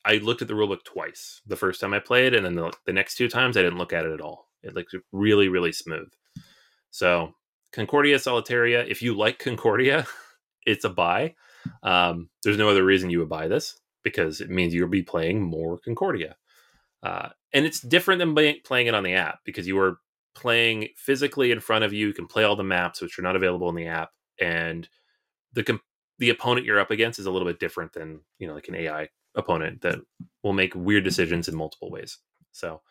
I 0.03 0.15
looked 0.15 0.41
at 0.41 0.47
the 0.47 0.55
rulebook 0.55 0.83
twice. 0.83 1.43
The 1.45 1.55
first 1.55 1.79
time 1.79 1.93
I 1.93 1.99
played, 1.99 2.33
and 2.33 2.43
then 2.43 2.55
the, 2.55 2.73
the 2.87 2.93
next 2.93 3.17
two 3.17 3.29
times 3.29 3.55
I 3.55 3.61
didn't 3.61 3.77
look 3.77 3.93
at 3.93 4.05
it 4.05 4.13
at 4.13 4.21
all. 4.21 4.49
It 4.63 4.73
looks 4.73 4.95
really, 5.11 5.47
really 5.47 5.71
smooth. 5.71 6.09
So 6.89 7.35
Concordia 7.71 8.17
Solitaria, 8.17 8.83
if 8.89 9.03
you 9.03 9.15
like 9.15 9.37
Concordia, 9.37 10.07
it's 10.65 10.85
a 10.85 10.89
buy. 10.89 11.35
Um, 11.83 12.29
there's 12.43 12.57
no 12.57 12.67
other 12.67 12.83
reason 12.83 13.11
you 13.11 13.19
would 13.19 13.29
buy 13.29 13.47
this 13.47 13.79
because 14.01 14.41
it 14.41 14.49
means 14.49 14.73
you'll 14.73 14.87
be 14.87 15.03
playing 15.03 15.43
more 15.43 15.77
Concordia. 15.77 16.35
Uh, 17.03 17.29
and 17.53 17.65
it's 17.65 17.79
different 17.79 18.19
than 18.19 18.35
playing 18.63 18.87
it 18.87 18.95
on 18.95 19.03
the 19.03 19.13
app 19.13 19.39
because 19.45 19.67
you 19.67 19.77
are 19.79 19.99
playing 20.35 20.89
physically 20.97 21.51
in 21.51 21.59
front 21.59 21.83
of 21.85 21.93
you. 21.93 22.07
You 22.07 22.13
can 22.13 22.27
play 22.27 22.43
all 22.43 22.55
the 22.55 22.63
maps, 22.63 23.01
which 23.01 23.17
are 23.17 23.23
not 23.23 23.35
available 23.35 23.69
in 23.69 23.75
the 23.75 23.87
app, 23.87 24.09
and 24.39 24.87
the 25.53 25.79
the 26.19 26.29
opponent 26.29 26.65
you're 26.65 26.79
up 26.79 26.91
against 26.91 27.19
is 27.19 27.25
a 27.25 27.31
little 27.31 27.47
bit 27.47 27.59
different 27.59 27.93
than 27.93 28.21
you 28.39 28.47
know 28.47 28.53
like 28.53 28.67
an 28.67 28.75
AI 28.75 29.09
opponent 29.35 29.81
that 29.81 29.99
will 30.43 30.53
make 30.53 30.73
weird 30.75 31.03
decisions 31.03 31.47
in 31.47 31.55
multiple 31.55 31.91
ways. 31.91 32.19
So, 32.51 32.81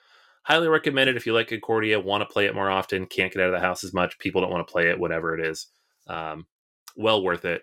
highly 0.42 0.68
recommend 0.68 1.10
it 1.10 1.16
if 1.16 1.26
you 1.26 1.32
like 1.32 1.48
Concordia, 1.48 2.00
want 2.00 2.20
to 2.22 2.32
play 2.32 2.46
it 2.46 2.54
more 2.54 2.70
often, 2.70 3.06
can't 3.06 3.32
get 3.32 3.42
out 3.42 3.48
of 3.48 3.60
the 3.60 3.66
house 3.66 3.84
as 3.84 3.94
much, 3.94 4.18
people 4.18 4.40
don't 4.40 4.50
want 4.50 4.66
to 4.66 4.72
play 4.72 4.88
it, 4.88 4.98
whatever 4.98 5.38
it 5.38 5.44
is. 5.46 5.68
Um, 6.06 6.46
well 6.96 7.22
worth 7.22 7.44
it. 7.44 7.62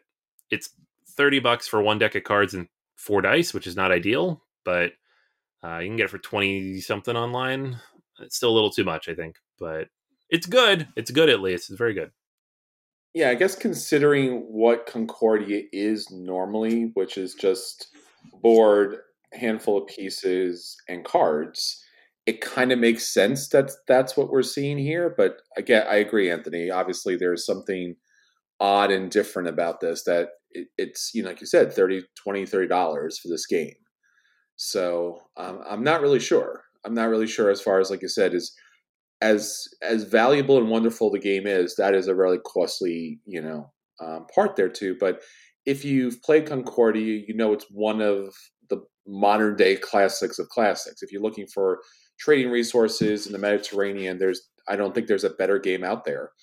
It's 0.49 0.69
30 1.11 1.39
bucks 1.39 1.67
for 1.67 1.81
one 1.81 1.99
deck 1.99 2.15
of 2.15 2.23
cards 2.23 2.53
and 2.53 2.67
four 2.95 3.21
dice, 3.21 3.53
which 3.53 3.67
is 3.67 3.75
not 3.75 3.91
ideal, 3.91 4.43
but 4.65 4.93
uh, 5.63 5.79
you 5.79 5.89
can 5.89 5.97
get 5.97 6.05
it 6.05 6.09
for 6.09 6.17
20 6.17 6.79
something 6.81 7.15
online. 7.15 7.79
It's 8.19 8.37
still 8.37 8.51
a 8.51 8.53
little 8.55 8.71
too 8.71 8.83
much, 8.83 9.07
I 9.09 9.13
think, 9.15 9.35
but 9.59 9.87
it's 10.29 10.45
good. 10.45 10.87
It's 10.95 11.11
good 11.11 11.29
at 11.29 11.41
least. 11.41 11.69
It's 11.69 11.77
very 11.77 11.93
good. 11.93 12.11
Yeah, 13.13 13.29
I 13.29 13.35
guess 13.35 13.55
considering 13.55 14.39
what 14.47 14.85
Concordia 14.85 15.63
is 15.73 16.09
normally, 16.11 16.91
which 16.93 17.17
is 17.17 17.33
just 17.33 17.87
board, 18.41 18.97
handful 19.33 19.77
of 19.79 19.87
pieces, 19.87 20.77
and 20.87 21.03
cards, 21.03 21.83
it 22.25 22.39
kind 22.39 22.71
of 22.71 22.79
makes 22.79 23.13
sense 23.13 23.49
that 23.49 23.71
that's 23.87 24.15
what 24.15 24.29
we're 24.29 24.43
seeing 24.43 24.77
here. 24.77 25.13
But 25.15 25.37
again, 25.57 25.85
I 25.89 25.95
agree, 25.95 26.31
Anthony. 26.31 26.69
Obviously, 26.69 27.17
there's 27.17 27.45
something 27.45 27.95
odd 28.61 28.91
and 28.91 29.11
different 29.11 29.49
about 29.49 29.81
this 29.81 30.03
that 30.03 30.29
it, 30.51 30.67
it's, 30.77 31.11
you 31.13 31.23
know, 31.23 31.29
like 31.29 31.41
you 31.41 31.47
said, 31.47 31.73
30, 31.73 32.03
20, 32.23 32.45
30 32.45 32.67
dollars 32.67 33.19
for 33.19 33.27
this 33.27 33.45
game. 33.45 33.73
So 34.63 35.23
um, 35.37 35.63
I'm 35.67 35.83
not 35.83 36.01
really 36.01 36.19
sure. 36.19 36.65
I'm 36.85 36.93
not 36.93 37.09
really 37.09 37.25
sure 37.25 37.49
as 37.49 37.59
far 37.59 37.79
as, 37.79 37.89
like 37.89 38.03
you 38.03 38.07
said, 38.07 38.35
is 38.35 38.55
as 39.19 39.67
as 39.81 40.03
valuable 40.03 40.59
and 40.59 40.69
wonderful 40.69 41.09
the 41.09 41.17
game 41.17 41.47
is, 41.47 41.75
that 41.77 41.95
is 41.95 42.07
a 42.07 42.13
really 42.13 42.37
costly, 42.45 43.19
you 43.25 43.41
know, 43.41 43.71
um, 43.99 44.27
part 44.33 44.55
there 44.55 44.69
too. 44.69 44.95
But 44.99 45.23
if 45.65 45.83
you've 45.83 46.21
played 46.21 46.45
Concordia, 46.45 47.23
you 47.27 47.33
know 47.33 47.53
it's 47.53 47.65
one 47.71 48.01
of 48.01 48.35
the 48.69 48.83
modern 49.07 49.55
day 49.55 49.77
classics 49.77 50.37
of 50.37 50.47
classics. 50.49 51.01
If 51.01 51.11
you're 51.11 51.23
looking 51.23 51.47
for 51.47 51.79
trading 52.19 52.51
resources 52.51 53.25
in 53.25 53.33
the 53.33 53.39
Mediterranean, 53.39 54.19
there's 54.19 54.47
I 54.69 54.75
don't 54.75 54.93
think 54.93 55.07
there's 55.07 55.23
a 55.23 55.31
better 55.31 55.57
game 55.57 55.83
out 55.83 56.05
there. 56.05 56.33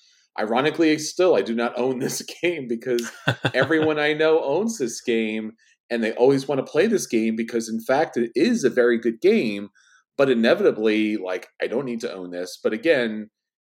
Ironically, 0.41 0.99
still 0.99 1.37
I 1.37 1.43
do 1.43 1.55
not 1.55 1.79
own 1.79 1.99
this 2.01 2.21
game 2.43 2.67
because 2.67 3.13
everyone 3.55 4.01
I 4.01 4.13
know 4.13 4.43
owns 4.43 4.77
this 4.77 5.01
game 5.01 5.53
and 5.91 6.03
they 6.03 6.13
always 6.13 6.47
want 6.47 6.59
to 6.59 6.71
play 6.71 6.87
this 6.87 7.07
game 7.07 7.37
because 7.37 7.69
in 7.69 7.81
fact 7.81 8.17
it 8.17 8.31
is 8.35 8.65
a 8.65 8.71
very 8.71 8.99
good 8.99 9.21
game 9.21 9.69
but 10.17 10.31
inevitably 10.31 11.17
like 11.17 11.49
i 11.63 11.67
don't 11.67 11.85
need 11.85 12.01
to 12.01 12.13
own 12.13 12.31
this. 12.31 12.59
But 12.63 12.73
again 12.73 13.31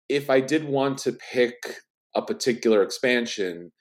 if 0.08 0.30
i 0.30 0.40
did 0.40 0.64
want 0.64 0.98
to 0.98 1.12
pick 1.12 1.54
a 2.14 2.22
particular 2.22 2.82
expansion 2.82 3.72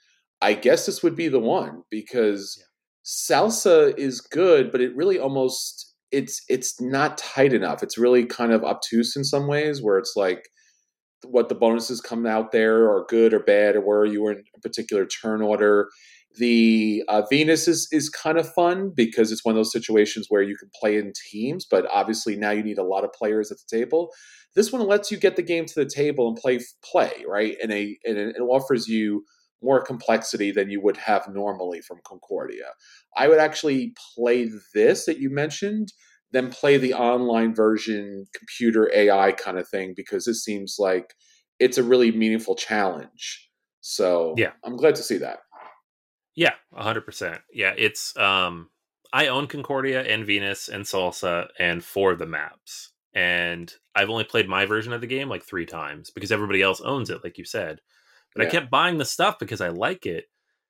i 0.41 0.53
guess 0.53 0.85
this 0.85 1.03
would 1.03 1.15
be 1.15 1.27
the 1.27 1.39
one 1.39 1.83
because 1.89 2.57
yeah. 2.59 2.65
salsa 3.05 3.97
is 3.97 4.21
good 4.21 4.71
but 4.71 4.81
it 4.81 4.95
really 4.95 5.19
almost 5.19 5.95
it's 6.15 6.41
it's 6.47 6.79
not 6.79 7.17
tight 7.17 7.51
enough. 7.53 7.83
It's 7.83 7.97
really 7.97 8.25
kind 8.25 8.53
of 8.53 8.63
obtuse 8.63 9.15
in 9.15 9.23
some 9.23 9.47
ways 9.47 9.81
where 9.81 9.97
it's 9.97 10.13
like 10.15 10.47
what 11.23 11.49
the 11.49 11.55
bonuses 11.55 12.01
come 12.01 12.25
out 12.25 12.51
there 12.51 12.89
are 12.89 13.05
good 13.09 13.33
or 13.33 13.39
bad 13.39 13.75
or 13.75 13.81
where 13.81 14.05
you 14.05 14.21
were 14.21 14.31
in 14.31 14.43
a 14.55 14.59
particular 14.61 15.05
turn 15.05 15.41
order 15.41 15.89
the 16.37 17.03
uh, 17.07 17.23
Venus 17.29 17.67
is 17.67 17.87
is 17.91 18.09
kind 18.09 18.37
of 18.37 18.51
fun 18.53 18.91
because 18.95 19.31
it's 19.31 19.45
one 19.45 19.53
of 19.53 19.57
those 19.57 19.71
situations 19.71 20.27
where 20.29 20.41
you 20.41 20.55
can 20.55 20.69
play 20.79 20.97
in 20.97 21.13
teams, 21.31 21.65
but 21.69 21.85
obviously 21.91 22.35
now 22.35 22.51
you 22.51 22.63
need 22.63 22.77
a 22.77 22.83
lot 22.83 23.03
of 23.03 23.13
players 23.13 23.51
at 23.51 23.57
the 23.57 23.77
table. 23.77 24.11
This 24.55 24.71
one 24.71 24.85
lets 24.87 25.11
you 25.11 25.17
get 25.17 25.35
the 25.35 25.41
game 25.41 25.65
to 25.65 25.75
the 25.75 25.89
table 25.89 26.27
and 26.27 26.37
play 26.37 26.59
play 26.83 27.23
right, 27.27 27.57
and 27.61 27.71
a 27.71 27.97
and 28.03 28.17
it 28.17 28.39
offers 28.39 28.87
you 28.87 29.25
more 29.61 29.81
complexity 29.81 30.51
than 30.51 30.69
you 30.69 30.81
would 30.81 30.97
have 30.97 31.27
normally 31.33 31.81
from 31.81 31.99
Concordia. 32.05 32.65
I 33.17 33.27
would 33.27 33.39
actually 33.39 33.93
play 34.15 34.49
this 34.73 35.05
that 35.05 35.17
you 35.17 35.29
mentioned, 35.29 35.91
then 36.31 36.51
play 36.51 36.77
the 36.77 36.93
online 36.93 37.55
version, 37.55 38.25
computer 38.35 38.91
AI 38.93 39.31
kind 39.31 39.57
of 39.57 39.67
thing, 39.67 39.93
because 39.95 40.27
it 40.27 40.35
seems 40.35 40.75
like 40.77 41.13
it's 41.59 41.77
a 41.77 41.83
really 41.83 42.11
meaningful 42.11 42.55
challenge. 42.55 43.49
So 43.81 44.33
yeah, 44.37 44.51
I'm 44.63 44.77
glad 44.77 44.95
to 44.95 45.03
see 45.03 45.17
that. 45.17 45.39
Yeah, 46.35 46.53
hundred 46.73 47.01
percent. 47.01 47.41
Yeah, 47.51 47.73
it's 47.77 48.15
um 48.17 48.69
I 49.13 49.27
own 49.27 49.47
Concordia 49.47 50.03
and 50.03 50.25
Venus 50.25 50.67
and 50.67 50.83
Salsa 50.83 51.47
and 51.59 51.83
four 51.83 52.11
of 52.11 52.19
the 52.19 52.25
maps. 52.25 52.91
And 53.13 53.73
I've 53.95 54.09
only 54.09 54.25
played 54.25 54.49
my 54.49 54.65
version 54.65 54.91
of 54.91 54.99
the 54.99 55.07
game 55.07 55.29
like 55.29 55.43
three 55.43 55.65
times 55.65 56.09
because 56.09 56.33
everybody 56.33 56.61
else 56.61 56.81
owns 56.81 57.09
it, 57.09 57.23
like 57.23 57.37
you 57.37 57.45
said. 57.45 57.79
But 58.33 58.41
yeah. 58.41 58.47
I 58.49 58.51
kept 58.51 58.69
buying 58.69 58.97
the 58.97 59.05
stuff 59.05 59.39
because 59.39 59.61
I 59.61 59.69
like 59.69 60.05
it. 60.05 60.25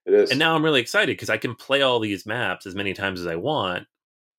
It 0.06 0.14
is. 0.14 0.30
And 0.30 0.38
now 0.38 0.56
I'm 0.56 0.64
really 0.64 0.82
excited 0.82 1.14
because 1.14 1.32
I 1.32 1.38
can 1.38 1.56
play 1.56 1.82
all 1.82 2.00
these 2.00 2.28
maps 2.28 2.68
as 2.68 2.76
many 2.76 2.94
times 2.94 3.20
as 3.20 3.26
I 3.26 3.36
want 3.36 3.88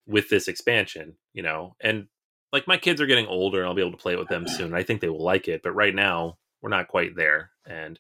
with 0.07 0.29
this 0.29 0.47
expansion, 0.47 1.17
you 1.33 1.43
know. 1.43 1.75
And 1.81 2.07
like 2.53 2.69
my 2.69 2.77
kids 2.77 3.01
are 3.01 3.07
getting 3.07 3.27
older 3.27 3.59
and 3.59 3.67
I'll 3.67 3.75
be 3.75 3.83
able 3.83 3.91
to 3.91 3.97
play 3.97 4.13
it 4.13 4.19
with 4.21 4.29
them 4.29 4.47
soon. 4.47 4.73
I 4.73 4.85
think 4.85 5.01
they 5.01 5.09
will 5.09 5.25
like 5.25 5.49
it, 5.49 5.63
but 5.65 5.73
right 5.73 5.95
now 5.95 6.39
we're 6.63 6.71
not 6.71 6.87
quite 6.87 7.17
there. 7.17 7.51
And 7.67 7.99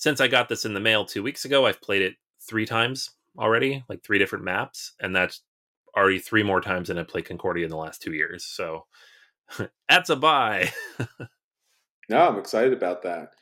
since 0.00 0.18
I 0.18 0.28
got 0.28 0.48
this 0.48 0.64
in 0.64 0.72
the 0.72 0.80
mail 0.80 1.04
two 1.04 1.22
weeks 1.22 1.44
ago, 1.44 1.66
I've 1.66 1.82
played 1.82 2.00
it 2.00 2.14
three 2.40 2.64
times 2.64 3.10
already, 3.38 3.84
like 3.86 4.02
three 4.02 4.18
different 4.18 4.46
maps, 4.46 4.94
and 4.98 5.14
that's 5.14 5.42
already 5.94 6.18
three 6.18 6.42
more 6.42 6.62
times 6.62 6.88
than 6.88 6.96
I 6.96 7.02
played 7.02 7.26
Concordia 7.26 7.64
in 7.64 7.70
the 7.70 7.76
last 7.76 8.00
two 8.00 8.14
years. 8.14 8.42
So 8.42 8.86
that's 9.90 10.08
a 10.08 10.16
buy. 10.16 10.70
no, 12.08 12.28
I'm 12.28 12.38
excited 12.38 12.72
about 12.72 13.02
that. 13.02 13.32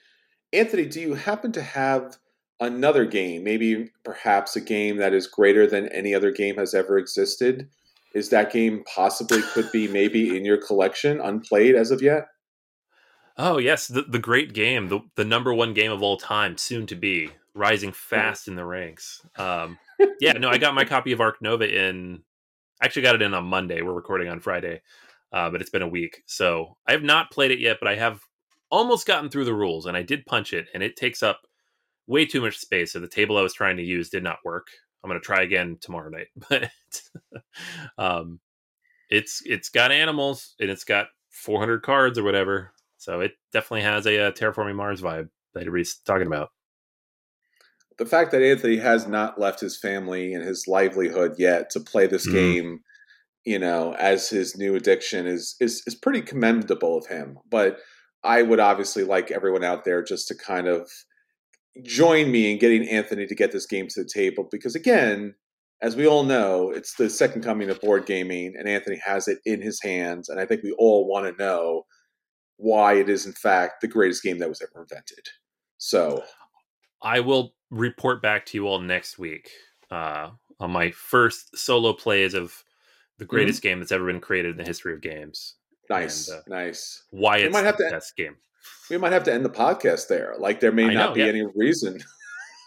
Anthony, 0.53 0.87
do 0.87 1.01
you 1.01 1.15
happen 1.15 1.53
to 1.53 1.63
have 1.63 2.17
another 2.59 3.05
game, 3.05 3.45
maybe 3.45 3.93
perhaps 4.05 4.57
a 4.57 4.61
game 4.61 4.97
that 4.97 5.15
is 5.15 5.29
greater 5.29 5.65
than 5.65 5.87
any 5.91 6.13
other 6.13 6.33
game 6.33 6.57
has 6.57 6.75
ever 6.75 6.99
existed? 6.99 7.69
Is 8.17 8.31
that 8.31 8.53
game 8.53 8.83
possibly 8.93 9.43
could 9.53 9.71
be 9.71 9.87
maybe 9.87 10.37
in 10.37 10.45
your 10.45 10.61
collection, 10.61 11.21
unplayed 11.21 11.77
as 11.77 11.93
of 11.93 12.03
yet? 12.03 12.27
Oh 13.39 13.59
yes, 13.59 13.87
the 13.87 14.03
the 14.03 14.19
great 14.19 14.53
game, 14.53 14.89
the 14.89 15.01
the 15.15 15.25
number 15.25 15.55
one 15.55 15.73
game 15.73 15.93
of 15.93 16.03
all 16.03 16.17
time, 16.17 16.59
soon 16.59 16.87
to 16.89 16.97
be 16.97 17.31
rising 17.55 17.93
fast 17.93 18.49
in 18.49 18.57
the 18.57 18.65
ranks. 18.65 19.25
Um, 19.37 19.79
yeah, 20.21 20.33
no, 20.33 20.49
I 20.49 20.59
got 20.59 20.75
my 20.75 20.85
copy 20.85 21.13
of 21.13 21.21
Ark 21.21 21.41
Nova 21.41 21.69
in. 21.69 22.23
Actually 22.83 23.03
got 23.03 23.15
it 23.15 23.23
in 23.23 23.35
on 23.35 23.45
Monday. 23.45 23.81
We're 23.83 23.93
recording 23.93 24.29
on 24.29 24.41
Friday, 24.41 24.83
uh, 25.33 25.51
but 25.51 25.61
it's 25.61 25.71
been 25.71 25.83
a 25.83 25.89
week, 25.89 26.23
so 26.27 26.77
I 26.87 26.93
have 26.93 27.03
not 27.05 27.31
played 27.31 27.53
it 27.53 27.61
yet. 27.61 27.79
But 27.81 27.89
I 27.89 27.95
have 27.95 28.21
almost 28.71 29.07
gotten 29.07 29.31
through 29.31 29.45
the 29.45 29.55
rules, 29.55 29.87
and 29.87 29.97
I 29.97 30.03
did 30.03 30.27
punch 30.27 30.53
it, 30.53 30.67
and 30.75 30.83
it 30.83 30.97
takes 30.97 31.23
up 31.23 31.43
way 32.09 32.27
too 32.27 32.41
much 32.41 32.59
space. 32.59 32.93
So 32.93 32.99
the 32.99 33.07
table 33.07 33.37
I 33.37 33.43
was 33.43 33.55
trying 33.55 33.77
to 33.77 33.85
use 33.85 34.11
did 34.11 34.25
not 34.25 34.39
work. 34.45 34.67
I'm 35.03 35.11
going 35.11 35.21
to 35.21 35.25
try 35.25 35.43
again 35.43 35.79
tomorrow 35.81 36.11
night, 36.11 36.29
but 36.49 36.71
um, 37.99 38.41
it's 39.11 39.43
it's 39.47 39.69
got 39.69 39.93
animals 39.93 40.57
and 40.59 40.71
it's 40.71 40.85
got 40.85 41.07
400 41.31 41.83
cards 41.83 42.19
or 42.19 42.25
whatever. 42.25 42.73
So 42.99 43.21
it 43.21 43.33
definitely 43.53 43.83
has 43.83 44.07
a, 44.07 44.17
a 44.17 44.33
terraforming 44.33 44.75
Mars 44.75 45.01
vibe 45.01 45.29
that 45.55 45.61
everybody's 45.61 45.97
talking 45.97 46.27
about. 46.27 46.51
The 47.97 48.07
fact 48.07 48.31
that 48.33 48.43
Anthony 48.43 48.77
has 48.77 49.09
not 49.09 49.41
left 49.41 49.61
his 49.61 49.79
family 49.79 50.35
and 50.35 50.45
his 50.45 50.67
livelihood 50.69 51.35
yet 51.39 51.71
to 51.71 51.81
play 51.81 52.07
this 52.07 52.29
mm. 52.29 52.33
game, 52.33 52.81
you 53.45 53.59
know, 53.59 53.95
as 53.95 54.29
his 54.29 54.57
new 54.57 54.77
addiction 54.77 55.27
is 55.27 55.57
is 55.61 55.83
is 55.87 55.95
pretty 55.95 56.21
commendable 56.21 56.99
of 56.99 57.07
him. 57.07 57.39
But 57.51 57.79
I 58.23 58.43
would 58.43 58.61
obviously 58.61 59.05
like 59.05 59.31
everyone 59.31 59.65
out 59.65 59.85
there 59.85 60.03
just 60.03 60.29
to 60.29 60.35
kind 60.35 60.69
of 60.69 60.91
join 61.83 62.31
me 62.31 62.53
in 62.53 62.59
getting 62.59 62.89
Anthony 62.89 63.27
to 63.27 63.35
get 63.35 63.53
this 63.53 63.67
game 63.67 63.87
to 63.89 64.03
the 64.03 64.11
table 64.13 64.49
because 64.51 64.75
again, 64.75 65.35
as 65.81 65.95
we 65.95 66.07
all 66.07 66.25
know, 66.25 66.71
it's 66.71 66.95
the 66.95 67.09
second 67.09 67.43
coming 67.43 67.71
of 67.71 67.81
board 67.81 68.07
gaming, 68.07 68.55
and 68.59 68.69
Anthony 68.69 69.01
has 69.05 69.29
it 69.29 69.39
in 69.45 69.63
his 69.63 69.81
hands. 69.83 70.29
And 70.29 70.41
I 70.41 70.47
think 70.47 70.63
we 70.63 70.75
all 70.79 71.07
want 71.07 71.27
to 71.27 71.43
know 71.43 71.85
why 72.59 72.95
it 72.95 73.09
is 73.09 73.25
in 73.27 73.33
fact 73.33 73.81
the 73.81 73.89
greatest 73.89 74.23
game 74.23 74.39
that 74.39 74.49
was 74.49 74.61
ever 74.63 74.83
invented. 74.83 75.27
So 75.79 76.23
I 77.03 77.21
will 77.21 77.55
report 77.71 78.21
back 78.21 78.45
to 78.47 78.59
you 78.59 78.67
all 78.69 78.81
next 78.81 79.19
week 79.19 79.51
uh, 79.91 80.31
on 80.61 80.71
my 80.71 80.91
first 80.91 81.57
solo 81.57 81.93
plays 81.93 82.35
of 82.35 82.63
the 83.19 83.25
Mm-hmm. 83.25 83.31
greatest 83.31 83.63
game 83.63 83.81
that's 83.81 83.91
ever 83.91 84.07
been 84.07 84.21
created 84.21 84.53
in 84.53 84.57
the 84.59 84.65
history 84.65 84.93
of 84.95 85.01
games. 85.01 85.55
Nice, 85.91 86.29
And, 86.29 86.39
uh, 86.39 86.43
nice. 86.47 87.03
Why 87.11 87.39
We 87.39 87.43
it's 87.45 87.53
might 87.53 87.65
have 87.65 87.77
the 87.77 87.85
to- 87.85 87.91
best 87.91 88.17
game. 88.17 88.37
We 88.91 88.97
might 88.99 89.13
have 89.13 89.25
to 89.25 89.33
end 89.33 89.45
the 89.45 89.51
podcast 89.51 90.07
there. 90.09 90.35
Like 90.39 90.61
there 90.61 90.71
may 90.73 90.85
I 90.91 90.95
not 90.95 91.09
know, 91.11 91.15
be 91.15 91.21
yeah. 91.23 91.27
any 91.27 91.45
reason. 91.55 92.01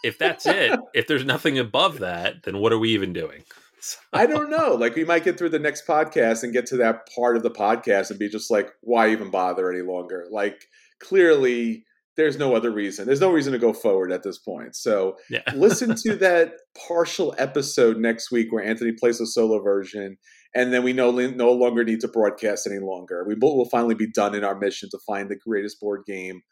If 0.04 0.18
that's 0.18 0.44
it, 0.46 0.78
if 0.94 1.06
there's 1.06 1.24
nothing 1.24 1.58
above 1.58 2.00
that, 2.00 2.42
then 2.42 2.58
what 2.58 2.72
are 2.72 2.78
we 2.78 2.90
even 2.90 3.12
doing? 3.12 3.44
I 4.12 4.26
don't 4.26 4.50
know. 4.50 4.74
Like 4.74 4.94
we 4.94 5.04
might 5.04 5.24
get 5.24 5.38
through 5.38 5.50
the 5.50 5.58
next 5.58 5.86
podcast 5.86 6.42
and 6.42 6.52
get 6.52 6.66
to 6.66 6.76
that 6.78 7.08
part 7.14 7.36
of 7.36 7.42
the 7.42 7.50
podcast 7.50 8.10
and 8.10 8.18
be 8.18 8.28
just 8.28 8.50
like, 8.50 8.70
why 8.80 9.10
even 9.10 9.30
bother 9.30 9.70
any 9.70 9.82
longer? 9.82 10.26
Like 10.30 10.66
clearly 11.00 11.84
there's 12.16 12.38
no 12.38 12.54
other 12.54 12.70
reason. 12.70 13.06
There's 13.06 13.20
no 13.20 13.30
reason 13.30 13.52
to 13.52 13.58
go 13.58 13.72
forward 13.72 14.12
at 14.12 14.22
this 14.22 14.38
point. 14.38 14.76
So 14.76 15.16
yeah. 15.30 15.40
listen 15.54 15.94
to 15.96 16.16
that 16.16 16.54
partial 16.86 17.34
episode 17.38 17.96
next 17.96 18.30
week 18.30 18.52
where 18.52 18.64
Anthony 18.64 18.92
plays 18.92 19.20
a 19.20 19.26
solo 19.26 19.62
version, 19.62 20.18
and 20.54 20.72
then 20.72 20.82
we 20.82 20.92
no 20.92 21.10
no 21.10 21.52
longer 21.52 21.84
need 21.84 22.00
to 22.00 22.08
broadcast 22.08 22.66
any 22.66 22.80
longer. 22.80 23.24
We 23.26 23.34
will 23.40 23.68
finally 23.70 23.94
be 23.94 24.10
done 24.10 24.34
in 24.34 24.44
our 24.44 24.58
mission 24.58 24.90
to 24.90 24.98
find 25.06 25.30
the 25.30 25.38
greatest 25.38 25.80
board 25.80 26.02
game 26.06 26.42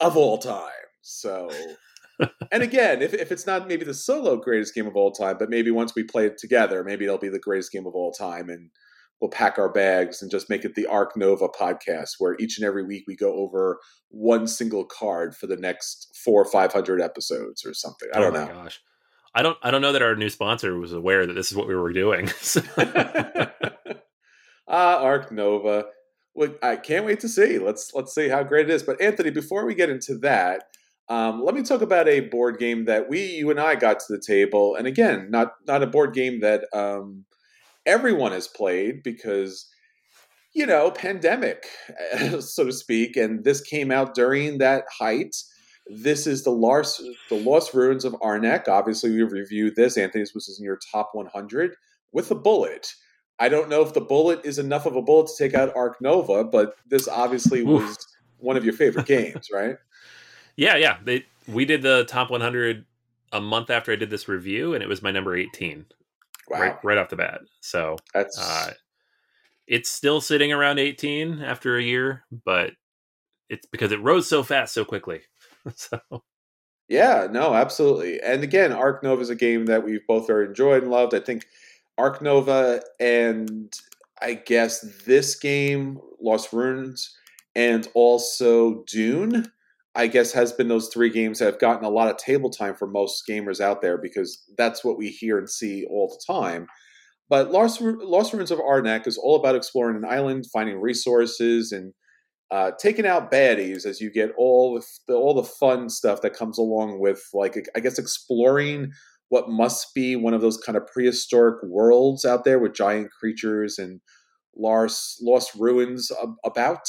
of 0.00 0.16
all 0.16 0.38
time. 0.38 0.70
So, 1.02 1.50
and 2.52 2.62
again, 2.62 3.02
if 3.02 3.14
if 3.14 3.32
it's 3.32 3.46
not 3.46 3.68
maybe 3.68 3.84
the 3.84 3.94
solo 3.94 4.36
greatest 4.36 4.74
game 4.74 4.86
of 4.86 4.96
all 4.96 5.12
time, 5.12 5.36
but 5.38 5.50
maybe 5.50 5.70
once 5.70 5.94
we 5.94 6.02
play 6.02 6.26
it 6.26 6.38
together, 6.38 6.84
maybe 6.84 7.04
it'll 7.04 7.18
be 7.18 7.28
the 7.28 7.38
greatest 7.38 7.72
game 7.72 7.86
of 7.86 7.94
all 7.94 8.12
time, 8.12 8.48
and 8.48 8.70
we'll 9.20 9.30
pack 9.30 9.58
our 9.58 9.70
bags 9.70 10.22
and 10.22 10.30
just 10.30 10.50
make 10.50 10.64
it 10.64 10.74
the 10.74 10.86
Ark 10.86 11.16
Nova 11.16 11.48
podcast, 11.48 12.12
where 12.18 12.36
each 12.38 12.58
and 12.58 12.66
every 12.66 12.84
week 12.84 13.04
we 13.06 13.16
go 13.16 13.34
over 13.34 13.78
one 14.08 14.46
single 14.46 14.84
card 14.84 15.34
for 15.34 15.46
the 15.46 15.56
next 15.56 16.16
four 16.24 16.42
or 16.42 16.50
five 16.50 16.72
hundred 16.72 17.00
episodes 17.00 17.64
or 17.64 17.74
something. 17.74 18.08
I 18.14 18.20
don't 18.20 18.36
oh 18.36 18.40
my 18.40 18.46
know. 18.46 18.62
gosh. 18.62 18.80
I 19.34 19.42
don't 19.42 19.58
I 19.62 19.70
don't 19.70 19.82
know 19.82 19.92
that 19.92 20.02
our 20.02 20.16
new 20.16 20.30
sponsor 20.30 20.78
was 20.78 20.92
aware 20.92 21.26
that 21.26 21.34
this 21.34 21.50
is 21.50 21.56
what 21.56 21.68
we 21.68 21.74
were 21.74 21.92
doing. 21.92 22.28
Ah, 24.70 24.98
Ark 25.02 25.32
Nova. 25.32 25.86
Well, 26.32 26.54
I 26.62 26.76
can't 26.76 27.04
wait 27.04 27.18
to 27.20 27.28
see. 27.28 27.58
Let's 27.58 27.92
let's 27.92 28.14
see 28.14 28.28
how 28.28 28.44
great 28.44 28.70
it 28.70 28.72
is. 28.72 28.84
But 28.84 29.00
Anthony, 29.00 29.30
before 29.30 29.66
we 29.66 29.74
get 29.74 29.90
into 29.90 30.16
that, 30.18 30.62
um, 31.10 31.42
let 31.44 31.56
me 31.56 31.62
talk 31.62 31.82
about 31.82 32.08
a 32.08 32.20
board 32.20 32.58
game 32.58 32.84
that 32.84 33.08
we, 33.08 33.20
you 33.20 33.50
and 33.50 33.58
I, 33.58 33.74
got 33.74 33.98
to 33.98 34.06
the 34.08 34.22
table. 34.24 34.76
And 34.76 34.86
again, 34.86 35.28
not 35.28 35.54
not 35.66 35.82
a 35.82 35.88
board 35.88 36.14
game 36.14 36.38
that 36.40 36.64
um, 36.72 37.24
everyone 37.84 38.30
has 38.30 38.46
played 38.46 39.02
because 39.02 39.68
you 40.54 40.64
know 40.64 40.92
pandemic, 40.92 41.66
so 42.40 42.64
to 42.64 42.72
speak. 42.72 43.16
And 43.16 43.44
this 43.44 43.60
came 43.60 43.90
out 43.90 44.14
during 44.14 44.58
that 44.58 44.84
height. 44.96 45.34
This 45.88 46.28
is 46.28 46.44
the 46.44 46.52
Lost 46.52 47.02
the 47.28 47.36
Lost 47.36 47.74
Ruins 47.74 48.04
of 48.04 48.12
Arnak. 48.14 48.68
Obviously, 48.68 49.10
we 49.10 49.22
reviewed 49.24 49.74
this. 49.74 49.98
Anthony, 49.98 50.22
this 50.22 50.32
was 50.32 50.56
in 50.60 50.64
your 50.64 50.78
top 50.92 51.10
100 51.12 51.74
with 52.12 52.30
a 52.30 52.36
bullet. 52.36 52.86
I 53.40 53.48
don't 53.48 53.68
know 53.68 53.82
if 53.82 53.94
the 53.94 54.00
bullet 54.00 54.42
is 54.44 54.60
enough 54.60 54.86
of 54.86 54.94
a 54.94 55.02
bullet 55.02 55.28
to 55.28 55.44
take 55.44 55.54
out 55.54 55.74
Ark 55.74 55.96
Nova, 56.00 56.44
but 56.44 56.74
this 56.86 57.08
obviously 57.08 57.64
was 57.64 57.98
one 58.38 58.56
of 58.56 58.64
your 58.64 58.74
favorite 58.74 59.06
games, 59.06 59.48
right? 59.52 59.76
Yeah, 60.60 60.76
yeah. 60.76 60.98
They 61.02 61.24
we 61.48 61.64
did 61.64 61.80
the 61.80 62.04
top 62.04 62.30
100 62.30 62.84
a 63.32 63.40
month 63.40 63.70
after 63.70 63.92
I 63.92 63.96
did 63.96 64.10
this 64.10 64.28
review, 64.28 64.74
and 64.74 64.82
it 64.82 64.88
was 64.90 65.02
my 65.02 65.10
number 65.10 65.34
18 65.34 65.86
Wow, 66.50 66.60
right 66.60 66.84
right 66.84 66.98
off 66.98 67.08
the 67.08 67.16
bat. 67.16 67.40
So 67.62 67.96
that's 68.12 68.38
uh, 68.38 68.74
it's 69.66 69.90
still 69.90 70.20
sitting 70.20 70.52
around 70.52 70.78
18 70.78 71.42
after 71.42 71.78
a 71.78 71.82
year, 71.82 72.24
but 72.44 72.72
it's 73.48 73.66
because 73.72 73.90
it 73.90 74.02
rose 74.02 74.28
so 74.28 74.42
fast 74.42 74.74
so 74.74 74.84
quickly. 74.84 75.22
so 75.74 75.98
yeah, 76.90 77.26
no, 77.30 77.54
absolutely. 77.54 78.20
And 78.20 78.42
again, 78.42 78.70
Ark 78.70 79.02
Nova 79.02 79.22
is 79.22 79.30
a 79.30 79.34
game 79.34 79.64
that 79.64 79.82
we've 79.82 80.06
both 80.06 80.26
very 80.26 80.44
enjoyed 80.44 80.82
and 80.82 80.92
loved. 80.92 81.14
I 81.14 81.20
think 81.20 81.46
Ark 81.96 82.20
Nova 82.20 82.82
and 83.00 83.74
I 84.20 84.34
guess 84.34 84.80
this 85.06 85.36
game, 85.36 85.98
Lost 86.20 86.52
Ruins, 86.52 87.16
and 87.54 87.88
also 87.94 88.84
Dune, 88.86 89.50
I 89.94 90.06
guess 90.06 90.32
has 90.32 90.52
been 90.52 90.68
those 90.68 90.88
three 90.88 91.10
games 91.10 91.38
that 91.38 91.46
have 91.46 91.58
gotten 91.58 91.84
a 91.84 91.90
lot 91.90 92.08
of 92.08 92.16
table 92.16 92.50
time 92.50 92.76
for 92.76 92.86
most 92.86 93.24
gamers 93.28 93.60
out 93.60 93.82
there 93.82 93.98
because 93.98 94.44
that's 94.56 94.84
what 94.84 94.96
we 94.96 95.08
hear 95.08 95.38
and 95.38 95.50
see 95.50 95.84
all 95.90 96.08
the 96.08 96.32
time. 96.32 96.68
But 97.28 97.50
Lost, 97.50 97.80
Lost 97.80 98.32
Ruins 98.32 98.50
of 98.50 98.58
Arnak 98.58 99.06
is 99.06 99.18
all 99.18 99.36
about 99.36 99.54
exploring 99.54 99.96
an 99.96 100.04
island, 100.04 100.46
finding 100.52 100.80
resources, 100.80 101.72
and 101.72 101.92
uh, 102.50 102.72
taking 102.80 103.06
out 103.06 103.30
baddies 103.30 103.86
as 103.86 104.00
you 104.00 104.10
get 104.10 104.32
all 104.36 104.80
the, 105.08 105.14
all 105.14 105.34
the 105.34 105.44
fun 105.44 105.88
stuff 105.88 106.22
that 106.22 106.34
comes 106.34 106.58
along 106.58 107.00
with, 107.00 107.22
like 107.32 107.56
I 107.76 107.80
guess, 107.80 107.98
exploring 107.98 108.92
what 109.28 109.48
must 109.48 109.94
be 109.94 110.16
one 110.16 110.34
of 110.34 110.40
those 110.40 110.58
kind 110.58 110.76
of 110.76 110.86
prehistoric 110.88 111.62
worlds 111.62 112.24
out 112.24 112.44
there 112.44 112.58
with 112.58 112.74
giant 112.74 113.10
creatures 113.12 113.78
and 113.78 114.00
lost 114.56 115.22
lost 115.22 115.52
ruins 115.54 116.10
ab- 116.20 116.34
about. 116.44 116.80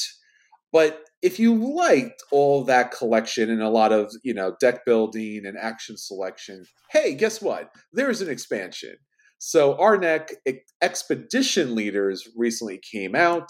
But 0.73 1.10
if 1.21 1.39
you 1.39 1.53
liked 1.75 2.23
all 2.31 2.63
that 2.65 2.91
collection 2.91 3.49
and 3.49 3.61
a 3.61 3.69
lot 3.69 3.91
of 3.91 4.11
you 4.23 4.33
know 4.33 4.55
deck 4.59 4.85
building 4.85 5.43
and 5.45 5.57
action 5.57 5.95
selection, 5.97 6.65
hey, 6.91 7.13
guess 7.15 7.41
what? 7.41 7.69
There's 7.93 8.21
an 8.21 8.29
expansion. 8.29 8.95
So 9.39 9.75
Arnak 9.75 10.29
Expedition 10.81 11.73
Leaders 11.75 12.27
recently 12.35 12.79
came 12.91 13.15
out. 13.15 13.49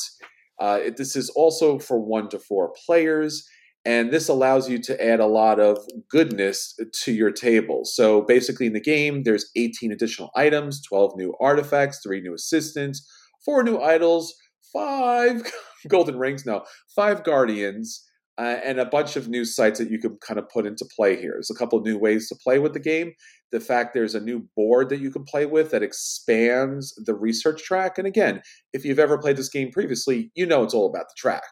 Uh, 0.59 0.79
it- 0.85 0.97
this 0.97 1.15
is 1.15 1.29
also 1.31 1.79
for 1.79 1.99
one 1.99 2.29
to 2.29 2.39
four 2.39 2.71
players, 2.85 3.45
and 3.83 4.11
this 4.11 4.27
allows 4.29 4.69
you 4.69 4.77
to 4.79 5.03
add 5.03 5.19
a 5.19 5.25
lot 5.25 5.59
of 5.59 5.77
goodness 6.09 6.75
to 7.03 7.11
your 7.11 7.31
table. 7.31 7.81
So 7.83 8.21
basically, 8.21 8.67
in 8.67 8.73
the 8.73 8.79
game, 8.81 9.23
there's 9.23 9.49
18 9.55 9.91
additional 9.91 10.29
items, 10.35 10.81
12 10.87 11.13
new 11.17 11.33
artifacts, 11.41 11.99
three 12.03 12.21
new 12.21 12.33
assistants, 12.35 13.05
four 13.43 13.63
new 13.63 13.77
idols, 13.79 14.33
five 14.73 15.43
golden 15.87 16.17
rings, 16.17 16.45
no, 16.45 16.63
five 16.95 17.23
guardians, 17.23 18.07
uh, 18.37 18.57
and 18.63 18.79
a 18.79 18.85
bunch 18.85 19.15
of 19.15 19.27
new 19.27 19.45
sites 19.45 19.77
that 19.77 19.91
you 19.91 19.99
can 19.99 20.17
kind 20.25 20.39
of 20.39 20.49
put 20.49 20.65
into 20.65 20.85
play 20.95 21.15
here. 21.19 21.33
There's 21.33 21.51
a 21.51 21.55
couple 21.55 21.79
new 21.81 21.97
ways 21.97 22.27
to 22.29 22.35
play 22.43 22.59
with 22.59 22.73
the 22.73 22.79
game. 22.79 23.11
The 23.51 23.59
fact 23.59 23.93
there's 23.93 24.15
a 24.15 24.21
new 24.21 24.47
board 24.55 24.89
that 24.89 24.99
you 25.01 25.11
can 25.11 25.23
play 25.23 25.45
with 25.45 25.71
that 25.71 25.83
expands 25.83 26.93
the 27.05 27.13
research 27.13 27.61
track. 27.63 27.97
And 27.97 28.07
again, 28.07 28.41
if 28.73 28.85
you've 28.85 28.99
ever 28.99 29.17
played 29.17 29.37
this 29.37 29.49
game 29.49 29.71
previously, 29.71 30.31
you 30.33 30.45
know 30.45 30.63
it's 30.63 30.73
all 30.73 30.89
about 30.89 31.07
the 31.09 31.15
track. 31.17 31.43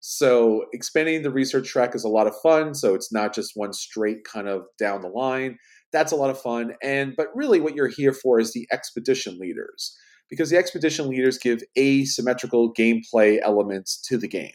So 0.00 0.66
expanding 0.72 1.22
the 1.22 1.30
research 1.30 1.68
track 1.68 1.94
is 1.94 2.04
a 2.04 2.08
lot 2.10 2.26
of 2.26 2.34
fun. 2.42 2.74
So 2.74 2.94
it's 2.94 3.12
not 3.12 3.34
just 3.34 3.52
one 3.54 3.72
straight 3.72 4.24
kind 4.24 4.48
of 4.48 4.62
down 4.78 5.02
the 5.02 5.08
line. 5.08 5.56
That's 5.92 6.12
a 6.12 6.16
lot 6.16 6.30
of 6.30 6.40
fun. 6.40 6.74
And 6.82 7.14
but 7.16 7.28
really 7.34 7.60
what 7.60 7.74
you're 7.74 7.88
here 7.88 8.12
for 8.12 8.40
is 8.40 8.52
the 8.52 8.66
expedition 8.72 9.38
leaders. 9.38 9.96
Because 10.34 10.50
the 10.50 10.56
expedition 10.58 11.08
leaders 11.08 11.38
give 11.38 11.62
asymmetrical 11.78 12.74
gameplay 12.74 13.38
elements 13.42 14.00
to 14.08 14.18
the 14.18 14.28
game. 14.28 14.52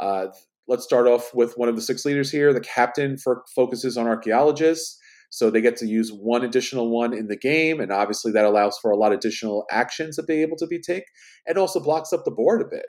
Uh, 0.00 0.26
let's 0.68 0.84
start 0.84 1.06
off 1.06 1.34
with 1.34 1.54
one 1.56 1.68
of 1.68 1.76
the 1.76 1.82
six 1.82 2.04
leaders 2.04 2.30
here. 2.30 2.52
The 2.52 2.60
captain 2.60 3.16
for, 3.16 3.42
focuses 3.54 3.96
on 3.96 4.06
archaeologists. 4.06 4.98
So 5.30 5.50
they 5.50 5.60
get 5.60 5.76
to 5.78 5.86
use 5.86 6.10
one 6.10 6.44
additional 6.44 6.90
one 6.90 7.12
in 7.12 7.28
the 7.28 7.36
game, 7.36 7.80
and 7.80 7.92
obviously 7.92 8.32
that 8.32 8.46
allows 8.46 8.78
for 8.78 8.90
a 8.90 8.96
lot 8.96 9.12
of 9.12 9.18
additional 9.18 9.66
actions 9.70 10.16
that 10.16 10.26
they're 10.26 10.40
able 10.40 10.56
to 10.56 10.66
be 10.66 10.80
take, 10.80 11.04
and 11.46 11.58
also 11.58 11.80
blocks 11.80 12.12
up 12.12 12.24
the 12.24 12.30
board 12.30 12.62
a 12.62 12.64
bit. 12.64 12.86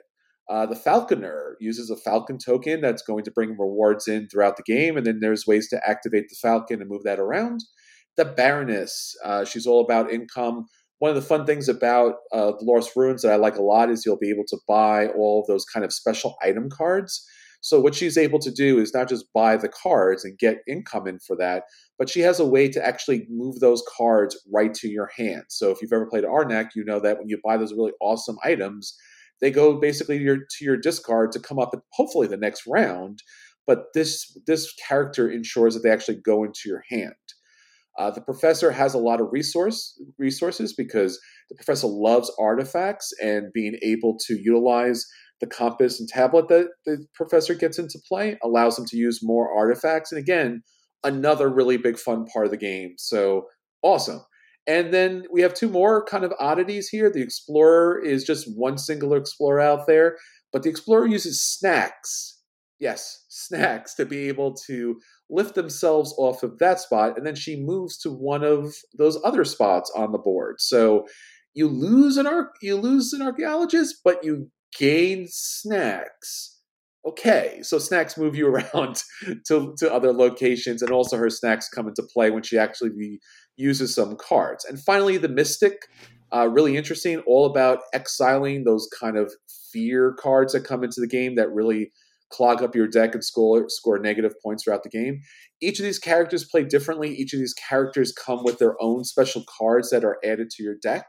Uh, 0.48 0.66
the 0.66 0.74
Falconer 0.74 1.56
uses 1.60 1.90
a 1.90 1.96
Falcon 1.96 2.38
token 2.38 2.80
that's 2.80 3.02
going 3.02 3.24
to 3.24 3.30
bring 3.30 3.50
rewards 3.58 4.08
in 4.08 4.26
throughout 4.28 4.56
the 4.56 4.62
game, 4.62 4.96
and 4.96 5.06
then 5.06 5.20
there's 5.20 5.46
ways 5.46 5.68
to 5.68 5.80
activate 5.88 6.28
the 6.28 6.36
Falcon 6.40 6.80
and 6.80 6.90
move 6.90 7.02
that 7.04 7.20
around. 7.20 7.60
The 8.16 8.24
Baroness, 8.24 9.14
uh, 9.24 9.44
she's 9.44 9.66
all 9.66 9.84
about 9.84 10.10
income. 10.10 10.66
One 11.00 11.10
of 11.10 11.16
the 11.16 11.22
fun 11.22 11.46
things 11.46 11.68
about 11.68 12.16
uh, 12.32 12.52
Lost 12.60 12.94
Ruins 12.94 13.22
that 13.22 13.32
I 13.32 13.36
like 13.36 13.56
a 13.56 13.62
lot 13.62 13.90
is 13.90 14.04
you'll 14.06 14.18
be 14.18 14.30
able 14.30 14.44
to 14.48 14.58
buy 14.68 15.08
all 15.08 15.40
of 15.40 15.46
those 15.46 15.64
kind 15.64 15.84
of 15.84 15.92
special 15.92 16.36
item 16.42 16.68
cards. 16.70 17.26
So 17.62 17.80
what 17.80 17.94
she's 17.94 18.16
able 18.16 18.38
to 18.38 18.50
do 18.50 18.78
is 18.78 18.94
not 18.94 19.08
just 19.08 19.32
buy 19.34 19.56
the 19.56 19.68
cards 19.68 20.24
and 20.24 20.38
get 20.38 20.62
income 20.68 21.06
in 21.06 21.18
for 21.18 21.36
that, 21.36 21.64
but 21.98 22.08
she 22.08 22.20
has 22.20 22.40
a 22.40 22.46
way 22.46 22.68
to 22.68 22.86
actually 22.86 23.26
move 23.28 23.60
those 23.60 23.82
cards 23.96 24.38
right 24.52 24.72
to 24.74 24.88
your 24.88 25.10
hand. 25.16 25.44
So 25.48 25.70
if 25.70 25.82
you've 25.82 25.92
ever 25.92 26.06
played 26.06 26.24
Arnak, 26.24 26.70
you 26.74 26.84
know 26.84 27.00
that 27.00 27.18
when 27.18 27.28
you 27.28 27.38
buy 27.44 27.56
those 27.56 27.72
really 27.72 27.92
awesome 28.00 28.36
items, 28.44 28.96
they 29.40 29.50
go 29.50 29.78
basically 29.78 30.18
to 30.18 30.24
your, 30.24 30.36
to 30.36 30.64
your 30.64 30.76
discard 30.76 31.32
to 31.32 31.40
come 31.40 31.58
up 31.58 31.70
at 31.72 31.80
hopefully 31.92 32.26
the 32.26 32.36
next 32.36 32.64
round. 32.66 33.22
But 33.66 33.84
this 33.94 34.36
this 34.46 34.72
character 34.88 35.30
ensures 35.30 35.74
that 35.74 35.80
they 35.80 35.90
actually 35.90 36.20
go 36.24 36.44
into 36.44 36.62
your 36.66 36.82
hand. 36.90 37.14
Uh, 37.98 38.10
the 38.10 38.20
professor 38.20 38.70
has 38.70 38.94
a 38.94 38.98
lot 38.98 39.20
of 39.20 39.28
resource 39.30 40.00
resources 40.18 40.72
because 40.72 41.20
the 41.48 41.56
professor 41.56 41.86
loves 41.86 42.30
artifacts 42.38 43.12
and 43.20 43.52
being 43.52 43.76
able 43.82 44.16
to 44.26 44.38
utilize 44.40 45.06
the 45.40 45.46
compass 45.46 45.98
and 45.98 46.08
tablet 46.08 46.48
that 46.48 46.68
the 46.86 47.06
professor 47.14 47.54
gets 47.54 47.78
into 47.78 47.98
play 48.06 48.38
allows 48.42 48.78
him 48.78 48.84
to 48.86 48.96
use 48.96 49.20
more 49.22 49.52
artifacts. 49.56 50.12
And 50.12 50.20
again, 50.20 50.62
another 51.02 51.48
really 51.48 51.76
big 51.76 51.98
fun 51.98 52.26
part 52.26 52.44
of 52.44 52.50
the 52.50 52.58
game. 52.58 52.94
So 52.98 53.46
awesome. 53.82 54.20
And 54.66 54.92
then 54.92 55.24
we 55.32 55.40
have 55.40 55.54
two 55.54 55.68
more 55.68 56.04
kind 56.04 56.24
of 56.24 56.32
oddities 56.38 56.88
here. 56.88 57.10
The 57.10 57.22
Explorer 57.22 58.04
is 58.04 58.24
just 58.24 58.46
one 58.54 58.78
singular 58.78 59.16
Explorer 59.16 59.60
out 59.60 59.86
there, 59.86 60.16
but 60.52 60.62
the 60.62 60.68
Explorer 60.68 61.06
uses 61.06 61.42
snacks. 61.42 62.38
Yes, 62.78 63.24
snacks 63.28 63.94
to 63.94 64.06
be 64.06 64.28
able 64.28 64.54
to 64.66 65.00
lift 65.30 65.54
themselves 65.54 66.14
off 66.18 66.42
of 66.42 66.58
that 66.58 66.80
spot, 66.80 67.16
and 67.16 67.26
then 67.26 67.34
she 67.34 67.56
moves 67.56 67.96
to 67.98 68.10
one 68.10 68.44
of 68.44 68.74
those 68.96 69.18
other 69.24 69.44
spots 69.44 69.90
on 69.96 70.12
the 70.12 70.18
board. 70.18 70.56
So 70.60 71.06
you 71.54 71.68
lose 71.68 72.16
an 72.16 72.26
arc, 72.26 72.56
you 72.60 72.76
lose 72.76 73.12
an 73.12 73.22
archaeologist, 73.22 73.96
but 74.04 74.24
you 74.24 74.50
gain 74.76 75.26
snacks. 75.28 76.58
Okay, 77.06 77.60
so 77.62 77.78
snacks 77.78 78.18
move 78.18 78.36
you 78.36 78.46
around 78.54 79.02
to, 79.46 79.74
to 79.78 79.92
other 79.92 80.12
locations, 80.12 80.82
and 80.82 80.90
also 80.90 81.16
her 81.16 81.30
snacks 81.30 81.68
come 81.68 81.88
into 81.88 82.02
play 82.02 82.30
when 82.30 82.42
she 82.42 82.58
actually 82.58 83.20
uses 83.56 83.94
some 83.94 84.16
cards. 84.16 84.64
And 84.64 84.80
finally, 84.80 85.16
the 85.16 85.28
Mystic, 85.28 85.86
uh, 86.34 86.48
really 86.48 86.76
interesting, 86.76 87.20
all 87.20 87.46
about 87.46 87.80
exiling 87.92 88.64
those 88.64 88.88
kind 88.98 89.16
of 89.16 89.32
fear 89.72 90.14
cards 90.18 90.52
that 90.52 90.64
come 90.64 90.84
into 90.84 91.00
the 91.00 91.06
game 91.06 91.36
that 91.36 91.50
really 91.50 91.92
clog 92.30 92.62
up 92.62 92.74
your 92.74 92.86
deck 92.86 93.14
and 93.14 93.24
score 93.24 93.64
score 93.68 93.98
negative 93.98 94.34
points 94.42 94.64
throughout 94.64 94.82
the 94.82 94.88
game. 94.88 95.20
Each 95.60 95.78
of 95.78 95.84
these 95.84 95.98
characters 95.98 96.44
play 96.44 96.64
differently. 96.64 97.14
Each 97.14 97.32
of 97.32 97.40
these 97.40 97.54
characters 97.54 98.12
come 98.12 98.44
with 98.44 98.58
their 98.58 98.80
own 98.80 99.04
special 99.04 99.44
cards 99.58 99.90
that 99.90 100.04
are 100.04 100.18
added 100.24 100.50
to 100.50 100.62
your 100.62 100.76
deck. 100.82 101.04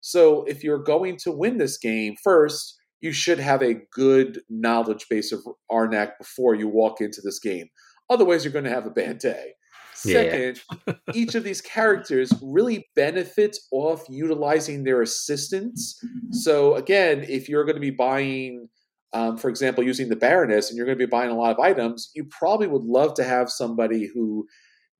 So 0.00 0.44
if 0.44 0.62
you're 0.62 0.82
going 0.82 1.16
to 1.18 1.32
win 1.32 1.58
this 1.58 1.78
game, 1.78 2.14
first 2.22 2.76
you 3.00 3.12
should 3.12 3.38
have 3.38 3.62
a 3.62 3.80
good 3.92 4.40
knowledge 4.48 5.06
base 5.08 5.32
of 5.32 5.40
Arnak 5.70 6.12
before 6.18 6.54
you 6.54 6.68
walk 6.68 7.00
into 7.00 7.20
this 7.22 7.38
game. 7.38 7.68
Otherwise, 8.08 8.44
you're 8.44 8.52
going 8.52 8.64
to 8.64 8.70
have 8.70 8.86
a 8.86 8.90
bad 8.90 9.18
day. 9.18 9.52
Second, 9.94 10.60
yeah. 10.86 10.94
each 11.14 11.34
of 11.34 11.42
these 11.42 11.62
characters 11.62 12.30
really 12.42 12.86
benefits 12.94 13.66
off 13.72 14.04
utilizing 14.10 14.84
their 14.84 15.00
assistants. 15.00 15.98
So 16.32 16.74
again, 16.74 17.24
if 17.26 17.48
you're 17.48 17.64
going 17.64 17.76
to 17.76 17.80
be 17.80 17.90
buying, 17.90 18.68
um, 19.12 19.36
for 19.36 19.48
example, 19.48 19.84
using 19.84 20.08
the 20.08 20.16
Baroness, 20.16 20.68
and 20.68 20.76
you're 20.76 20.86
going 20.86 20.98
to 20.98 21.06
be 21.06 21.10
buying 21.10 21.30
a 21.30 21.36
lot 21.36 21.52
of 21.52 21.60
items, 21.60 22.10
you 22.14 22.24
probably 22.24 22.66
would 22.66 22.84
love 22.84 23.14
to 23.14 23.24
have 23.24 23.50
somebody 23.50 24.10
who 24.12 24.46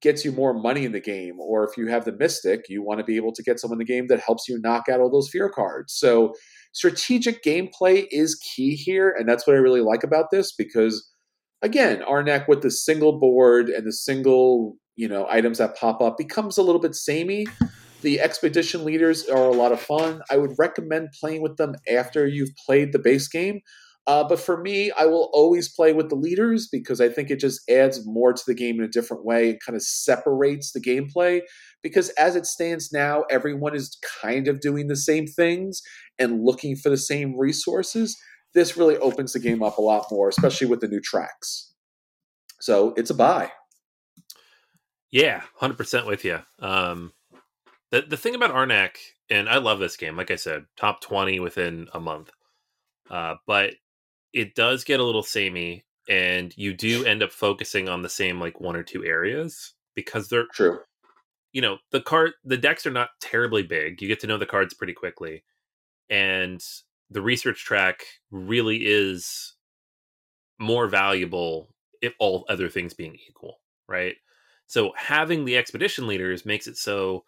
gets 0.03 0.25
you 0.25 0.33
more 0.33 0.55
money 0.55 0.85
in 0.85 0.93
the 0.93 1.01
game. 1.01 1.41
Or 1.41 1.65
if 1.65 1.77
you 1.77 1.89
have 1.89 2.05
the 2.05 2.13
Mystic, 2.13 2.67
you 2.69 2.83
want 2.83 2.99
to 3.01 3.05
be 3.05 3.17
able 3.17 3.33
to 3.33 3.43
get 3.43 3.59
someone 3.59 3.77
in 3.77 3.87
the 3.87 3.93
game 3.93 4.07
that 4.09 4.21
helps 4.21 4.49
you 4.49 4.61
knock 4.61 4.89
out 4.89 5.01
all 5.01 5.11
those 5.11 5.29
fear 5.29 5.49
cards. 5.49 5.95
So 5.95 6.35
strategic 6.73 7.43
gameplay 7.43 8.07
is 8.11 8.37
key 8.37 8.75
here, 8.77 9.15
and 9.19 9.29
that's 9.29 9.47
what 9.47 9.57
I 9.57 9.61
really 9.61 9.81
like 9.81 10.05
about 10.05 10.27
this 10.31 10.53
because 10.53 11.11
again, 11.63 12.03
Arnak 12.09 12.49
with 12.49 12.63
the 12.63 12.71
single 12.71 13.19
board 13.19 13.69
and 13.69 13.87
the 13.87 13.93
single 13.93 14.77
you 14.97 15.09
know 15.09 15.27
items 15.29 15.59
that 15.59 15.77
pop 15.77 16.01
up 16.01 16.17
becomes 16.17 16.59
a 16.59 16.63
little 16.63 16.81
bit 16.81 16.95
samey. 16.95 17.47
The 18.03 18.21
expedition 18.21 18.85
leaders 18.85 19.27
are 19.29 19.49
a 19.49 19.55
lot 19.55 19.73
of 19.73 19.81
fun. 19.81 20.23
I 20.31 20.37
would 20.37 20.53
recommend 20.59 21.09
playing 21.19 21.43
with 21.43 21.57
them 21.57 21.75
after 21.91 22.27
you've 22.27 22.55
played 22.65 22.93
the 22.93 22.99
base 22.99 23.27
game. 23.27 23.61
Uh, 24.07 24.23
but 24.23 24.39
for 24.39 24.63
me, 24.63 24.93
I 24.93 25.05
will 25.07 25.31
always 25.33 25.69
play 25.69 25.93
with 25.93 26.09
the 26.11 26.15
leaders 26.15 26.69
because 26.71 27.01
I 27.01 27.09
think 27.09 27.29
it 27.29 27.41
just 27.41 27.69
adds 27.69 28.07
more 28.07 28.33
to 28.33 28.43
the 28.47 28.55
game 28.55 28.79
in 28.79 28.85
a 28.85 28.89
different 28.89 29.25
way 29.25 29.51
and 29.51 29.61
kind 29.61 29.75
of 29.75 29.83
separates 29.83 30.73
the 30.73 30.81
gameplay. 30.81 31.41
Because 31.83 32.11
as 32.11 32.37
it 32.37 32.47
stands 32.47 32.93
now, 32.93 33.25
everyone 33.31 33.75
is 33.75 33.99
kind 34.23 34.47
of 34.47 34.61
doing 34.61 34.87
the 34.87 34.97
same 34.97 35.27
things 35.27 35.83
and 36.19 36.45
looking 36.45 36.77
for 36.77 36.89
the 36.89 36.97
same 36.97 37.37
resources. 37.37 38.17
This 38.55 38.77
really 38.77 38.97
opens 38.99 39.33
the 39.33 39.41
game 39.41 39.63
up 39.63 39.79
a 39.79 39.83
lot 39.83 40.07
more, 40.11 40.29
especially 40.29 40.69
with 40.69 40.81
the 40.81 40.89
new 40.89 41.01
tracks. 41.01 41.73
So 42.61 42.95
it's 42.97 43.11
a 43.11 43.15
buy. 43.15 43.51
Yeah, 45.11 45.43
hundred 45.57 45.79
percent 45.79 46.07
with 46.07 46.25
you. 46.25 46.41
Um, 46.61 47.13
the 47.91 48.03
the 48.03 48.17
thing 48.17 48.35
about 48.35 48.53
Arnak, 48.53 48.97
and 49.31 49.49
I 49.49 49.59
love 49.59 49.79
this 49.79 49.97
game. 49.97 50.17
Like 50.17 50.31
I 50.31 50.37
said, 50.37 50.65
top 50.77 51.01
twenty 51.01 51.41
within 51.41 51.89
a 51.93 52.01
month. 52.01 52.31
Uh, 53.11 53.35
but 53.47 53.75
it 54.37 54.55
does 54.55 54.85
get 54.85 55.01
a 55.01 55.03
little 55.03 55.23
samey, 55.23 55.87
and 56.11 56.53
you 56.59 56.75
do 56.75 57.07
end 57.07 57.23
up 57.23 57.33
focusing 57.33 57.89
on 57.89 58.03
the 58.03 58.09
same 58.09 58.39
like 58.39 58.61
one 58.61 58.77
or 58.77 58.83
two 58.83 59.03
areas 59.03 59.73
because 59.95 60.29
they're 60.29 60.47
true. 60.53 60.79
You 61.53 61.63
know, 61.63 61.79
the 61.91 62.03
card, 62.03 62.33
the 62.45 62.59
decks 62.59 62.85
are 62.85 62.91
not 62.91 63.09
terribly 63.19 63.63
big. 63.63 64.03
You 64.03 64.09
get 64.09 64.21
to 64.21 64.27
know 64.27 64.37
the 64.37 64.45
cards 64.45 64.75
pretty 64.75 64.93
quickly, 64.93 65.43
and 66.11 66.63
the 67.11 67.23
research 67.23 67.65
track 67.65 68.05
really 68.31 68.85
is 68.85 69.55
more 70.59 70.87
valuable 70.87 71.75
if 72.03 72.13
all 72.19 72.45
other 72.51 72.69
things 72.69 72.93
being 72.93 73.17
equal, 73.27 73.61
right? 73.89 74.17
So 74.67 74.93
having 74.97 75.47
the 75.47 75.57
expedition 75.57 76.07
leaders 76.07 76.45
makes 76.45 76.67
it 76.67 76.77
so 76.77 77.25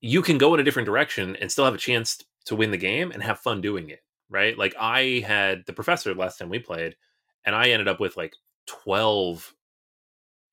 you 0.00 0.22
can 0.22 0.38
go 0.38 0.54
in 0.54 0.60
a 0.60 0.64
different 0.64 0.86
direction 0.86 1.36
and 1.36 1.52
still 1.52 1.66
have 1.66 1.74
a 1.74 1.78
chance 1.78 2.24
to 2.46 2.56
win 2.56 2.72
the 2.72 2.76
game 2.76 3.12
and 3.12 3.22
have 3.22 3.38
fun 3.38 3.60
doing 3.60 3.90
it, 3.90 4.00
right? 4.30 4.56
Like 4.56 4.74
I 4.78 5.22
had 5.26 5.64
the 5.66 5.72
professor 5.72 6.14
last 6.14 6.38
time 6.38 6.48
we 6.48 6.58
played 6.58 6.96
and 7.44 7.54
I 7.54 7.70
ended 7.70 7.88
up 7.88 8.00
with 8.00 8.16
like 8.16 8.34
12 8.66 9.54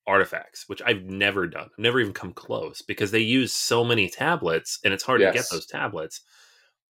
artifacts, 0.06 0.68
which 0.68 0.82
I've 0.84 1.04
never 1.04 1.46
done. 1.46 1.68
I've 1.72 1.82
never 1.82 2.00
even 2.00 2.12
come 2.12 2.32
close 2.32 2.82
because 2.82 3.10
they 3.10 3.20
use 3.20 3.52
so 3.52 3.84
many 3.84 4.08
tablets 4.08 4.78
and 4.84 4.94
it's 4.94 5.04
hard 5.04 5.20
yes. 5.20 5.32
to 5.32 5.38
get 5.38 5.46
those 5.50 5.66
tablets. 5.66 6.20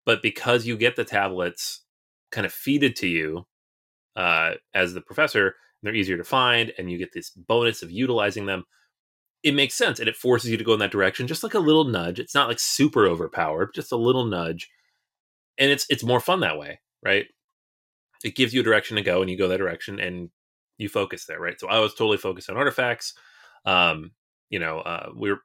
But 0.05 0.21
because 0.21 0.65
you 0.65 0.77
get 0.77 0.95
the 0.95 1.03
tablets 1.03 1.81
kind 2.31 2.45
of 2.45 2.53
feeded 2.53 2.95
to 2.95 3.07
you 3.07 3.45
uh, 4.15 4.53
as 4.73 4.93
the 4.93 5.01
professor, 5.01 5.55
they're 5.83 5.95
easier 5.95 6.17
to 6.17 6.23
find 6.23 6.71
and 6.77 6.91
you 6.91 6.97
get 6.97 7.13
this 7.13 7.29
bonus 7.29 7.83
of 7.83 7.91
utilizing 7.91 8.45
them 8.45 8.65
it 9.43 9.55
makes 9.55 9.73
sense 9.73 9.99
and 9.99 10.07
it 10.07 10.15
forces 10.15 10.51
you 10.51 10.57
to 10.57 10.63
go 10.63 10.73
in 10.73 10.79
that 10.79 10.91
direction 10.91 11.27
just 11.27 11.43
like 11.43 11.53
a 11.53 11.59
little 11.59 11.85
nudge 11.85 12.19
it's 12.19 12.35
not 12.35 12.47
like 12.47 12.59
super 12.59 13.07
overpowered 13.07 13.69
just 13.73 13.91
a 13.91 13.97
little 13.97 14.25
nudge 14.25 14.69
and 15.61 15.71
it's 15.71 15.85
it's 15.89 16.03
more 16.03 16.19
fun 16.19 16.41
that 16.41 16.59
way 16.59 16.79
right? 17.03 17.25
It 18.23 18.35
gives 18.35 18.53
you 18.53 18.61
a 18.61 18.63
direction 18.63 18.97
to 18.97 19.01
go 19.01 19.21
and 19.21 19.29
you 19.29 19.37
go 19.37 19.47
that 19.47 19.57
direction 19.57 19.99
and 19.99 20.29
you 20.77 20.89
focus 20.89 21.25
there 21.25 21.39
right? 21.39 21.59
So 21.59 21.67
i 21.69 21.79
was 21.79 21.93
totally 21.93 22.17
focused 22.17 22.49
on 22.49 22.57
artifacts 22.57 23.13
um 23.65 24.11
you 24.49 24.59
know 24.59 24.79
uh 24.79 25.11
we 25.15 25.29
are 25.31 25.37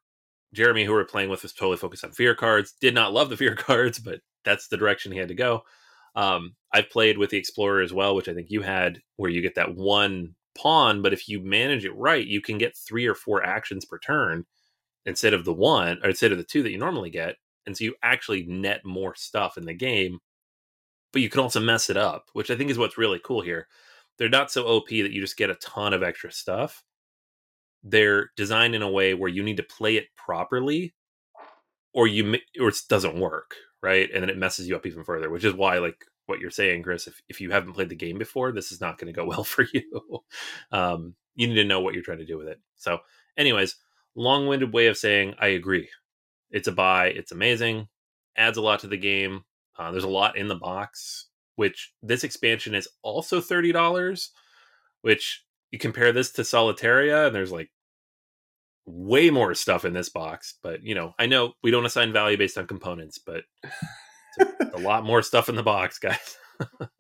jeremy 0.55 0.85
who 0.85 0.93
we 0.93 0.99
we're 0.99 1.05
playing 1.05 1.29
with 1.29 1.43
was 1.43 1.53
totally 1.53 1.77
focused 1.77 2.05
on 2.05 2.13
fear 2.13 2.35
cards 2.35 2.75
did 2.81 2.95
not 2.95 3.13
love 3.13 3.29
the 3.29 3.37
fear 3.43 3.55
cards 3.55 3.99
but 3.99 4.21
that's 4.47 4.69
the 4.69 4.79
direction 4.79 5.13
he 5.13 5.19
had 5.19 5.29
to 5.29 5.35
go. 5.35 5.65
Um, 6.15 6.55
I've 6.73 6.89
played 6.89 7.19
with 7.19 7.29
the 7.29 7.37
Explorer 7.37 7.83
as 7.83 7.93
well, 7.93 8.15
which 8.15 8.29
I 8.29 8.33
think 8.33 8.51
you 8.51 8.63
had, 8.63 9.03
where 9.17 9.31
you 9.31 9.43
get 9.43 9.57
that 9.57 9.75
one 9.75 10.35
pawn, 10.57 11.03
but 11.03 11.13
if 11.13 11.29
you 11.29 11.43
manage 11.43 11.85
it 11.85 11.95
right, 11.95 12.27
you 12.27 12.41
can 12.41 12.57
get 12.57 12.75
three 12.75 13.07
or 13.07 13.15
four 13.15 13.45
actions 13.45 13.85
per 13.85 13.99
turn 13.99 14.47
instead 15.05 15.35
of 15.35 15.45
the 15.45 15.53
one 15.53 15.99
or 16.03 16.09
instead 16.09 16.33
of 16.33 16.39
the 16.39 16.45
two 16.45 16.63
that 16.63 16.71
you 16.71 16.79
normally 16.79 17.11
get. 17.11 17.37
And 17.67 17.77
so 17.77 17.85
you 17.85 17.95
actually 18.03 18.45
net 18.47 18.85
more 18.85 19.15
stuff 19.15 19.57
in 19.57 19.65
the 19.67 19.75
game, 19.75 20.21
but 21.13 21.23
you 21.23 21.29
can 21.29 21.41
also 21.41 21.61
mess 21.61 21.91
it 21.91 21.97
up, 21.97 22.29
which 22.33 22.51
I 22.51 22.57
think 22.57 22.71
is 22.71 22.79
what's 22.79 22.99
really 22.99 23.21
cool 23.23 23.43
here. 23.43 23.69
They're 24.19 24.29
not 24.29 24.51
so 24.51 24.67
OP 24.67 24.89
that 24.89 25.13
you 25.13 25.21
just 25.21 25.37
get 25.37 25.51
a 25.51 25.57
ton 25.57 25.93
of 25.93 26.03
extra 26.03 26.33
stuff. 26.33 26.85
They're 27.83 28.31
designed 28.37 28.75
in 28.75 28.83
a 28.83 28.91
way 28.91 29.15
where 29.15 29.31
you 29.31 29.43
need 29.43 29.59
to 29.59 29.63
play 29.63 29.97
it 29.97 30.07
properly 30.17 30.95
or 31.93 32.07
you 32.07 32.37
or 32.61 32.69
it 32.69 32.77
doesn't 32.89 33.19
work, 33.19 33.55
right? 33.83 34.09
And 34.13 34.23
then 34.23 34.31
it 34.31 34.39
messes 34.39 34.69
you 34.69 34.77
up 34.77 34.87
even 34.87 35.05
further, 35.05 35.31
which 35.31 35.45
is 35.45 35.55
why, 35.55 35.79
like 35.79 36.05
what 36.27 36.41
you're 36.41 36.51
saying, 36.51 36.83
Chris, 36.83 37.07
if, 37.07 37.21
if 37.29 37.41
you 37.41 37.51
haven't 37.51 37.73
played 37.73 37.89
the 37.89 37.97
game 37.97 38.19
before, 38.19 38.53
this 38.53 38.73
is 38.73 38.81
not 38.81 38.99
going 38.99 39.13
to 39.13 39.19
go 39.19 39.25
well 39.29 39.45
for 39.45 39.67
you. 39.73 40.21
um, 40.73 41.15
you 41.35 41.47
need 41.47 41.55
to 41.55 41.65
know 41.65 41.81
what 41.81 41.95
you're 41.95 42.03
trying 42.03 42.19
to 42.19 42.27
do 42.27 42.39
with 42.39 42.49
it. 42.49 42.61
So, 42.77 42.99
anyways, 43.37 43.77
long 44.15 44.47
winded 44.47 44.73
way 44.73 44.87
of 44.87 44.97
saying 44.97 45.35
I 45.39 45.49
agree. 45.49 45.89
It's 46.51 46.69
a 46.69 46.73
buy. 46.73 47.09
It's 47.09 47.33
amazing. 47.33 47.89
Adds 48.37 48.59
a 48.59 48.63
lot 48.63 48.81
to 48.81 48.87
the 48.87 48.97
game. 48.97 49.45
Uh, 49.79 49.91
there's 49.91 50.05
a 50.05 50.09
lot 50.09 50.37
in 50.37 50.49
the 50.49 50.55
box, 50.55 51.27
which 51.57 51.93
this 52.03 52.25
expansion 52.25 52.75
is 52.75 52.89
also 53.03 53.41
thirty 53.41 53.73
dollars. 53.73 54.31
Which 55.03 55.45
you 55.71 55.79
compare 55.79 56.13
this 56.13 56.33
to 56.33 56.43
Solitaria, 56.43 57.27
and 57.27 57.35
there's 57.35 57.53
like 57.53 57.71
way 58.87 59.31
more 59.31 59.55
stuff 59.55 59.85
in 59.85 59.93
this 59.93 60.09
box. 60.09 60.55
But 60.63 60.83
you 60.83 60.95
know, 60.95 61.15
I 61.19 61.27
know 61.27 61.53
we 61.63 61.71
don't 61.71 61.87
assign 61.87 62.13
value 62.13 62.37
based 62.37 62.59
on 62.59 62.67
components, 62.67 63.19
but 63.19 63.45
a, 64.41 64.47
a 64.75 64.79
lot 64.79 65.05
more 65.05 65.23
stuff 65.23 65.49
in 65.49 65.57
the 65.57 65.63
box, 65.63 65.99
guys. 65.99 66.37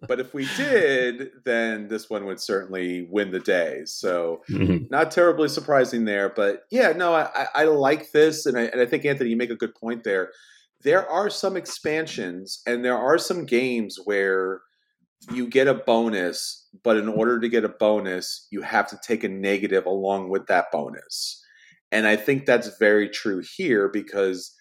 But 0.06 0.20
if 0.20 0.34
we 0.34 0.48
did, 0.56 1.30
then 1.44 1.88
this 1.88 2.08
one 2.10 2.26
would 2.26 2.40
certainly 2.40 3.06
win 3.10 3.30
the 3.30 3.40
day. 3.40 3.82
So 3.84 4.42
mm-hmm. 4.50 4.86
not 4.90 5.10
terribly 5.10 5.48
surprising 5.48 6.04
there. 6.04 6.28
But 6.28 6.62
yeah, 6.70 6.92
no, 6.92 7.14
I, 7.14 7.46
I 7.54 7.64
like 7.64 8.12
this, 8.12 8.46
and 8.46 8.58
I, 8.58 8.62
and 8.62 8.80
I 8.80 8.86
think 8.86 9.04
Anthony, 9.04 9.30
you 9.30 9.36
make 9.36 9.50
a 9.50 9.56
good 9.56 9.74
point 9.74 10.04
there. 10.04 10.30
There 10.82 11.08
are 11.08 11.30
some 11.30 11.56
expansions, 11.56 12.62
and 12.66 12.84
there 12.84 12.98
are 12.98 13.18
some 13.18 13.46
games 13.46 13.98
where 14.04 14.60
you 15.32 15.48
get 15.48 15.66
a 15.66 15.74
bonus, 15.74 16.68
but 16.84 16.96
in 16.96 17.08
order 17.08 17.40
to 17.40 17.48
get 17.48 17.64
a 17.64 17.68
bonus, 17.68 18.46
you 18.50 18.62
have 18.62 18.86
to 18.88 18.98
take 19.02 19.24
a 19.24 19.28
negative 19.28 19.86
along 19.86 20.30
with 20.30 20.46
that 20.46 20.66
bonus. 20.70 21.42
And 21.90 22.06
I 22.06 22.16
think 22.16 22.46
that's 22.46 22.78
very 22.78 23.08
true 23.08 23.42
here 23.56 23.88
because 23.88 24.54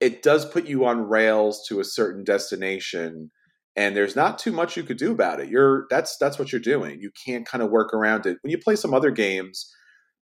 it 0.00 0.22
does 0.22 0.44
put 0.44 0.66
you 0.66 0.84
on 0.84 1.08
rails 1.08 1.64
to 1.68 1.80
a 1.80 1.84
certain 1.84 2.24
destination 2.24 3.30
and 3.76 3.96
there's 3.96 4.16
not 4.16 4.38
too 4.38 4.52
much 4.52 4.76
you 4.76 4.82
could 4.82 4.98
do 4.98 5.12
about 5.12 5.40
it. 5.40 5.48
You're 5.48 5.86
that's 5.90 6.16
that's 6.18 6.38
what 6.38 6.52
you're 6.52 6.60
doing. 6.60 7.00
You 7.00 7.10
can't 7.24 7.46
kind 7.46 7.62
of 7.62 7.70
work 7.70 7.94
around 7.94 8.26
it. 8.26 8.38
When 8.42 8.50
you 8.50 8.58
play 8.58 8.76
some 8.76 8.94
other 8.94 9.10
games, 9.10 9.72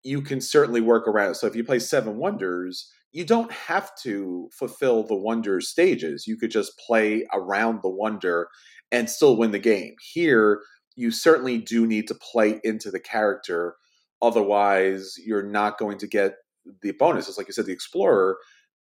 you 0.03 0.21
can 0.21 0.41
certainly 0.41 0.81
work 0.81 1.07
around 1.07 1.31
it. 1.31 1.35
So 1.35 1.47
if 1.47 1.55
you 1.55 1.63
play 1.63 1.79
Seven 1.79 2.17
Wonders, 2.17 2.91
you 3.11 3.25
don't 3.25 3.51
have 3.51 3.91
to 4.03 4.49
fulfill 4.53 5.03
the 5.03 5.15
wonder 5.15 5.61
stages. 5.61 6.27
You 6.27 6.37
could 6.37 6.51
just 6.51 6.77
play 6.85 7.25
around 7.33 7.79
the 7.81 7.89
wonder 7.89 8.49
and 8.91 9.09
still 9.09 9.37
win 9.37 9.51
the 9.51 9.59
game. 9.59 9.95
Here, 10.13 10.61
you 10.95 11.11
certainly 11.11 11.57
do 11.57 11.87
need 11.87 12.07
to 12.07 12.15
play 12.15 12.59
into 12.63 12.91
the 12.91 12.99
character 12.99 13.75
Otherwise, 14.21 15.15
you're 15.25 15.43
not 15.43 15.77
going 15.77 15.97
to 15.99 16.07
get 16.07 16.35
the 16.81 16.91
bonus. 16.91 17.25
bonuses. 17.25 17.37
Like 17.37 17.47
you 17.47 17.53
said, 17.53 17.65
the 17.65 17.71
Explorer, 17.73 18.37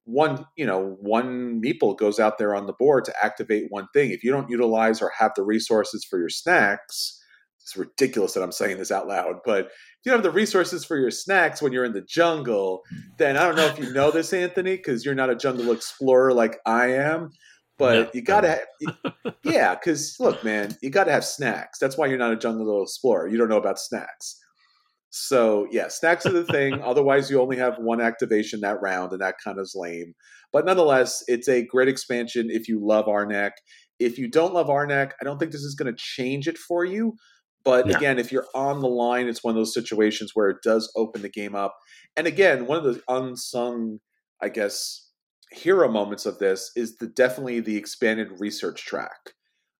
one, 0.09 0.47
you 0.57 0.65
know, 0.65 0.97
one 1.01 1.61
meeple 1.63 1.97
goes 1.97 2.19
out 2.19 2.39
there 2.39 2.55
on 2.55 2.67
the 2.67 2.73
board 2.73 3.05
to 3.05 3.15
activate 3.23 3.67
one 3.69 3.89
thing. 3.93 4.11
If 4.11 4.25
you 4.25 4.31
don't 4.31 4.49
utilize 4.49 5.03
or 5.03 5.13
have 5.19 5.33
the 5.37 5.43
resources 5.43 6.05
for 6.09 6.19
your 6.19 6.31
snacks, 6.31 7.23
it's 7.61 7.77
ridiculous 7.77 8.33
that 8.33 8.43
I'm 8.43 8.53
saying 8.53 8.79
this 8.79 8.91
out 8.91 9.07
loud, 9.07 9.41
but 9.45 9.67
if 9.67 10.07
you 10.07 10.13
have 10.13 10.23
the 10.23 10.31
resources 10.31 10.87
for 10.87 10.97
your 10.97 11.11
snacks 11.11 11.61
when 11.61 11.73
you're 11.73 11.85
in 11.85 11.93
the 11.93 12.01
jungle, 12.01 12.83
then 13.19 13.37
I 13.37 13.43
don't 13.43 13.57
know 13.57 13.67
if 13.67 13.79
you 13.79 13.93
know 13.93 14.11
this, 14.11 14.33
Anthony, 14.33 14.77
because 14.77 15.05
you're 15.05 15.15
not 15.15 15.29
a 15.29 15.37
jungle 15.37 15.73
explorer 15.73 16.33
like 16.33 16.57
I 16.65 16.93
am. 16.93 17.31
But 17.77 17.95
no, 17.95 18.11
you 18.15 18.23
gotta, 18.23 18.63
yeah, 19.45 19.75
because 19.75 20.17
look, 20.19 20.43
man, 20.43 20.77
you 20.81 20.89
gotta 20.91 21.13
have 21.13 21.25
snacks. 21.25 21.79
That's 21.79 21.99
why 21.99 22.07
you're 22.07 22.19
not 22.19 22.33
a 22.33 22.37
jungle 22.37 22.83
explorer. 22.83 23.29
You 23.29 23.37
don't 23.37 23.51
know 23.51 23.59
about 23.59 23.79
snacks. 23.79 24.41
So 25.11 25.67
yeah, 25.71 25.89
snacks 25.89 26.27
are 26.27 26.33
the 26.33 26.45
thing. 26.45 26.81
Otherwise, 26.83 27.31
you 27.31 27.41
only 27.41 27.57
have 27.57 27.79
one 27.79 28.01
activation 28.01 28.61
that 28.61 28.81
round, 28.83 29.13
and 29.13 29.21
that 29.21 29.37
kind 29.43 29.59
of 29.59 29.63
is 29.63 29.75
lame. 29.75 30.15
But 30.53 30.67
nonetheless, 30.67 31.23
it's 31.27 31.49
a 31.49 31.65
great 31.65 31.89
expansion 31.89 32.49
if 32.51 32.69
you 32.69 32.79
love 32.83 33.07
Arnak. 33.07 33.53
If 33.99 34.19
you 34.19 34.29
don't 34.29 34.55
love 34.55 34.69
Arnak, 34.69 35.13
I 35.21 35.25
don't 35.25 35.39
think 35.39 35.53
this 35.53 35.63
is 35.63 35.75
going 35.75 35.93
to 35.93 35.99
change 35.99 36.47
it 36.47 36.59
for 36.59 36.85
you. 36.85 37.15
But 37.65 37.95
again, 37.95 38.19
if 38.19 38.33
you're 38.33 38.47
on 38.55 38.81
the 38.81 38.89
line, 38.89 39.29
it's 39.29 39.43
one 39.43 39.51
of 39.51 39.57
those 39.57 39.75
situations 39.75 40.31
where 40.33 40.49
it 40.49 40.59
does 40.63 40.91
open 40.97 41.23
the 41.23 41.29
game 41.29 41.55
up. 41.55 41.77
And 42.17 42.27
again, 42.27 42.67
one 42.67 42.79
of 42.79 42.85
the 42.85 43.03
unsung, 43.09 43.99
I 44.41 44.49
guess, 44.49 45.11
hero 45.53 45.91
moments 45.91 46.25
of 46.25 46.39
this 46.39 46.71
is 46.77 46.97
the 46.97 47.07
definitely 47.07 47.61
the 47.61 47.77
expanded 47.77 48.29
research 48.39 48.87
track. 48.87 49.33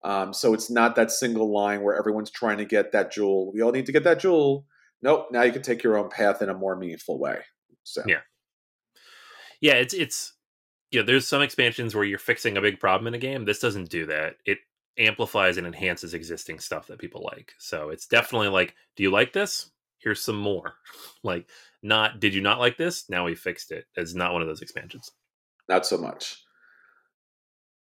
Um, 0.05 0.35
so 0.35 0.55
it's 0.55 0.71
not 0.71 0.97
that 0.97 1.11
single 1.11 1.53
line 1.53 1.83
where 1.83 1.97
everyone's 1.97 2.31
trying 2.31 2.59
to 2.59 2.65
get 2.65 2.93
that 2.93 3.13
jewel. 3.13 3.53
We 3.55 3.63
all 3.63 3.73
need 3.73 3.87
to 3.87 3.93
get 3.93 4.05
that 4.05 4.21
jewel 4.21 4.67
nope, 5.03 5.29
now 5.31 5.43
you 5.43 5.53
can 5.53 5.63
take 5.63 5.83
your 5.83 5.97
own 5.97 6.11
path 6.11 6.43
in 6.43 6.49
a 6.49 6.55
more 6.55 6.77
meaningful 6.77 7.19
way. 7.19 7.39
So 7.85 8.03
yeah, 8.07 8.21
yeah, 9.61 9.75
it's 9.75 9.95
it's 9.95 10.35
yeah. 10.91 11.03
There's 11.03 11.27
some 11.27 11.43
expansions 11.43 11.95
where 11.95 12.05
you're 12.05 12.19
fixing 12.19 12.57
a 12.57 12.63
big 12.63 12.81
problem 12.81 13.07
in 13.07 13.15
a 13.15 13.19
game. 13.19 13.45
This 13.45 13.61
doesn't 13.61 13.91
do 13.91 14.07
that. 14.07 14.37
It 14.45 14.59
amplifies 14.99 15.57
and 15.57 15.67
enhances 15.67 16.15
existing 16.15 16.59
stuff 16.59 16.89
that 16.89 16.99
people 16.99 17.29
like. 17.33 17.53
So 17.59 17.91
it's 17.91 18.07
definitely 18.07 18.49
like, 18.49 18.75
do 18.97 19.03
you 19.03 19.11
like 19.11 19.33
this? 19.33 19.71
Here's 19.99 20.21
some 20.21 20.39
more. 20.39 20.75
like, 21.23 21.49
not 21.83 22.21
did 22.21 22.35
you 22.35 22.41
not 22.41 22.59
like 22.59 22.77
this? 22.77 23.09
Now 23.09 23.25
we 23.25 23.35
fixed 23.35 23.73
it. 23.73 23.87
It's 23.97 24.15
not 24.15 24.33
one 24.33 24.43
of 24.43 24.49
those 24.49 24.63
expansions. 24.63 25.11
Not 25.69 25.87
so 25.87 25.99
much. 25.99 26.43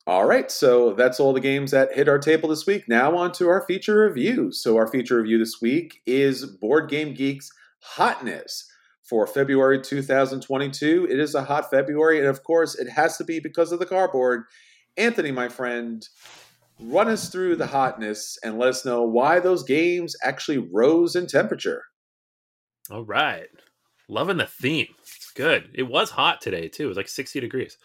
All 0.08 0.24
right, 0.24 0.48
so 0.52 0.92
that's 0.92 1.18
all 1.18 1.32
the 1.32 1.40
games 1.40 1.72
that 1.72 1.92
hit 1.92 2.08
our 2.08 2.20
table 2.20 2.48
this 2.48 2.64
week. 2.64 2.88
Now 2.88 3.16
on 3.16 3.32
to 3.32 3.48
our 3.48 3.66
feature 3.66 4.06
review. 4.06 4.52
So 4.52 4.76
our 4.76 4.86
feature 4.86 5.16
review 5.16 5.36
this 5.36 5.60
week 5.60 6.00
is 6.06 6.46
Board 6.46 6.88
Game 6.88 7.12
Geek's 7.12 7.50
Hotness 7.80 8.70
for 9.02 9.26
February 9.26 9.80
2022. 9.80 11.08
It 11.10 11.18
is 11.18 11.34
a 11.34 11.42
hot 11.42 11.70
February, 11.70 12.20
and 12.20 12.28
of 12.28 12.44
course, 12.44 12.76
it 12.76 12.88
has 12.88 13.16
to 13.16 13.24
be 13.24 13.40
because 13.40 13.72
of 13.72 13.80
the 13.80 13.86
cardboard. 13.86 14.44
Anthony, 14.96 15.32
my 15.32 15.48
friend, 15.48 16.06
run 16.78 17.08
us 17.08 17.28
through 17.28 17.56
the 17.56 17.66
hotness 17.66 18.38
and 18.44 18.58
let 18.58 18.68
us 18.68 18.84
know 18.84 19.02
why 19.02 19.40
those 19.40 19.64
games 19.64 20.14
actually 20.22 20.58
rose 20.58 21.16
in 21.16 21.26
temperature. 21.26 21.82
All 22.92 23.04
right. 23.04 23.48
Loving 24.08 24.36
the 24.36 24.46
theme. 24.46 24.86
It's 25.02 25.32
good. 25.32 25.68
It 25.74 25.82
was 25.82 26.10
hot 26.10 26.40
today, 26.40 26.68
too. 26.68 26.84
It 26.84 26.88
was 26.88 26.96
like 26.96 27.08
60 27.08 27.40
degrees. 27.40 27.76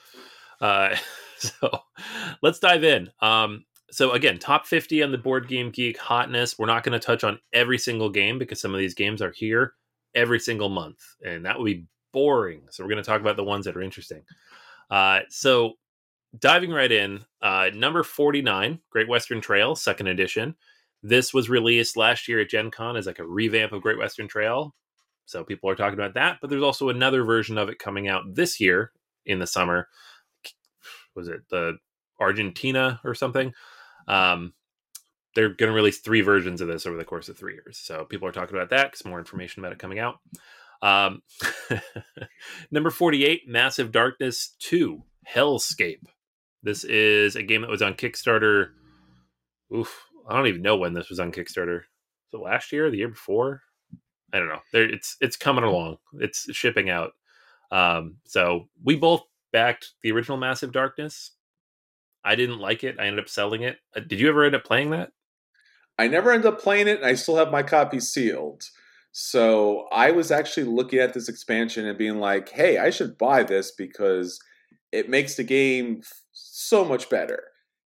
Uh, 0.60 0.96
so 1.62 1.80
let's 2.42 2.60
dive 2.60 2.84
in. 2.84 3.10
Um, 3.22 3.66
so 3.92 4.12
again, 4.12 4.40
top 4.40 4.66
50 4.66 5.04
on 5.04 5.12
the 5.12 5.18
Board 5.18 5.48
Game 5.48 5.70
Geek 5.70 5.98
hotness. 5.98 6.58
We're 6.58 6.66
not 6.66 6.84
going 6.84 6.98
to 6.98 7.06
touch 7.06 7.24
on 7.24 7.40
every 7.52 7.78
single 7.78 8.10
game 8.10 8.40
because 8.40 8.62
some 8.62 8.74
of 8.74 8.80
these 8.80 8.94
games 8.94 9.22
are 9.22 9.34
here 9.36 9.74
every 10.16 10.40
single 10.40 10.70
month, 10.70 11.00
and 11.26 11.46
that 11.46 11.58
would 11.58 11.66
be 11.66 11.86
boring. 12.14 12.62
So 12.70 12.84
we're 12.84 12.90
going 12.90 13.04
to 13.04 13.10
talk 13.10 13.22
about 13.22 13.36
the 13.36 13.44
ones 13.44 13.66
that 13.66 13.76
are 13.76 13.82
interesting. 13.82 14.24
Uh, 14.90 15.22
so 15.30 15.74
diving 16.38 16.72
right 16.72 16.92
in, 16.92 17.26
uh, 17.42 17.70
number 17.74 18.04
49, 18.04 18.80
Great 18.90 19.10
Western 19.10 19.42
Trail, 19.42 19.76
second 19.76 20.08
edition. 20.08 20.56
This 21.04 21.34
was 21.34 21.50
released 21.50 21.98
last 21.98 22.28
year 22.28 22.40
at 22.40 22.50
Gen 22.50 22.72
Con 22.72 22.96
as 22.96 23.08
like 23.08 23.20
a 23.20 23.28
revamp 23.28 23.72
of 23.72 23.82
Great 23.82 23.98
Western 23.98 24.28
Trail. 24.28 24.76
So 25.26 25.44
people 25.44 25.70
are 25.70 25.76
talking 25.76 25.98
about 25.98 26.14
that, 26.16 26.38
but 26.42 26.50
there's 26.50 26.64
also 26.64 26.90
another 26.90 27.24
version 27.24 27.58
of 27.58 27.70
it 27.70 27.80
coming 27.80 28.08
out 28.08 28.36
this 28.36 28.60
year 28.60 28.92
in 29.26 29.40
the 29.40 29.48
summer 29.48 29.88
was 31.16 31.28
it 31.28 31.42
the 31.50 31.78
Argentina 32.20 33.00
or 33.04 33.14
something? 33.16 33.54
Um, 34.08 34.54
they're 35.36 35.50
going 35.54 35.70
to 35.70 35.76
release 35.76 36.00
three 36.00 36.22
versions 36.22 36.62
of 36.62 36.68
this 36.68 36.86
over 36.86 36.98
the 36.98 37.06
course 37.06 37.30
of 37.30 37.38
three 37.38 37.54
years. 37.54 37.78
So 37.78 38.06
people 38.06 38.28
are 38.28 38.34
talking 38.34 38.56
about 38.56 38.70
that 38.72 38.92
because 38.92 39.06
more 39.06 39.20
information 39.20 39.62
about 39.62 39.72
it 39.72 39.80
coming 39.80 40.00
out. 40.00 40.16
Um, 40.82 41.22
number 42.72 42.90
48, 42.90 43.48
Massive 43.48 43.92
Darkness 43.92 44.56
2, 44.60 45.02
Hellscape. 45.30 46.04
This 46.64 46.84
is 46.84 47.36
a 47.36 47.44
game 47.44 47.62
that 47.62 47.70
was 47.70 47.82
on 47.82 47.94
Kickstarter. 47.94 48.70
Oof, 49.76 50.06
I 50.28 50.36
don't 50.36 50.48
even 50.48 50.62
know 50.62 50.78
when 50.78 50.94
this 50.94 51.10
was 51.10 51.20
on 51.20 51.32
Kickstarter. 51.32 51.82
So 52.30 52.42
last 52.42 52.72
year, 52.72 52.90
the 52.90 52.98
year 52.98 53.10
before? 53.10 53.62
I 54.34 54.40
don't 54.40 54.48
know. 54.48 54.62
There, 54.72 54.84
it's 54.84 55.18
it's 55.20 55.36
coming 55.36 55.64
along. 55.64 55.98
It's 56.14 56.48
shipping 56.54 56.90
out. 56.90 57.12
Um, 57.72 58.18
so 58.26 58.70
we 58.84 58.96
both 58.96 59.24
backed 59.52 59.94
the 60.04 60.12
original 60.12 60.38
Massive 60.38 60.72
Darkness. 60.72 61.32
I 62.24 62.36
didn't 62.36 62.60
like 62.60 62.84
it. 62.84 62.98
I 63.00 63.06
ended 63.06 63.24
up 63.24 63.30
selling 63.30 63.64
it. 63.64 63.78
Uh, 63.96 64.02
did 64.02 64.20
you 64.20 64.30
ever 64.30 64.44
end 64.44 64.56
up 64.56 64.64
playing 64.64 64.92
that? 64.92 65.12
I 65.98 66.08
never 66.08 66.32
ended 66.32 66.54
up 66.54 66.62
playing 66.62 66.88
it, 66.88 66.98
and 66.98 67.06
I 67.06 67.16
still 67.16 67.36
have 67.36 67.52
my 67.52 67.64
copy 67.64 68.00
sealed. 68.00 68.64
So 69.12 69.88
I 69.92 70.12
was 70.12 70.32
actually 70.32 70.64
looking 70.64 71.00
at 71.00 71.14
this 71.14 71.28
expansion 71.28 71.86
and 71.86 71.98
being 71.98 72.20
like, 72.20 72.50
hey, 72.50 72.78
I 72.78 72.90
should 72.92 73.18
buy 73.18 73.44
this 73.44 73.72
because 73.72 74.40
it 74.92 75.10
makes 75.10 75.36
the 75.36 75.44
game 75.44 76.02
so 76.32 76.86
much 76.86 77.10
better. 77.10 77.44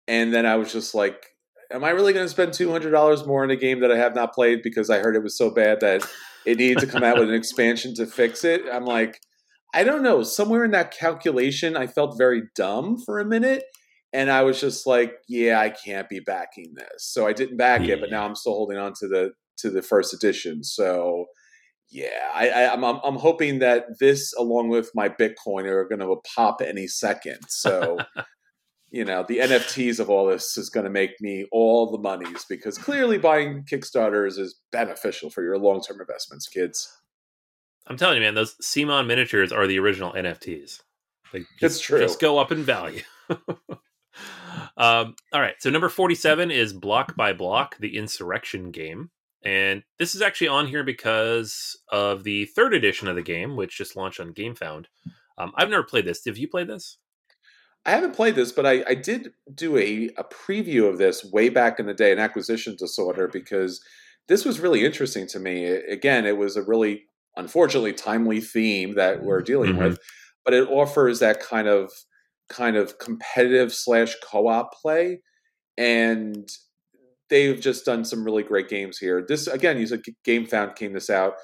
And 0.08 0.34
then 0.34 0.44
I 0.44 0.56
was 0.56 0.72
just 0.72 0.94
like, 0.94 1.26
am 1.70 1.84
I 1.84 1.90
really 1.90 2.12
going 2.12 2.26
to 2.26 2.30
spend 2.30 2.52
$200 2.52 3.26
more 3.26 3.44
in 3.44 3.50
a 3.50 3.56
game 3.56 3.80
that 3.80 3.92
I 3.92 3.96
have 3.96 4.14
not 4.14 4.34
played 4.34 4.62
because 4.62 4.90
I 4.90 4.98
heard 4.98 5.16
it 5.16 5.22
was 5.22 5.36
so 5.36 5.50
bad 5.50 5.80
that 5.80 6.06
it 6.44 6.58
needed 6.58 6.78
to 6.78 6.86
come 6.86 7.04
out 7.04 7.18
with 7.18 7.28
an 7.28 7.34
expansion 7.42 7.94
to 7.94 8.06
fix 8.06 8.44
it? 8.44 8.62
I'm 8.70 8.84
like, 8.84 9.20
I 9.74 9.84
don't 9.84 10.02
know, 10.02 10.22
somewhere 10.22 10.64
in 10.64 10.70
that 10.70 10.92
calculation, 10.92 11.76
I 11.76 11.88
felt 11.88 12.16
very 12.16 12.44
dumb 12.54 12.96
for 12.96 13.18
a 13.18 13.24
minute. 13.24 13.64
And 14.12 14.30
I 14.30 14.42
was 14.42 14.60
just 14.60 14.86
like, 14.86 15.14
yeah, 15.28 15.58
I 15.58 15.70
can't 15.70 16.08
be 16.08 16.20
backing 16.20 16.74
this. 16.76 17.04
So 17.04 17.26
I 17.26 17.32
didn't 17.32 17.56
back 17.56 17.82
yeah. 17.82 17.94
it, 17.94 18.00
but 18.00 18.10
now 18.10 18.24
I'm 18.24 18.36
still 18.36 18.54
holding 18.54 18.78
on 18.78 18.92
to 19.00 19.08
the 19.08 19.32
to 19.58 19.70
the 19.70 19.82
first 19.82 20.14
edition. 20.14 20.62
So 20.62 21.26
yeah, 21.90 22.30
I, 22.34 22.48
I, 22.48 22.72
am 22.72 22.84
I'm, 22.84 23.00
I'm 23.04 23.16
hoping 23.16 23.60
that 23.60 23.98
this, 24.00 24.32
along 24.36 24.68
with 24.68 24.90
my 24.94 25.08
Bitcoin, 25.08 25.66
are 25.66 25.84
going 25.84 26.00
to 26.00 26.16
pop 26.34 26.60
any 26.60 26.86
second. 26.86 27.38
So, 27.48 27.98
you 28.90 29.04
know, 29.04 29.24
the 29.26 29.38
NFTs 29.38 30.00
of 30.00 30.10
all 30.10 30.26
this 30.26 30.56
is 30.56 30.70
going 30.70 30.84
to 30.84 30.90
make 30.90 31.20
me 31.20 31.46
all 31.52 31.90
the 31.90 31.98
monies 31.98 32.44
because 32.48 32.78
clearly 32.78 33.18
buying 33.18 33.64
Kickstarters 33.70 34.38
is 34.38 34.60
beneficial 34.72 35.30
for 35.30 35.42
your 35.42 35.58
long 35.58 35.82
term 35.82 36.00
investments, 36.00 36.48
kids. 36.48 36.88
I'm 37.86 37.96
telling 37.96 38.16
you, 38.16 38.22
man, 38.22 38.34
those 38.34 38.54
CMON 38.56 39.06
miniatures 39.06 39.52
are 39.52 39.66
the 39.66 39.78
original 39.78 40.12
NFTs. 40.12 40.82
Like, 41.32 41.46
just, 41.60 41.82
true. 41.82 41.98
Just 41.98 42.20
go 42.20 42.38
up 42.38 42.52
in 42.52 42.62
value. 42.62 43.02
um, 44.76 45.14
all 45.32 45.40
right. 45.40 45.54
So 45.58 45.70
number 45.70 45.88
47 45.88 46.50
is 46.50 46.72
Block 46.72 47.16
by 47.16 47.32
Block, 47.32 47.76
the 47.78 47.96
Insurrection 47.96 48.70
game. 48.70 49.10
And 49.44 49.82
this 49.98 50.14
is 50.14 50.22
actually 50.22 50.48
on 50.48 50.66
here 50.66 50.84
because 50.84 51.78
of 51.90 52.24
the 52.24 52.46
third 52.46 52.72
edition 52.72 53.08
of 53.08 53.16
the 53.16 53.22
game, 53.22 53.56
which 53.56 53.76
just 53.76 53.96
launched 53.96 54.20
on 54.20 54.32
GameFound. 54.32 54.86
Um, 55.36 55.52
I've 55.56 55.68
never 55.68 55.82
played 55.82 56.06
this. 56.06 56.24
Have 56.24 56.38
you 56.38 56.48
played 56.48 56.68
this? 56.68 56.96
I 57.84 57.90
haven't 57.90 58.16
played 58.16 58.34
this, 58.34 58.52
but 58.52 58.64
I, 58.64 58.82
I 58.88 58.94
did 58.94 59.32
do 59.54 59.76
a, 59.76 60.08
a 60.16 60.24
preview 60.24 60.88
of 60.88 60.96
this 60.96 61.22
way 61.22 61.50
back 61.50 61.78
in 61.78 61.84
the 61.84 61.92
day, 61.92 62.12
an 62.12 62.18
acquisition 62.18 62.76
disorder, 62.78 63.28
because 63.28 63.84
this 64.26 64.46
was 64.46 64.60
really 64.60 64.84
interesting 64.86 65.26
to 65.28 65.38
me. 65.38 65.66
Again, 65.66 66.24
it 66.24 66.38
was 66.38 66.56
a 66.56 66.62
really 66.62 67.04
unfortunately 67.36 67.92
timely 67.92 68.40
theme 68.40 68.94
that 68.94 69.22
we're 69.22 69.42
dealing 69.42 69.72
mm-hmm. 69.72 69.84
with, 69.84 69.98
but 70.44 70.54
it 70.54 70.68
offers 70.68 71.20
that 71.20 71.40
kind 71.40 71.68
of 71.68 71.90
kind 72.48 72.76
of 72.76 72.98
competitive 72.98 73.72
slash 73.72 74.14
co-op 74.22 74.70
play, 74.80 75.20
and 75.78 76.48
they've 77.30 77.60
just 77.60 77.84
done 77.84 78.04
some 78.04 78.24
really 78.24 78.42
great 78.42 78.68
games 78.68 78.98
here. 78.98 79.24
This 79.26 79.46
again, 79.46 79.78
you 79.78 79.86
said 79.86 80.02
GameFound 80.26 80.76
came 80.76 80.92
this 80.92 81.10
out. 81.10 81.34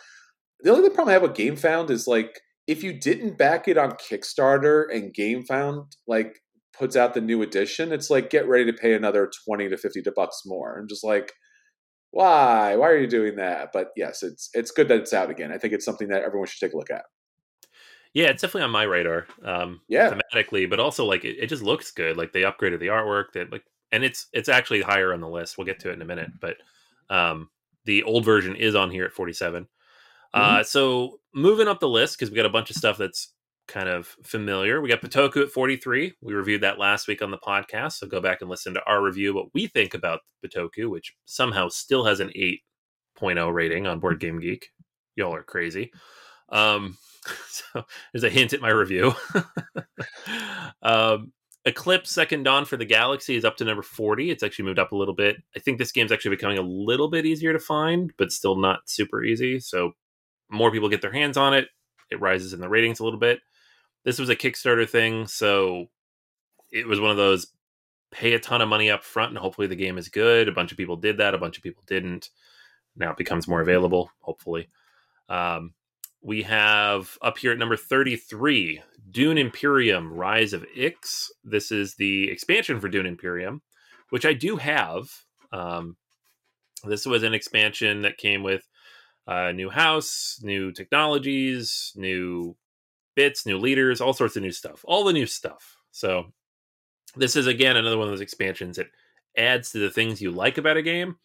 The 0.63 0.71
only 0.71 0.91
problem 0.91 1.09
I 1.09 1.13
have 1.13 1.23
with 1.23 1.35
GameFound 1.35 1.91
is 1.91 2.07
like 2.07 2.41
if 2.67 2.85
you 2.85 2.93
didn't 2.93 3.39
back 3.39 3.67
it 3.67 3.79
on 3.79 3.93
Kickstarter 3.93 4.85
and 4.95 5.15
GameFound 5.15 5.87
like 6.07 6.39
puts 6.79 6.97
out 6.97 7.15
the 7.15 7.21
new 7.21 7.43
edition, 7.43 7.93
it's 7.93 8.11
like 8.11 8.31
get 8.31 8.47
ready 8.47 8.65
to 8.67 8.73
pay 8.73 8.95
another 8.95 9.31
twenty 9.45 9.69
to 9.69 9.77
fifty 9.77 10.03
bucks 10.15 10.43
more, 10.45 10.79
and 10.79 10.89
just 10.89 11.03
like 11.03 11.33
why? 12.11 12.77
Why 12.77 12.89
are 12.89 12.99
you 12.99 13.07
doing 13.07 13.37
that? 13.37 13.71
But 13.73 13.91
yes 13.97 14.23
it's 14.23 14.51
it's 14.55 14.71
good 14.71 14.89
that 14.89 14.99
it's 15.01 15.13
out 15.13 15.31
again. 15.31 15.53
I 15.53 15.59
think 15.59 15.73
it's 15.73 15.85
something 15.85 16.09
that 16.09 16.23
everyone 16.23 16.49
should 16.49 16.61
take 16.61 16.75
a 16.75 16.77
look 16.77 16.91
at. 16.91 17.05
Yeah 18.15 18.29
it's 18.29 18.43
definitely 18.43 18.65
on 18.65 18.71
my 18.71 18.83
radar 18.83 19.27
um 19.45 19.81
yeah. 19.89 20.11
thematically 20.11 20.69
but 20.69 20.81
also 20.81 21.05
like 21.05 21.25
it, 21.25 21.37
it 21.39 21.47
just 21.47 21.63
looks 21.63 21.91
good. 21.91 22.17
Like 22.17 22.33
they 22.33 22.43
upgraded 22.43 22.81
the 22.81 22.89
artwork 22.89 23.33
that 23.35 23.53
like 23.53 23.65
and 23.93 24.05
it's 24.05 24.29
it's 24.33 24.49
actually 24.49 24.83
higher 24.83 25.13
on 25.13 25.21
the 25.21 25.29
list. 25.29 25.59
We'll 25.59 25.67
get 25.67 25.81
to 25.81 25.91
it 25.91 25.95
in 25.95 26.03
a 26.03 26.07
minute 26.07 26.31
but 26.41 26.57
um 27.09 27.51
the 27.85 28.03
old 28.03 28.25
version 28.25 28.57
is 28.57 28.75
on 28.75 28.91
here 28.91 29.05
at 29.05 29.13
47 29.13 29.67
Uh, 30.33 30.63
so 30.63 31.19
moving 31.35 31.67
up 31.69 31.81
the 31.81 31.89
list 31.89 32.19
because 32.19 32.31
we 32.31 32.37
got 32.37 32.47
a 32.47 32.51
bunch 32.51 32.71
of 32.71 32.77
stuff 32.77 32.99
that's 32.99 33.33
kind 33.71 33.89
of 33.89 34.09
familiar. 34.25 34.81
We 34.81 34.89
got 34.89 35.01
Bitoku 35.01 35.43
at 35.43 35.51
43. 35.51 36.15
We 36.21 36.35
reviewed 36.35 36.63
that 36.63 36.79
last 36.79 37.09
week 37.09 37.23
on 37.23 37.31
the 37.31 37.39
podcast. 37.39 37.93
So 37.93 38.07
go 38.07 38.21
back 38.21 38.41
and 38.41 38.51
listen 38.51 38.75
to 38.75 38.85
our 38.85 39.03
review, 39.03 39.33
what 39.33 39.55
we 39.55 39.69
think 39.69 39.95
about 39.95 40.21
Bitoku, 40.45 40.91
which 40.91 41.15
somehow 41.25 41.69
still 41.69 42.05
has 42.05 42.21
an 42.21 42.31
8.0 42.37 43.53
rating 43.53 43.87
on 43.87 44.01
Board 44.01 44.21
Game 44.21 44.41
Geek. 44.41 44.69
Y'all 45.17 45.35
are 45.35 45.43
crazy. 45.43 45.93
Um, 46.51 46.99
so 47.49 47.85
there's 48.13 48.25
a 48.25 48.31
hint 48.31 48.53
at 48.53 48.61
my 48.61 48.71
review. 48.71 49.15
um, 50.83 51.33
Eclipse 51.65 52.11
Second 52.11 52.43
Dawn 52.43 52.65
for 52.65 52.77
the 52.77 52.85
Galaxy 52.85 53.37
is 53.37 53.45
up 53.45 53.57
to 53.59 53.65
number 53.65 53.83
40. 53.83 54.31
It's 54.31 54.43
actually 54.43 54.65
moved 54.65 54.79
up 54.79 54.93
a 54.93 54.97
little 54.97 55.15
bit. 55.15 55.37
I 55.55 55.61
think 55.61 55.79
this 55.79 55.93
game's 55.93 56.11
actually 56.11 56.37
becoming 56.37 56.59
a 56.59 56.63
little 56.63 57.09
bit 57.09 57.27
easier 57.27 57.53
to 57.53 57.59
find, 57.59 58.13
but 58.19 58.33
still 58.33 58.57
not 58.57 58.81
super 58.87 59.23
easy. 59.23 59.61
So 59.61 59.93
more 60.51 60.73
people 60.73 60.89
get 60.89 61.03
their 61.03 61.13
hands 61.13 61.37
on 61.37 61.55
it. 61.55 61.69
It 62.11 62.21
rises 62.21 62.53
in 62.53 62.61
the 62.61 62.69
ratings 62.69 62.99
a 62.99 63.05
little 63.05 63.21
bit. 63.21 63.41
This 64.05 64.19
was 64.19 64.29
a 64.29 64.37
Kickstarter 64.37 64.89
thing, 64.89 65.27
so 65.27 65.87
it 66.73 66.87
was 66.87 67.01
one 67.01 67.11
of 67.11 67.17
those 67.17 67.49
pay 68.11 68.33
a 68.33 68.41
ton 68.41 68.61
of 68.61 68.69
money 68.69 68.91
up 68.91 69.05
front 69.05 69.31
and 69.31 69.39
hopefully 69.39 69.67
the 69.67 69.77
game 69.77 69.97
is 69.99 70.09
good. 70.09 70.49
A 70.49 70.53
bunch 70.53 70.73
of 70.73 70.79
people 70.79 70.97
did 70.97 71.19
that, 71.19 71.35
a 71.35 71.39
bunch 71.39 71.57
of 71.57 71.63
people 71.63 71.83
didn't. 71.87 72.31
Now 72.97 73.13
it 73.13 73.17
becomes 73.17 73.47
more 73.47 73.61
available, 73.61 74.11
hopefully. 74.21 74.69
Um, 75.29 75.75
we 76.23 76.43
have 76.43 77.17
up 77.23 77.39
here 77.39 77.53
at 77.53 77.59
number 77.59 77.77
33 77.77 78.83
Dune 79.11 79.39
Imperium 79.39 80.13
Rise 80.13 80.53
of 80.53 80.67
Ix. 80.77 81.31
This 81.45 81.73
is 81.73 81.95
the 81.95 82.31
expansion 82.31 82.81
for 82.81 82.89
Dune 82.89 83.07
Imperium, 83.07 83.63
which 84.11 84.27
I 84.27 84.35
do 84.35 84.57
have. 84.57 85.09
Um, 85.53 85.97
this 86.85 87.07
was 87.07 87.23
an 87.23 87.35
expansion 87.35 88.03
that 88.03 88.19
came 88.19 88.43
with 88.43 88.69
a 89.27 89.53
new 89.53 89.71
house, 89.71 90.41
new 90.43 90.73
technologies, 90.73 91.93
new 91.97 92.57
bits, 93.21 93.45
new 93.45 93.59
leaders, 93.59 94.01
all 94.01 94.15
sorts 94.15 94.37
of 94.37 94.43
new 94.43 94.51
stuff, 94.51 94.83
all 94.87 95.05
the 95.05 95.13
new 95.13 95.27
stuff. 95.27 95.77
So, 95.91 96.33
this 97.17 97.37
is 97.37 97.47
again 97.47 97.77
another 97.77 97.99
one 97.99 98.07
of 98.07 98.13
those 98.13 98.23
expansions 98.23 98.77
that 98.77 98.87
adds 99.37 99.73
to 99.73 99.79
the 99.79 99.91
things 99.91 100.23
you 100.23 100.31
like 100.31 100.57
about 100.57 100.79
a 100.79 100.83
game. 100.83 101.17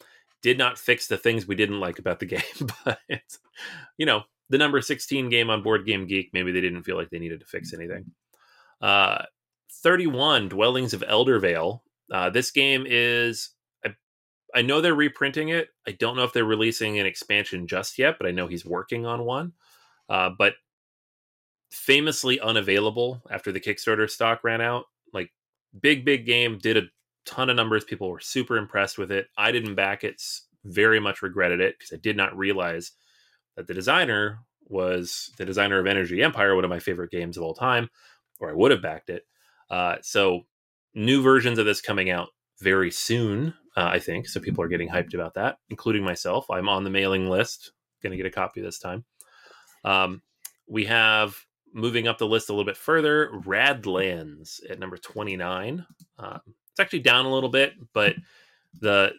Did 0.41 0.57
not 0.57 0.77
fix 0.77 1.07
the 1.07 1.17
things 1.17 1.47
we 1.47 1.55
didn't 1.55 1.79
like 1.79 1.97
about 1.97 2.19
the 2.19 2.25
game, 2.37 2.41
but 2.83 2.99
you 3.97 4.05
know, 4.05 4.23
the 4.49 4.57
number 4.57 4.81
16 4.81 5.29
game 5.29 5.49
on 5.49 5.63
Board 5.63 5.85
Game 5.85 6.05
Geek, 6.05 6.31
maybe 6.33 6.51
they 6.51 6.61
didn't 6.61 6.83
feel 6.83 6.97
like 6.97 7.09
they 7.09 7.19
needed 7.19 7.39
to 7.39 7.45
fix 7.45 7.73
anything. 7.73 8.11
Uh, 8.81 9.23
31 9.71 10.49
Dwellings 10.49 10.93
of 10.93 11.01
Eldervale. 11.01 11.79
Uh, 12.11 12.29
this 12.29 12.51
game 12.51 12.85
is, 12.87 13.51
I, 13.85 13.95
I 14.53 14.61
know 14.61 14.81
they're 14.81 14.93
reprinting 14.93 15.49
it. 15.49 15.69
I 15.87 15.91
don't 15.93 16.17
know 16.17 16.23
if 16.23 16.33
they're 16.33 16.45
releasing 16.45 16.99
an 16.99 17.05
expansion 17.05 17.67
just 17.67 17.97
yet, 17.97 18.17
but 18.19 18.27
I 18.27 18.31
know 18.31 18.47
he's 18.47 18.65
working 18.65 19.05
on 19.05 19.23
one. 19.23 19.53
Uh, 20.09 20.29
but 20.37 20.53
famously 21.75 22.39
unavailable 22.39 23.21
after 23.29 23.51
the 23.51 23.59
Kickstarter 23.59 24.09
stock 24.09 24.43
ran 24.43 24.61
out. 24.61 24.85
Like, 25.13 25.31
big, 25.79 26.05
big 26.05 26.25
game, 26.25 26.57
did 26.57 26.77
a 26.77 26.83
ton 27.25 27.49
of 27.49 27.55
numbers. 27.55 27.83
People 27.83 28.09
were 28.09 28.19
super 28.19 28.57
impressed 28.57 28.97
with 28.97 29.11
it. 29.11 29.27
I 29.37 29.51
didn't 29.51 29.75
back 29.75 30.03
it, 30.03 30.21
very 30.63 30.99
much 30.99 31.21
regretted 31.21 31.59
it 31.59 31.75
because 31.77 31.93
I 31.93 31.99
did 32.01 32.17
not 32.17 32.37
realize 32.37 32.91
that 33.55 33.67
the 33.67 33.73
designer 33.73 34.39
was 34.67 35.31
the 35.37 35.45
designer 35.45 35.79
of 35.79 35.85
Energy 35.85 36.23
Empire, 36.23 36.55
one 36.55 36.63
of 36.63 36.69
my 36.69 36.79
favorite 36.79 37.11
games 37.11 37.37
of 37.37 37.43
all 37.43 37.53
time, 37.53 37.89
or 38.39 38.49
I 38.49 38.53
would 38.53 38.71
have 38.71 38.81
backed 38.81 39.09
it. 39.09 39.25
Uh, 39.69 39.97
so 40.01 40.41
new 40.93 41.21
versions 41.21 41.59
of 41.59 41.65
this 41.65 41.81
coming 41.81 42.09
out 42.09 42.29
very 42.61 42.89
soon, 42.89 43.53
uh, 43.77 43.89
I 43.91 43.99
think. 43.99 44.27
So 44.27 44.39
people 44.39 44.63
are 44.63 44.69
getting 44.69 44.89
hyped 44.89 45.13
about 45.13 45.35
that, 45.35 45.57
including 45.69 46.03
myself. 46.03 46.49
I'm 46.49 46.69
on 46.69 46.83
the 46.83 46.89
mailing 46.89 47.29
list, 47.29 47.73
going 48.01 48.11
to 48.11 48.17
get 48.17 48.25
a 48.25 48.31
copy 48.31 48.61
this 48.61 48.79
time. 48.79 49.03
Um, 49.83 50.21
we 50.67 50.85
have 50.85 51.35
moving 51.75 52.07
up 52.07 52.17
the 52.17 52.25
list 52.25 52.49
a 52.49 52.53
little 52.53 52.65
bit 52.65 52.77
further, 52.77 53.29
Radlands 53.45 54.59
at 54.69 54.79
number 54.79 54.97
29. 54.97 55.85
Uh, 56.17 56.39
it's 56.71 56.79
actually 56.79 56.99
down 56.99 57.25
a 57.25 57.31
little 57.31 57.49
bit, 57.49 57.73
but 57.93 58.15
the 58.79 59.11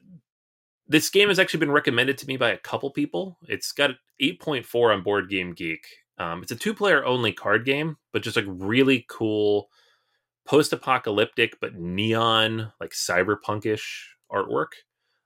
this 0.88 1.10
game 1.10 1.28
has 1.28 1.38
actually 1.38 1.60
been 1.60 1.70
recommended 1.70 2.16
to 2.18 2.26
me 2.26 2.36
by 2.36 2.50
a 2.50 2.58
couple 2.58 2.90
people. 2.90 3.38
It's 3.48 3.72
got 3.72 3.90
8.4 4.22 4.94
on 4.94 5.02
Board 5.02 5.28
Game 5.28 5.52
Geek. 5.52 5.84
Um, 6.18 6.42
it's 6.42 6.52
a 6.52 6.56
two 6.56 6.74
player 6.74 7.04
only 7.04 7.32
card 7.32 7.64
game, 7.64 7.96
but 8.12 8.22
just 8.22 8.36
like 8.36 8.46
really 8.48 9.04
cool 9.08 9.68
post 10.46 10.72
apocalyptic, 10.72 11.58
but 11.60 11.74
neon, 11.74 12.72
like 12.80 12.92
cyberpunkish 12.92 13.82
artwork. 14.32 14.68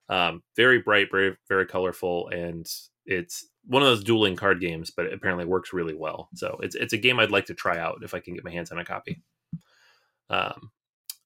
Um, 0.09 0.43
very 0.57 0.81
bright, 0.81 1.09
very, 1.13 1.37
very 1.49 1.67
colorful, 1.67 2.29
and 2.29 2.67
it's 3.07 3.50
one 3.67 3.83
of 3.83 3.89
those 3.89 4.05
dueling 4.05 4.37
card 4.37 4.61
games, 4.61 4.91
but 4.91 5.07
it 5.07 5.13
apparently 5.13 5.45
works 5.45 5.73
really 5.73 5.95
well. 5.95 6.29
So 6.35 6.59
it's 6.63 6.75
it's 6.75 6.93
a 6.93 6.99
game 6.99 7.21
I'd 7.21 7.31
like 7.31 7.47
to 7.47 7.55
try 7.55 7.79
out 7.79 7.99
if 8.03 8.15
I 8.15 8.21
can 8.21 8.35
get 8.35 8.45
my 8.45 8.51
hands 8.51 8.73
on 8.73 8.79
a 8.79 8.85
copy. 8.85 9.23
Um, 10.29 10.71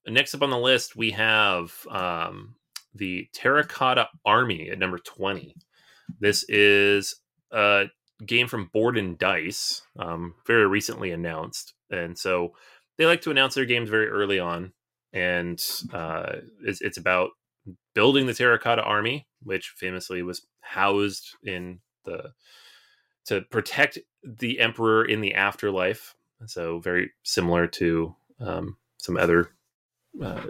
next 0.06 0.34
up 0.34 0.42
on 0.42 0.50
the 0.50 0.58
list, 0.58 0.96
we 0.96 1.10
have 1.12 1.72
um, 1.90 2.56
the 2.94 3.28
Terracotta 3.32 4.08
Army 4.24 4.70
at 4.70 4.78
number 4.78 4.98
20. 4.98 5.54
This 6.20 6.44
is 6.48 7.16
a 7.50 7.86
game 8.24 8.48
from 8.48 8.70
Board 8.72 8.96
and 8.98 9.18
Dice, 9.18 9.82
um, 9.98 10.34
very 10.46 10.66
recently 10.66 11.10
announced. 11.10 11.74
And 11.90 12.18
so 12.18 12.54
they 12.98 13.06
like 13.06 13.22
to 13.22 13.30
announce 13.30 13.54
their 13.54 13.64
games 13.64 13.90
very 13.90 14.08
early 14.08 14.38
on. 14.38 14.72
And 15.12 15.62
uh, 15.92 16.36
it's, 16.62 16.80
it's 16.80 16.98
about 16.98 17.30
building 17.94 18.26
the 18.26 18.34
Terracotta 18.34 18.82
Army, 18.82 19.26
which 19.42 19.74
famously 19.76 20.22
was 20.22 20.46
housed 20.60 21.36
in 21.44 21.80
the 22.04 22.32
to 23.26 23.40
protect 23.42 23.98
the 24.22 24.60
emperor 24.60 25.04
in 25.04 25.20
the 25.20 25.34
afterlife. 25.34 26.14
So 26.46 26.78
very 26.78 27.10
similar 27.22 27.66
to 27.68 28.14
um, 28.40 28.76
some 28.98 29.16
other 29.16 29.50
uh, 30.22 30.42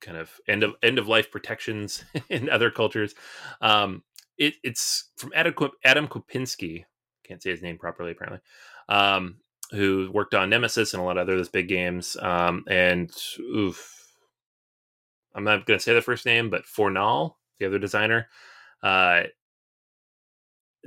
kind 0.00 0.18
of 0.18 0.30
end 0.46 0.62
of 0.62 0.74
end 0.82 0.98
of 0.98 1.08
life 1.08 1.30
protections 1.30 2.04
in 2.28 2.50
other 2.50 2.70
cultures. 2.70 3.14
Um, 3.60 4.02
it, 4.36 4.54
it's 4.62 5.10
from 5.16 5.32
Adam, 5.34 5.54
Adam 5.84 6.08
Kopinski. 6.08 6.84
Can't 7.24 7.42
say 7.42 7.50
his 7.50 7.62
name 7.62 7.78
properly, 7.78 8.12
apparently. 8.12 8.40
Um, 8.88 9.36
who 9.70 10.10
worked 10.12 10.34
on 10.34 10.50
Nemesis 10.50 10.92
and 10.92 11.02
a 11.02 11.04
lot 11.04 11.16
of 11.16 11.22
other 11.22 11.36
those 11.36 11.48
big 11.48 11.68
games. 11.68 12.16
Um, 12.20 12.64
and 12.68 13.10
oof, 13.40 14.14
I'm 15.34 15.44
not 15.44 15.64
going 15.64 15.78
to 15.78 15.82
say 15.82 15.94
the 15.94 16.02
first 16.02 16.26
name, 16.26 16.50
but 16.50 16.66
Fornal, 16.66 17.36
the 17.58 17.66
other 17.66 17.78
designer. 17.78 18.28
Uh, 18.82 19.22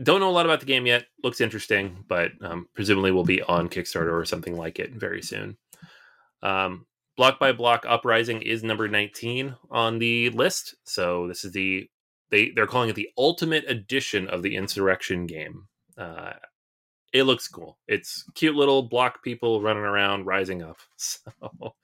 don't 0.04 0.20
know 0.20 0.30
a 0.30 0.32
lot 0.32 0.46
about 0.46 0.60
the 0.60 0.66
game 0.66 0.86
yet. 0.86 1.06
Looks 1.24 1.42
interesting, 1.42 2.04
but 2.08 2.32
um, 2.42 2.68
presumably 2.74 3.12
will 3.12 3.24
be 3.24 3.42
on 3.42 3.70
Kickstarter 3.70 4.14
or 4.14 4.26
something 4.26 4.58
like 4.58 4.80
it 4.80 4.94
very 4.94 5.22
soon. 5.22 5.58
Um, 6.42 6.86
Block 7.18 7.40
by 7.40 7.54
Block 7.54 7.86
Uprising 7.88 8.42
is 8.42 8.64
number 8.64 8.88
19 8.88 9.56
on 9.72 10.00
the 10.00 10.30
list. 10.32 10.76
So 10.84 11.28
this 11.28 11.46
is 11.46 11.54
the 11.54 11.90
they 12.30 12.52
they're 12.52 12.68
calling 12.68 12.90
it 12.90 12.96
the 12.96 13.10
ultimate 13.18 13.64
edition 13.70 14.28
of 14.28 14.44
the 14.44 14.56
Insurrection 14.56 15.26
game. 15.26 15.68
Uh, 15.98 16.34
it 17.14 17.24
looks 17.24 17.48
cool. 17.48 17.78
It's 17.88 18.26
cute 18.36 18.56
little 18.56 18.84
block 18.84 19.24
people 19.24 19.62
running 19.62 19.84
around, 19.84 20.26
rising 20.26 20.62
up. 20.62 20.78
So 20.98 21.76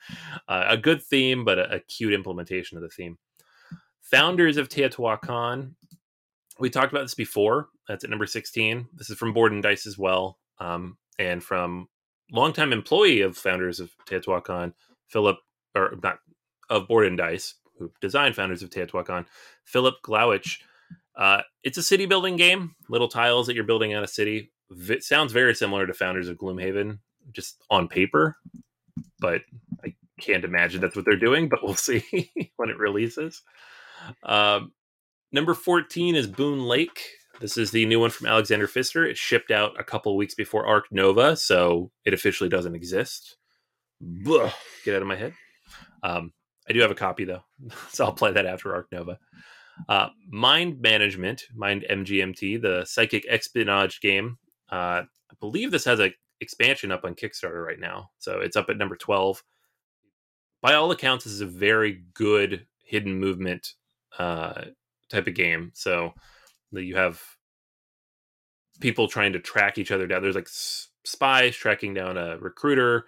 uh, 0.47 0.65
a 0.67 0.77
good 0.77 1.01
theme, 1.03 1.45
but 1.45 1.59
a, 1.59 1.75
a, 1.75 1.79
cute 1.79 2.13
implementation 2.13 2.77
of 2.77 2.83
the 2.83 2.89
theme. 2.89 3.17
Founders 4.03 4.57
of 4.57 4.67
Teotihuacan. 4.67 5.73
We 6.61 6.69
talked 6.69 6.93
about 6.93 7.01
this 7.01 7.15
before. 7.15 7.69
That's 7.87 8.03
at 8.03 8.11
number 8.11 8.27
16. 8.27 8.87
This 8.93 9.09
is 9.09 9.17
from 9.17 9.33
Board 9.33 9.51
and 9.51 9.63
Dice 9.63 9.87
as 9.87 9.97
well, 9.97 10.37
um, 10.59 10.95
and 11.17 11.43
from 11.43 11.87
longtime 12.31 12.71
employee 12.71 13.21
of 13.21 13.35
Founders 13.37 13.79
of 13.79 13.89
Teotihuacan, 14.07 14.73
Philip, 15.07 15.37
or 15.73 15.95
not 16.03 16.19
of 16.69 16.87
Board 16.87 17.07
and 17.07 17.17
Dice, 17.17 17.55
who 17.79 17.91
designed 17.99 18.35
Founders 18.35 18.61
of 18.61 18.69
Teotihuacan, 18.69 19.25
Philip 19.65 19.95
Glowich. 20.05 20.59
Uh, 21.15 21.41
it's 21.63 21.79
a 21.79 21.83
city 21.83 22.05
building 22.05 22.35
game, 22.35 22.75
little 22.89 23.07
tiles 23.07 23.47
that 23.47 23.55
you're 23.55 23.63
building 23.63 23.93
out 23.95 24.03
a 24.03 24.07
city. 24.07 24.51
It 24.69 25.03
sounds 25.03 25.33
very 25.33 25.55
similar 25.55 25.87
to 25.87 25.95
Founders 25.95 26.29
of 26.29 26.37
Gloomhaven, 26.37 26.99
just 27.33 27.57
on 27.71 27.87
paper, 27.87 28.37
but 29.19 29.41
I 29.83 29.95
can't 30.19 30.45
imagine 30.45 30.79
that's 30.79 30.95
what 30.95 31.05
they're 31.05 31.15
doing, 31.15 31.49
but 31.49 31.63
we'll 31.63 31.73
see 31.75 32.31
when 32.57 32.69
it 32.69 32.77
releases. 32.77 33.41
Um, 34.21 34.73
number 35.31 35.53
14 35.53 36.15
is 36.15 36.27
Boon 36.27 36.63
Lake. 36.63 37.01
This 37.39 37.57
is 37.57 37.71
the 37.71 37.85
new 37.85 37.99
one 37.99 38.11
from 38.11 38.27
Alexander 38.27 38.67
Pfister. 38.67 39.05
It 39.05 39.17
shipped 39.17 39.51
out 39.51 39.79
a 39.79 39.83
couple 39.83 40.15
weeks 40.15 40.35
before 40.35 40.67
Ark 40.67 40.85
Nova, 40.91 41.35
so 41.35 41.91
it 42.05 42.13
officially 42.13 42.49
doesn't 42.49 42.75
exist. 42.75 43.37
Blah, 43.99 44.51
get 44.85 44.95
out 44.95 45.01
of 45.01 45.07
my 45.07 45.15
head. 45.15 45.33
Um, 46.03 46.33
I 46.69 46.73
do 46.73 46.79
have 46.81 46.91
a 46.91 46.95
copy 46.95 47.25
though, 47.25 47.43
so 47.89 48.05
I'll 48.05 48.13
play 48.13 48.31
that 48.31 48.45
after 48.45 48.73
Ark 48.73 48.87
Nova. 48.91 49.17
Uh, 49.89 50.09
Mind 50.29 50.81
Management, 50.81 51.43
Mind 51.55 51.85
MGMT, 51.89 52.61
the 52.61 52.85
psychic 52.85 53.25
espionage 53.27 54.01
game. 54.01 54.37
Uh, 54.71 55.03
I 55.03 55.35
believe 55.39 55.71
this 55.71 55.85
has 55.85 55.99
an 55.99 56.13
expansion 56.41 56.91
up 56.91 57.03
on 57.05 57.15
Kickstarter 57.15 57.65
right 57.65 57.79
now, 57.79 58.09
so 58.19 58.39
it's 58.39 58.55
up 58.55 58.69
at 58.69 58.77
number 58.77 58.95
twelve. 58.95 59.43
By 60.61 60.75
all 60.75 60.91
accounts, 60.91 61.23
this 61.23 61.33
is 61.33 61.41
a 61.41 61.47
very 61.47 62.03
good 62.13 62.67
hidden 62.83 63.19
movement 63.19 63.73
uh, 64.19 64.65
type 65.11 65.27
of 65.27 65.35
game. 65.35 65.71
So 65.73 66.13
that 66.71 66.83
you 66.83 66.95
have 66.95 67.21
people 68.79 69.07
trying 69.07 69.33
to 69.33 69.39
track 69.39 69.77
each 69.77 69.91
other 69.91 70.07
down. 70.07 70.21
There's 70.21 70.35
like 70.35 70.49
spies 70.49 71.55
tracking 71.55 71.93
down 71.93 72.17
a 72.17 72.37
recruiter. 72.37 73.05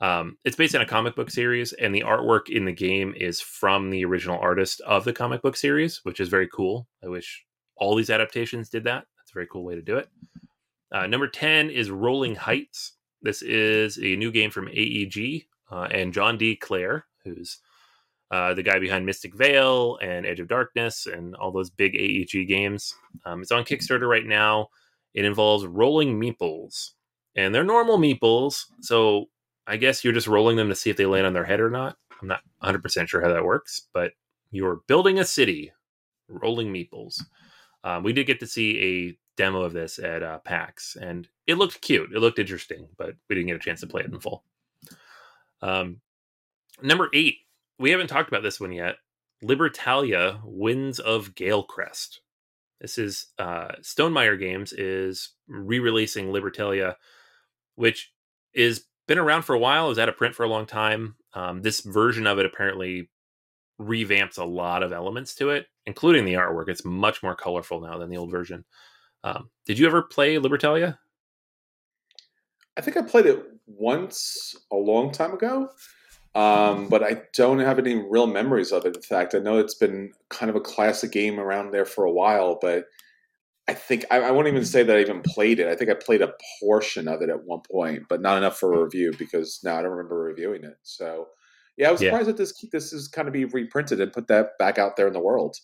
Um, 0.00 0.36
it's 0.44 0.56
based 0.56 0.74
on 0.74 0.82
a 0.82 0.86
comic 0.86 1.14
book 1.14 1.30
series, 1.30 1.72
and 1.72 1.94
the 1.94 2.02
artwork 2.02 2.48
in 2.48 2.64
the 2.64 2.72
game 2.72 3.14
is 3.16 3.40
from 3.40 3.90
the 3.90 4.04
original 4.04 4.38
artist 4.38 4.80
of 4.82 5.04
the 5.04 5.12
comic 5.12 5.40
book 5.40 5.56
series, 5.56 6.00
which 6.04 6.20
is 6.20 6.28
very 6.28 6.48
cool. 6.48 6.88
I 7.02 7.08
wish 7.08 7.44
all 7.76 7.94
these 7.94 8.10
adaptations 8.10 8.68
did 8.68 8.84
that. 8.84 9.06
That's 9.16 9.30
a 9.30 9.34
very 9.34 9.46
cool 9.46 9.64
way 9.64 9.76
to 9.76 9.82
do 9.82 9.96
it. 9.96 10.08
Uh, 10.92 11.06
number 11.06 11.28
10 11.28 11.70
is 11.70 11.90
Rolling 11.90 12.34
Heights. 12.34 12.92
This 13.22 13.40
is 13.42 13.98
a 13.98 14.16
new 14.16 14.30
game 14.30 14.50
from 14.50 14.68
AEG 14.68 15.46
uh, 15.70 15.88
and 15.90 16.12
John 16.12 16.36
D. 16.36 16.56
Clair, 16.56 17.06
who's 17.24 17.58
uh, 18.34 18.52
the 18.52 18.64
guy 18.64 18.80
behind 18.80 19.06
Mystic 19.06 19.32
Vale 19.32 19.96
and 20.02 20.26
Edge 20.26 20.40
of 20.40 20.48
Darkness 20.48 21.06
and 21.06 21.36
all 21.36 21.52
those 21.52 21.70
big 21.70 21.94
AEG 21.94 22.48
games. 22.48 22.92
Um, 23.24 23.40
it's 23.40 23.52
on 23.52 23.62
Kickstarter 23.62 24.08
right 24.08 24.26
now. 24.26 24.70
It 25.14 25.24
involves 25.24 25.64
rolling 25.64 26.20
meeples, 26.20 26.90
and 27.36 27.54
they're 27.54 27.62
normal 27.62 27.96
meeples, 27.96 28.64
so 28.80 29.26
I 29.68 29.76
guess 29.76 30.02
you're 30.02 30.12
just 30.12 30.26
rolling 30.26 30.56
them 30.56 30.68
to 30.68 30.74
see 30.74 30.90
if 30.90 30.96
they 30.96 31.06
land 31.06 31.28
on 31.28 31.32
their 31.32 31.44
head 31.44 31.60
or 31.60 31.70
not. 31.70 31.96
I'm 32.20 32.26
not 32.26 32.40
100% 32.64 33.06
sure 33.06 33.22
how 33.22 33.32
that 33.32 33.44
works, 33.44 33.82
but 33.92 34.14
you're 34.50 34.80
building 34.88 35.20
a 35.20 35.24
city, 35.24 35.72
rolling 36.26 36.72
meeples. 36.72 37.22
Um, 37.84 38.02
we 38.02 38.12
did 38.12 38.26
get 38.26 38.40
to 38.40 38.48
see 38.48 38.82
a 38.82 39.18
demo 39.36 39.62
of 39.62 39.72
this 39.72 40.00
at 40.00 40.24
uh, 40.24 40.38
PAX, 40.40 40.96
and 41.00 41.28
it 41.46 41.54
looked 41.54 41.80
cute. 41.82 42.10
It 42.12 42.18
looked 42.18 42.40
interesting, 42.40 42.88
but 42.98 43.14
we 43.28 43.36
didn't 43.36 43.46
get 43.46 43.56
a 43.56 43.60
chance 43.60 43.78
to 43.82 43.86
play 43.86 44.02
it 44.02 44.12
in 44.12 44.18
full. 44.18 44.42
Um, 45.62 46.00
number 46.82 47.10
eight, 47.14 47.36
we 47.78 47.90
haven't 47.90 48.08
talked 48.08 48.28
about 48.28 48.42
this 48.42 48.60
one 48.60 48.72
yet. 48.72 48.96
Libertalia 49.42 50.40
Winds 50.44 50.98
of 50.98 51.34
Galecrest. 51.34 52.18
This 52.80 52.98
is 52.98 53.26
uh, 53.38 53.72
Stonemaier 53.82 54.38
Games 54.38 54.72
is 54.72 55.34
re-releasing 55.48 56.26
Libertalia, 56.26 56.96
which 57.76 58.12
is 58.52 58.84
been 59.06 59.18
around 59.18 59.42
for 59.42 59.54
a 59.54 59.58
while. 59.58 59.88
Was 59.88 59.98
out 59.98 60.08
of 60.08 60.16
print 60.16 60.34
for 60.34 60.44
a 60.44 60.48
long 60.48 60.66
time. 60.66 61.16
Um, 61.34 61.62
this 61.62 61.80
version 61.80 62.26
of 62.26 62.38
it 62.38 62.46
apparently 62.46 63.10
revamps 63.80 64.38
a 64.38 64.44
lot 64.44 64.82
of 64.82 64.92
elements 64.92 65.34
to 65.36 65.50
it, 65.50 65.66
including 65.86 66.24
the 66.24 66.34
artwork. 66.34 66.68
It's 66.68 66.84
much 66.84 67.22
more 67.22 67.34
colorful 67.34 67.80
now 67.80 67.98
than 67.98 68.08
the 68.08 68.16
old 68.16 68.30
version. 68.30 68.64
Um, 69.24 69.50
did 69.66 69.78
you 69.78 69.86
ever 69.86 70.02
play 70.02 70.36
Libertalia? 70.36 70.98
I 72.76 72.80
think 72.80 72.96
I 72.96 73.02
played 73.02 73.26
it 73.26 73.44
once 73.66 74.56
a 74.70 74.76
long 74.76 75.12
time 75.12 75.32
ago, 75.32 75.70
um, 76.34 76.88
but 76.88 77.02
I 77.02 77.22
don't 77.34 77.60
have 77.60 77.78
any 77.78 77.94
real 77.94 78.26
memories 78.26 78.72
of 78.72 78.84
it. 78.86 78.96
In 78.96 79.02
fact, 79.02 79.34
I 79.34 79.38
know 79.38 79.58
it's 79.58 79.74
been 79.74 80.12
kind 80.30 80.50
of 80.50 80.56
a 80.56 80.60
classic 80.60 81.12
game 81.12 81.38
around 81.38 81.70
there 81.70 81.84
for 81.84 82.04
a 82.04 82.10
while, 82.10 82.58
but 82.60 82.86
I 83.68 83.74
think 83.74 84.04
I, 84.10 84.20
I 84.20 84.30
won't 84.32 84.48
even 84.48 84.64
say 84.64 84.82
that 84.82 84.96
I 84.96 85.00
even 85.00 85.22
played 85.22 85.60
it. 85.60 85.68
I 85.68 85.76
think 85.76 85.90
I 85.90 85.94
played 85.94 86.22
a 86.22 86.34
portion 86.60 87.08
of 87.08 87.22
it 87.22 87.30
at 87.30 87.44
one 87.44 87.60
point, 87.70 88.04
but 88.08 88.20
not 88.20 88.36
enough 88.36 88.58
for 88.58 88.74
a 88.74 88.84
review 88.84 89.14
because 89.18 89.60
now 89.62 89.78
I 89.78 89.82
don't 89.82 89.92
remember 89.92 90.18
reviewing 90.18 90.64
it. 90.64 90.76
So, 90.82 91.28
yeah, 91.76 91.88
I 91.88 91.92
was 91.92 92.00
surprised 92.00 92.26
yeah. 92.26 92.32
that 92.32 92.36
this 92.36 92.64
this 92.72 92.92
is 92.92 93.08
kind 93.08 93.28
of 93.28 93.32
be 93.32 93.44
reprinted 93.44 94.00
and 94.00 94.12
put 94.12 94.26
that 94.28 94.58
back 94.58 94.78
out 94.78 94.96
there 94.96 95.06
in 95.06 95.12
the 95.12 95.20
world. 95.20 95.56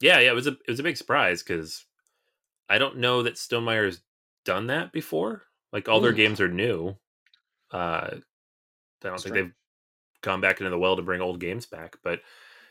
Yeah, 0.00 0.18
yeah, 0.18 0.30
it 0.30 0.34
was 0.34 0.46
a 0.46 0.52
it 0.52 0.68
was 0.68 0.80
a 0.80 0.84
big 0.84 0.96
surprise 0.96 1.42
because 1.42 1.86
I 2.68 2.78
don't 2.78 2.98
know 2.98 3.22
that 3.22 3.38
Stonemaier's 3.38 4.02
done 4.44 4.66
that 4.66 4.92
before. 4.92 5.44
Like 5.72 5.88
all 5.88 5.98
Ooh. 5.98 6.02
their 6.02 6.12
games 6.12 6.40
are 6.40 6.48
new. 6.48 6.96
Uh, 7.70 8.16
I 9.04 9.08
don't 9.08 9.16
That's 9.16 9.24
think 9.24 9.34
they've 9.34 9.52
gone 10.22 10.40
back 10.40 10.60
into 10.60 10.70
the 10.70 10.78
well 10.78 10.96
to 10.96 11.02
bring 11.02 11.20
old 11.20 11.40
games 11.40 11.66
back, 11.66 11.96
but 12.02 12.20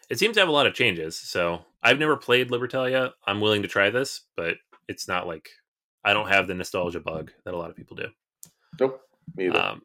it 0.10 0.20
seems 0.20 0.36
to 0.36 0.40
have 0.40 0.50
a 0.50 0.54
lot 0.54 0.68
of 0.68 0.74
changes. 0.74 1.18
So 1.18 1.66
I've 1.82 2.00
never 2.00 2.18
played 2.18 2.50
Libertalia. 2.50 3.12
I'm 3.26 3.42
willing 3.42 3.62
to 3.62 3.68
try 3.68 3.90
this, 3.90 4.22
but 4.36 4.56
it's 4.88 5.08
not 5.08 5.28
like 5.28 5.50
I 6.04 6.14
don't 6.14 6.30
have 6.30 6.48
the 6.48 6.54
nostalgia 6.54 7.00
bug 7.00 7.32
that 7.46 7.54
a 7.54 7.58
lot 7.58 7.70
of 7.70 7.76
people 7.76 7.96
do. 7.96 8.08
Nope, 8.80 9.02
me 9.36 9.48
either. 9.48 9.60
Um, 9.60 9.82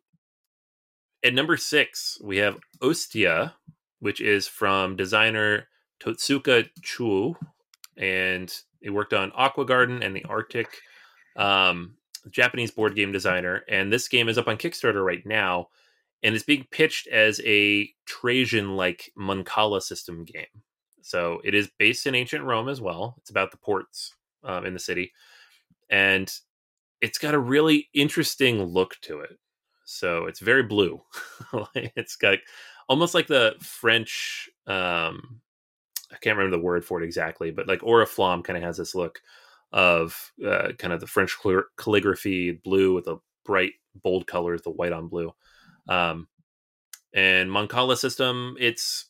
at 1.24 1.34
number 1.34 1.56
six, 1.56 2.18
we 2.22 2.38
have 2.38 2.58
Ostia, 2.82 3.54
which 4.00 4.20
is 4.20 4.46
from 4.46 4.96
designer 4.96 5.68
Totsuka 6.00 6.68
Chuo, 6.80 7.34
and 7.96 8.52
he 8.80 8.90
worked 8.90 9.12
on 9.12 9.32
Aqua 9.34 9.66
Garden 9.66 10.02
and 10.02 10.14
the 10.14 10.24
Arctic. 10.24 10.68
Um, 11.36 11.96
Japanese 12.30 12.70
board 12.70 12.94
game 12.94 13.12
designer, 13.12 13.64
and 13.68 13.92
this 13.92 14.08
game 14.08 14.28
is 14.28 14.38
up 14.38 14.48
on 14.48 14.58
Kickstarter 14.58 15.04
right 15.04 15.24
now, 15.24 15.68
and 16.22 16.34
it's 16.34 16.44
being 16.44 16.66
pitched 16.70 17.06
as 17.08 17.40
a 17.44 17.88
Trajan-like 18.06 19.12
Mancala 19.18 19.82
system 19.82 20.24
game. 20.24 20.46
So 21.02 21.40
it 21.44 21.54
is 21.54 21.70
based 21.78 22.06
in 22.06 22.14
ancient 22.14 22.44
Rome 22.44 22.68
as 22.68 22.80
well. 22.80 23.14
It's 23.18 23.30
about 23.30 23.50
the 23.50 23.56
ports 23.56 24.14
um, 24.44 24.66
in 24.66 24.74
the 24.74 24.80
city, 24.80 25.12
and 25.88 26.32
it's 27.00 27.18
got 27.18 27.34
a 27.34 27.38
really 27.38 27.88
interesting 27.94 28.62
look 28.62 28.96
to 29.02 29.20
it. 29.20 29.38
So 29.84 30.26
it's 30.26 30.40
very 30.40 30.64
blue. 30.64 31.00
it's 31.74 32.16
got 32.16 32.38
almost 32.88 33.14
like 33.14 33.26
the 33.26 33.54
French. 33.60 34.50
Um, 34.66 35.40
I 36.10 36.16
can't 36.20 36.36
remember 36.36 36.56
the 36.56 36.62
word 36.62 36.84
for 36.84 37.00
it 37.00 37.04
exactly, 37.04 37.50
but 37.50 37.68
like 37.68 37.80
Oriflamme 37.80 38.44
kind 38.44 38.56
of 38.56 38.62
has 38.62 38.76
this 38.76 38.94
look 38.94 39.20
of 39.72 40.32
uh, 40.46 40.72
kind 40.78 40.92
of 40.92 41.00
the 41.00 41.06
French 41.06 41.36
calligraphy, 41.78 42.52
blue 42.52 42.94
with 42.94 43.06
a 43.06 43.18
bright, 43.44 43.72
bold 44.02 44.26
colors, 44.26 44.62
the 44.62 44.70
white 44.70 44.92
on 44.92 45.08
blue. 45.08 45.32
Um, 45.88 46.28
and 47.14 47.50
Mancala 47.50 47.96
system, 47.96 48.56
it's 48.60 49.06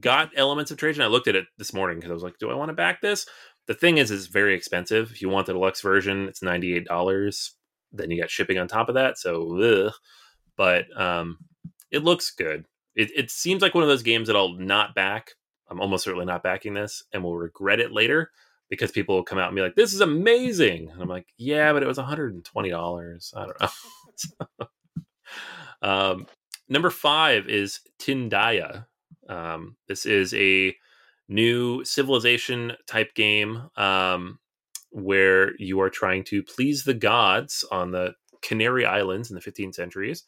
got 0.00 0.30
elements 0.36 0.70
of 0.70 0.78
Trajan. 0.78 1.02
I 1.02 1.08
looked 1.08 1.28
at 1.28 1.36
it 1.36 1.46
this 1.58 1.72
morning 1.72 1.98
because 1.98 2.10
I 2.10 2.14
was 2.14 2.22
like, 2.22 2.38
do 2.38 2.50
I 2.50 2.54
want 2.54 2.70
to 2.70 2.74
back 2.74 3.00
this? 3.00 3.26
The 3.66 3.74
thing 3.74 3.98
is, 3.98 4.10
it's 4.10 4.26
very 4.26 4.54
expensive. 4.54 5.10
If 5.12 5.22
you 5.22 5.28
want 5.28 5.46
the 5.46 5.52
deluxe 5.52 5.80
version, 5.80 6.28
it's 6.28 6.42
ninety 6.42 6.74
eight 6.74 6.86
dollars. 6.86 7.54
Then 7.92 8.10
you 8.10 8.20
got 8.20 8.30
shipping 8.30 8.58
on 8.58 8.66
top 8.66 8.88
of 8.88 8.94
that. 8.96 9.18
So, 9.18 9.60
ugh. 9.62 9.92
but 10.56 10.86
um, 11.00 11.38
it 11.90 12.02
looks 12.02 12.30
good. 12.30 12.64
It, 12.96 13.10
it 13.14 13.30
seems 13.30 13.62
like 13.62 13.74
one 13.74 13.84
of 13.84 13.88
those 13.88 14.02
games 14.02 14.26
that 14.26 14.36
I'll 14.36 14.54
not 14.54 14.94
back. 14.94 15.32
I'm 15.70 15.80
almost 15.80 16.04
certainly 16.04 16.26
not 16.26 16.42
backing 16.42 16.74
this, 16.74 17.04
and 17.12 17.22
will 17.22 17.36
regret 17.36 17.80
it 17.80 17.92
later 17.92 18.30
because 18.68 18.90
people 18.90 19.14
will 19.14 19.24
come 19.24 19.38
out 19.38 19.48
and 19.48 19.56
be 19.56 19.62
like, 19.62 19.76
"This 19.76 19.94
is 19.94 20.00
amazing," 20.00 20.90
and 20.90 21.00
I'm 21.00 21.08
like, 21.08 21.28
"Yeah, 21.38 21.72
but 21.72 21.82
it 21.82 21.86
was 21.86 21.98
120 21.98 22.68
dollars. 22.70 23.32
I 23.36 23.46
don't 23.46 23.60
know." 23.60 24.66
um, 25.82 26.26
number 26.68 26.90
five 26.90 27.48
is 27.48 27.80
Tindaya. 27.98 28.86
Um, 29.28 29.76
this 29.88 30.06
is 30.06 30.34
a 30.34 30.74
new 31.28 31.84
civilization 31.84 32.72
type 32.86 33.14
game 33.14 33.70
um, 33.76 34.38
where 34.90 35.56
you 35.58 35.80
are 35.80 35.90
trying 35.90 36.24
to 36.24 36.42
please 36.42 36.84
the 36.84 36.94
gods 36.94 37.64
on 37.70 37.90
the 37.90 38.14
Canary 38.42 38.84
Islands 38.84 39.30
in 39.30 39.34
the 39.34 39.40
15th 39.40 39.74
centuries. 39.74 40.24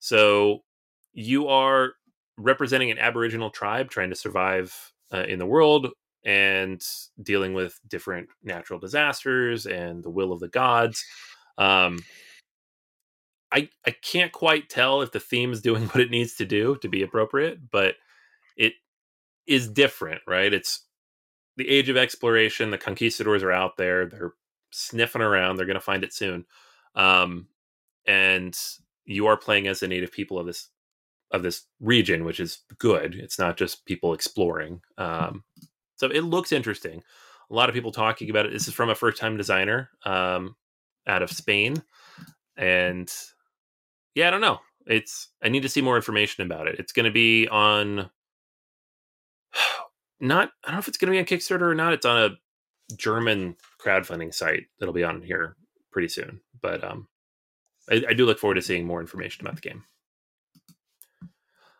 So 0.00 0.64
you 1.12 1.48
are 1.48 1.92
representing 2.36 2.90
an 2.90 2.98
Aboriginal 2.98 3.50
tribe 3.50 3.90
trying 3.90 4.10
to 4.10 4.16
survive 4.16 4.74
uh, 5.12 5.24
in 5.28 5.38
the 5.38 5.46
world 5.46 5.88
and 6.24 6.82
dealing 7.22 7.52
with 7.54 7.78
different 7.88 8.28
natural 8.42 8.78
disasters 8.78 9.66
and 9.66 10.02
the 10.02 10.10
will 10.10 10.32
of 10.32 10.40
the 10.40 10.48
gods. 10.48 11.04
Um, 11.58 11.98
I 13.52 13.68
I 13.86 13.90
can't 13.90 14.32
quite 14.32 14.68
tell 14.68 15.02
if 15.02 15.12
the 15.12 15.20
theme 15.20 15.52
is 15.52 15.60
doing 15.60 15.84
what 15.88 16.00
it 16.00 16.10
needs 16.10 16.34
to 16.36 16.44
do 16.44 16.76
to 16.82 16.88
be 16.88 17.02
appropriate, 17.02 17.70
but 17.70 17.96
it 18.56 18.74
is 19.46 19.68
different, 19.68 20.22
right? 20.26 20.52
It's 20.52 20.84
the 21.56 21.68
age 21.68 21.88
of 21.88 21.96
exploration. 21.96 22.70
The 22.70 22.78
conquistadors 22.78 23.42
are 23.42 23.52
out 23.52 23.76
there. 23.76 24.06
They're 24.06 24.32
sniffing 24.70 25.22
around. 25.22 25.56
They're 25.56 25.66
going 25.66 25.74
to 25.74 25.80
find 25.80 26.02
it 26.02 26.14
soon. 26.14 26.46
Um, 26.94 27.48
and 28.06 28.58
you 29.04 29.26
are 29.26 29.36
playing 29.36 29.66
as 29.66 29.80
the 29.80 29.88
native 29.88 30.12
people 30.12 30.38
of 30.38 30.46
this 30.46 30.68
of 31.30 31.42
this 31.42 31.62
region, 31.80 32.24
which 32.24 32.40
is 32.40 32.60
good. 32.78 33.14
It's 33.14 33.38
not 33.38 33.56
just 33.56 33.86
people 33.86 34.12
exploring. 34.12 34.82
Um, 34.98 35.44
so 35.96 36.08
it 36.08 36.22
looks 36.22 36.52
interesting. 36.52 37.02
A 37.50 37.54
lot 37.54 37.68
of 37.68 37.74
people 37.74 37.92
talking 37.92 38.28
about 38.28 38.46
it. 38.46 38.52
This 38.52 38.68
is 38.68 38.74
from 38.74 38.90
a 38.90 38.94
first 38.94 39.18
time 39.18 39.36
designer 39.36 39.90
um, 40.04 40.56
out 41.06 41.22
of 41.22 41.30
Spain. 41.30 41.82
And 42.56 43.10
yeah, 44.14 44.28
I 44.28 44.30
don't 44.30 44.40
know. 44.40 44.60
It's 44.86 45.28
I 45.42 45.48
need 45.48 45.62
to 45.62 45.68
see 45.68 45.80
more 45.80 45.96
information 45.96 46.44
about 46.44 46.66
it. 46.66 46.78
It's 46.78 46.92
going 46.92 47.04
to 47.04 47.12
be 47.12 47.48
on 47.48 48.10
not 50.20 50.50
I 50.64 50.68
don't 50.68 50.74
know 50.74 50.78
if 50.78 50.88
it's 50.88 50.98
going 50.98 51.12
to 51.12 51.12
be 51.12 51.18
on 51.18 51.24
Kickstarter 51.24 51.62
or 51.62 51.74
not. 51.74 51.92
It's 51.92 52.06
on 52.06 52.18
a 52.18 52.96
German 52.96 53.56
crowdfunding 53.80 54.34
site 54.34 54.64
that'll 54.78 54.94
be 54.94 55.04
on 55.04 55.22
here 55.22 55.56
pretty 55.90 56.08
soon. 56.08 56.40
But 56.60 56.82
um, 56.84 57.08
I, 57.90 58.02
I 58.10 58.14
do 58.14 58.26
look 58.26 58.38
forward 58.38 58.54
to 58.54 58.62
seeing 58.62 58.86
more 58.86 59.00
information 59.00 59.46
about 59.46 59.56
the 59.56 59.68
game. 59.68 59.84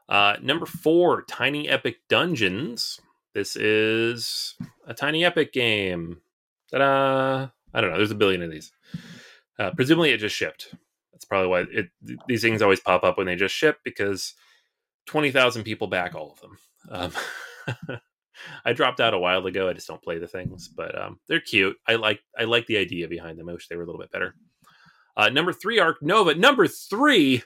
Uh, 0.09 0.37
number 0.43 0.67
four, 0.67 1.23
Tiny 1.23 1.69
Epic 1.69 1.97
Dungeons. 2.09 3.01
This 3.35 3.57
is 3.57 4.55
a 4.87 4.93
tiny 4.93 5.25
epic 5.25 5.55
game. 5.55 6.21
Ta-da! 6.71 7.49
I 7.73 7.81
don't 7.81 7.91
know. 7.91 7.97
There's 7.97 8.11
a 8.11 8.17
billion 8.17 8.43
of 8.43 8.51
these. 8.51 8.73
Uh, 9.59 9.71
presumably, 9.71 10.11
it 10.11 10.19
just 10.19 10.37
shipped. 10.37 10.75
That's 11.23 11.29
probably 11.29 11.49
why 11.49 11.61
it, 11.71 11.89
these 12.27 12.43
things 12.43 12.63
always 12.63 12.81
pop 12.81 13.05
up 13.05 13.17
when 13.17 13.29
they 13.29 13.37
just 13.37 13.55
ship 13.55 13.79
because 13.85 14.35
twenty 15.07 15.31
thousand 15.31 15.63
people 15.63 15.87
back 15.87 16.17
all 16.17 16.33
of 16.33 16.41
them. 16.41 16.59
Um, 16.91 17.99
I 18.65 18.73
dropped 18.73 18.99
out 18.99 19.15
a 19.15 19.19
while 19.21 19.47
ago. 19.47 19.69
I 19.69 19.73
just 19.73 19.87
don't 19.87 20.03
play 20.03 20.19
the 20.19 20.27
things, 20.27 20.67
but 20.67 21.01
um, 21.01 21.21
they're 21.29 21.39
cute. 21.39 21.77
I 21.87 21.95
like 21.95 22.21
I 22.37 22.43
like 22.43 22.67
the 22.67 22.77
idea 22.77 23.07
behind 23.07 23.39
them. 23.39 23.49
I 23.49 23.53
wish 23.53 23.69
they 23.69 23.77
were 23.77 23.85
a 23.85 23.87
little 23.87 24.01
bit 24.01 24.11
better. 24.11 24.35
Uh, 25.17 25.29
number 25.29 25.53
three, 25.53 25.79
Ark 25.79 25.99
Nova. 26.03 26.35
Number 26.35 26.67
three. 26.67 27.43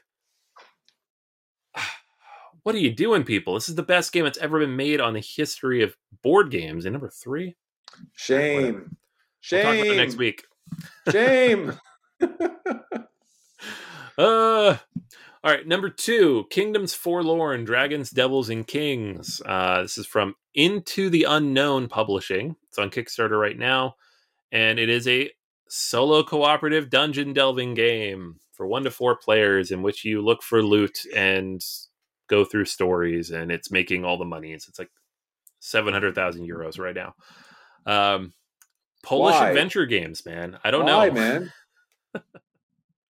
What 2.63 2.75
are 2.75 2.79
you 2.79 2.93
doing, 2.93 3.23
people? 3.23 3.55
This 3.55 3.69
is 3.69 3.77
the 3.77 3.85
best 3.85 4.11
game 4.11 4.25
that's 4.25 4.39
ever 4.39 4.59
been 4.59 4.75
made 4.75 5.01
on 5.01 5.15
the 5.15 5.21
history 5.21 5.85
of 5.85 5.97
board 6.25 6.51
games. 6.51 6.85
And 6.85 6.93
number 6.95 7.09
three, 7.09 7.55
Shame. 8.15 8.97
Shame. 9.39 9.65
we'll 9.65 9.75
talk 9.77 9.85
about 9.85 9.95
it 9.95 9.97
next 9.99 10.17
week. 10.17 10.43
Shame. 11.13 11.75
Uh, 14.19 14.77
all 15.45 15.53
right, 15.53 15.67
number 15.67 15.91
two, 15.91 16.47
Kingdoms 16.51 16.95
Forlorn, 16.95 17.65
Dragons, 17.65 18.11
Devils, 18.11 18.49
and 18.49 18.67
Kings. 18.67 19.41
Uh, 19.45 19.83
this 19.83 19.99
is 19.99 20.07
from 20.07 20.35
Into 20.55 21.11
the 21.11 21.25
Unknown 21.25 21.89
Publishing. 21.89 22.57
It's 22.69 22.79
on 22.79 22.91
Kickstarter 22.91 23.41
right 23.41 23.59
now, 23.59 23.95
and 24.51 24.79
it 24.79 24.89
is 24.89 25.07
a 25.07 25.31
solo 25.69 26.23
cooperative 26.23 26.91
dungeon 26.91 27.33
delving 27.33 27.75
game 27.75 28.41
for 28.53 28.67
one 28.67 28.85
to 28.85 28.91
four 28.91 29.17
players 29.17 29.71
in 29.71 29.83
which 29.83 30.05
you 30.05 30.23
look 30.23 30.43
for 30.43 30.63
loot 30.63 30.99
and 31.15 31.61
go 32.29 32.45
through 32.45 32.65
stories, 32.65 33.31
and 33.31 33.53
it's 33.53 33.71
making 33.71 34.05
all 34.05 34.19
the 34.19 34.25
money. 34.25 34.53
It's, 34.53 34.67
it's 34.69 34.79
like 34.79 34.91
700,000 35.61 36.49
euros 36.49 36.79
right 36.79 36.97
now. 36.97 37.15
Um, 37.87 38.33
Polish 39.03 39.35
Why? 39.35 39.51
adventure 39.51 39.87
games, 39.87 40.25
man. 40.25 40.59
I 40.65 40.71
don't 40.71 40.87
Why, 40.87 41.09
know. 41.09 41.15
man? 41.15 41.53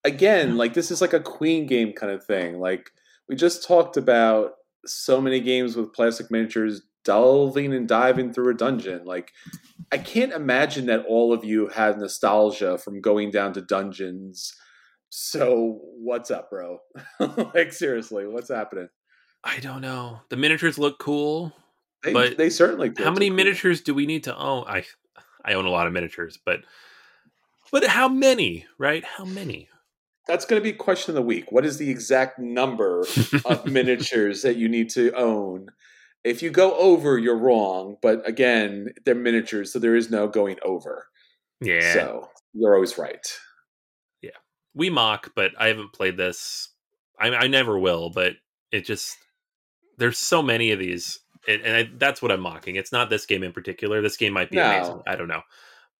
Again, 0.04 0.56
like 0.56 0.74
this 0.74 0.90
is 0.90 1.00
like 1.00 1.12
a 1.12 1.20
queen 1.20 1.66
game 1.66 1.92
kind 1.92 2.12
of 2.12 2.24
thing. 2.24 2.60
Like 2.60 2.90
we 3.28 3.36
just 3.36 3.66
talked 3.66 3.96
about 3.96 4.52
so 4.86 5.20
many 5.20 5.40
games 5.40 5.76
with 5.76 5.92
plastic 5.94 6.30
miniatures 6.30 6.82
delving 7.04 7.72
and 7.74 7.86
diving 7.88 8.32
through 8.32 8.50
a 8.50 8.54
dungeon. 8.56 9.04
Like 9.04 9.32
I 9.92 9.98
can't 9.98 10.32
imagine 10.32 10.86
that 10.86 11.04
all 11.06 11.32
of 11.32 11.44
you 11.44 11.68
have 11.68 11.98
nostalgia 11.98 12.78
from 12.78 13.00
going 13.00 13.30
down 13.30 13.52
to 13.54 13.60
dungeons. 13.62 14.54
So 15.10 15.80
what's 15.98 16.30
up, 16.30 16.50
bro? 16.50 16.80
like 17.54 17.72
seriously, 17.72 18.26
what's 18.26 18.50
happening? 18.50 18.88
I 19.42 19.60
don't 19.60 19.80
know. 19.82 20.20
The 20.30 20.36
miniatures 20.36 20.78
look 20.78 20.98
cool. 20.98 21.52
They, 22.02 22.12
But 22.12 22.36
they 22.36 22.50
certainly 22.50 22.90
do. 22.90 23.04
how 23.04 23.10
many 23.10 23.28
cool. 23.28 23.36
miniatures 23.36 23.80
do 23.80 23.94
we 23.94 24.06
need 24.06 24.24
to 24.24 24.36
own? 24.36 24.64
I 24.66 24.84
I 25.44 25.54
own 25.54 25.66
a 25.66 25.70
lot 25.70 25.86
of 25.86 25.92
miniatures, 25.92 26.38
but 26.44 26.60
but 27.70 27.84
how 27.86 28.08
many, 28.08 28.66
right? 28.78 29.04
How 29.04 29.24
many? 29.24 29.68
That's 30.26 30.44
going 30.46 30.60
to 30.60 30.64
be 30.64 30.72
question 30.72 31.10
of 31.10 31.16
the 31.16 31.22
week. 31.22 31.52
What 31.52 31.66
is 31.66 31.76
the 31.78 31.90
exact 31.90 32.38
number 32.38 33.04
of 33.44 33.66
miniatures 33.70 34.42
that 34.42 34.56
you 34.56 34.68
need 34.68 34.88
to 34.90 35.12
own? 35.12 35.68
If 36.24 36.42
you 36.42 36.50
go 36.50 36.74
over, 36.76 37.18
you're 37.18 37.36
wrong. 37.38 37.96
But 38.00 38.26
again, 38.26 38.94
they're 39.04 39.14
miniatures, 39.14 39.72
so 39.72 39.78
there 39.78 39.94
is 39.94 40.10
no 40.10 40.26
going 40.26 40.56
over. 40.64 41.06
yeah. 41.60 41.92
So 41.92 42.30
you're 42.54 42.74
always 42.74 42.96
right. 42.96 43.26
Yeah. 44.22 44.30
We 44.74 44.88
mock, 44.88 45.32
but 45.36 45.52
I 45.58 45.68
haven't 45.68 45.92
played 45.92 46.16
this. 46.16 46.70
I, 47.20 47.28
I 47.30 47.46
never 47.46 47.78
will, 47.78 48.08
but 48.10 48.32
it 48.72 48.84
just 48.86 49.16
there's 49.98 50.18
so 50.18 50.42
many 50.42 50.72
of 50.72 50.78
these, 50.78 51.20
and, 51.46 51.60
and 51.62 51.76
I, 51.76 51.90
that's 51.98 52.22
what 52.22 52.32
I'm 52.32 52.40
mocking. 52.40 52.76
It's 52.76 52.90
not 52.92 53.10
this 53.10 53.26
game 53.26 53.42
in 53.42 53.52
particular. 53.52 54.00
This 54.00 54.16
game 54.16 54.32
might 54.32 54.50
be 54.50 54.56
No. 54.56 54.64
amazing. 54.64 55.02
I 55.06 55.16
don't 55.16 55.28
know, 55.28 55.42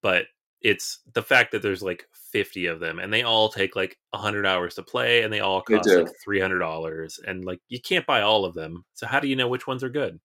but 0.03 0.25
it's 0.65 1.01
the 1.13 1.23
fact 1.23 1.53
that 1.53 1.61
there's 1.63 1.83
like 1.83 2.09
50 2.33 2.67
of 2.67 2.81
them, 2.81 2.99
and 2.99 3.13
they 3.13 3.23
all 3.23 3.51
take 3.51 3.77
like 3.77 3.99
100 4.11 4.47
hours 4.47 4.75
to 4.75 4.83
play, 4.83 5.23
and 5.23 5.33
they 5.33 5.41
all 5.41 5.61
cost 5.61 5.89
do. 5.89 6.03
like 6.03 6.13
300 6.25 6.59
dollars, 6.59 7.21
and 7.25 7.45
like 7.45 7.61
you 7.69 7.81
can't 7.81 8.07
buy 8.07 8.23
all 8.23 8.45
of 8.47 8.55
them. 8.55 8.85
So 8.95 9.07
how 9.07 9.21
do 9.21 9.29
you 9.29 9.37
know 9.37 9.47
which 9.47 9.67
ones 9.67 9.85
are 9.85 9.91
good? 9.91 10.19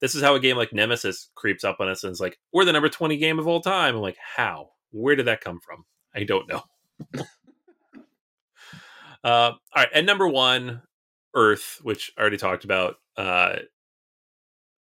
This 0.00 0.14
is 0.14 0.22
how 0.22 0.34
a 0.34 0.40
game 0.40 0.58
like 0.58 0.74
Nemesis 0.74 1.30
creeps 1.34 1.64
up 1.64 1.78
on 1.80 1.88
us 1.88 2.04
and 2.04 2.12
is 2.12 2.20
like, 2.20 2.38
"We're 2.52 2.66
the 2.66 2.72
number 2.72 2.90
20 2.90 3.16
game 3.16 3.38
of 3.38 3.48
all 3.48 3.60
time." 3.60 3.96
I'm 3.96 4.02
like, 4.02 4.18
how? 4.36 4.70
Where 4.90 5.16
did 5.16 5.26
that 5.26 5.40
come 5.40 5.60
from? 5.60 5.86
I 6.14 6.24
don't 6.24 6.48
know. 6.48 6.62
Uh, 9.24 9.52
all 9.52 9.58
right, 9.74 9.88
and 9.94 10.06
number 10.06 10.28
one, 10.28 10.82
Earth, 11.34 11.80
which 11.82 12.12
I 12.18 12.20
already 12.20 12.36
talked 12.36 12.64
about. 12.64 12.96
Uh, 13.16 13.56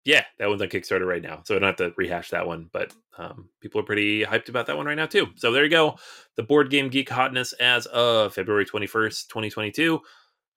yeah, 0.07 0.23
that 0.39 0.49
one's 0.49 0.63
on 0.63 0.69
Kickstarter 0.69 1.05
right 1.05 1.21
now, 1.21 1.43
so 1.45 1.57
I 1.57 1.59
don't 1.59 1.67
have 1.67 1.77
to 1.77 1.93
rehash 1.97 2.31
that 2.31 2.47
one. 2.47 2.71
But 2.73 2.95
um, 3.19 3.49
people 3.61 3.81
are 3.81 3.85
pretty 3.85 4.25
hyped 4.25 4.49
about 4.49 4.67
that 4.67 4.77
one 4.77 4.87
right 4.87 4.95
now 4.95 5.07
too. 5.07 5.27
So 5.35 5.51
there 5.51 5.65
you 5.65 5.71
go, 5.71 5.97
the 6.37 6.45
board 6.45 6.71
game 6.71 6.89
geek 6.89 7.11
hotness 7.11 7.53
as 7.55 7.87
of 7.87 8.33
February 8.33 8.65
twenty 8.65 8.87
first, 8.87 9.29
twenty 9.29 9.51
twenty 9.51 9.73
two. 9.73 10.01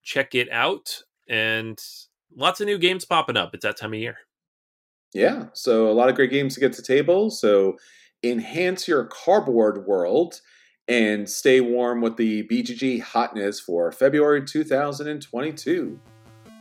Check 0.03 0.35
it 0.35 0.51
out, 0.51 1.01
and 1.27 1.81
lots 2.35 2.61
of 2.61 2.67
new 2.67 2.77
games 2.77 3.05
popping 3.05 3.37
up. 3.37 3.55
It's 3.55 3.63
that 3.63 3.75
time 3.75 3.93
of 3.93 3.99
year. 3.99 4.17
Yeah. 5.13 5.47
So 5.53 5.89
a 5.89 5.93
lot 5.93 6.09
of 6.09 6.15
great 6.15 6.29
games 6.29 6.53
to 6.53 6.59
get 6.59 6.73
to 6.73 6.83
table. 6.83 7.31
So 7.31 7.77
enhance 8.23 8.87
your 8.87 9.05
cardboard 9.05 9.87
world 9.87 10.41
and 10.87 11.27
stay 11.27 11.61
warm 11.61 12.01
with 12.01 12.17
the 12.17 12.43
BGG 12.47 13.01
hotness 13.01 13.59
for 13.59 13.91
February 13.91 14.45
2022. 14.45 15.99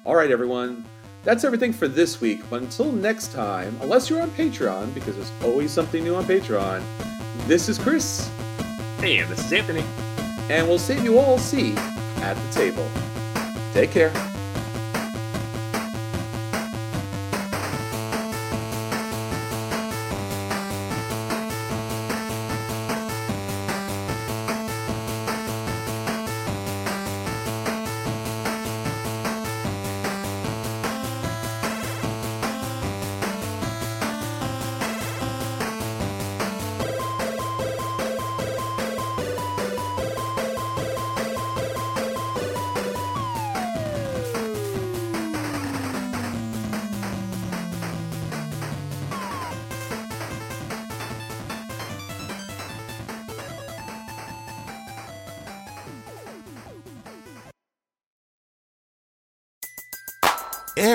All 0.06 0.14
right, 0.14 0.30
everyone. 0.30 0.84
That's 1.24 1.44
everything 1.44 1.72
for 1.72 1.88
this 1.88 2.20
week. 2.20 2.42
But 2.48 2.62
until 2.62 2.92
next 2.92 3.32
time, 3.32 3.76
unless 3.82 4.08
you're 4.08 4.22
on 4.22 4.30
Patreon, 4.30 4.94
because 4.94 5.16
there's 5.16 5.32
always 5.42 5.70
something 5.72 6.02
new 6.02 6.14
on 6.14 6.24
Patreon, 6.24 6.82
this 7.46 7.68
is 7.68 7.78
Chris, 7.78 8.30
Hey, 8.98 9.18
and 9.18 9.30
this 9.30 9.44
is 9.44 9.52
Anthony. 9.52 9.84
and 10.50 10.66
we'll 10.66 10.78
save 10.78 11.04
you 11.04 11.18
all 11.18 11.38
seat 11.38 11.76
at 12.18 12.34
the 12.34 12.52
table. 12.52 12.88
Take 13.72 13.90
care. 13.90 14.10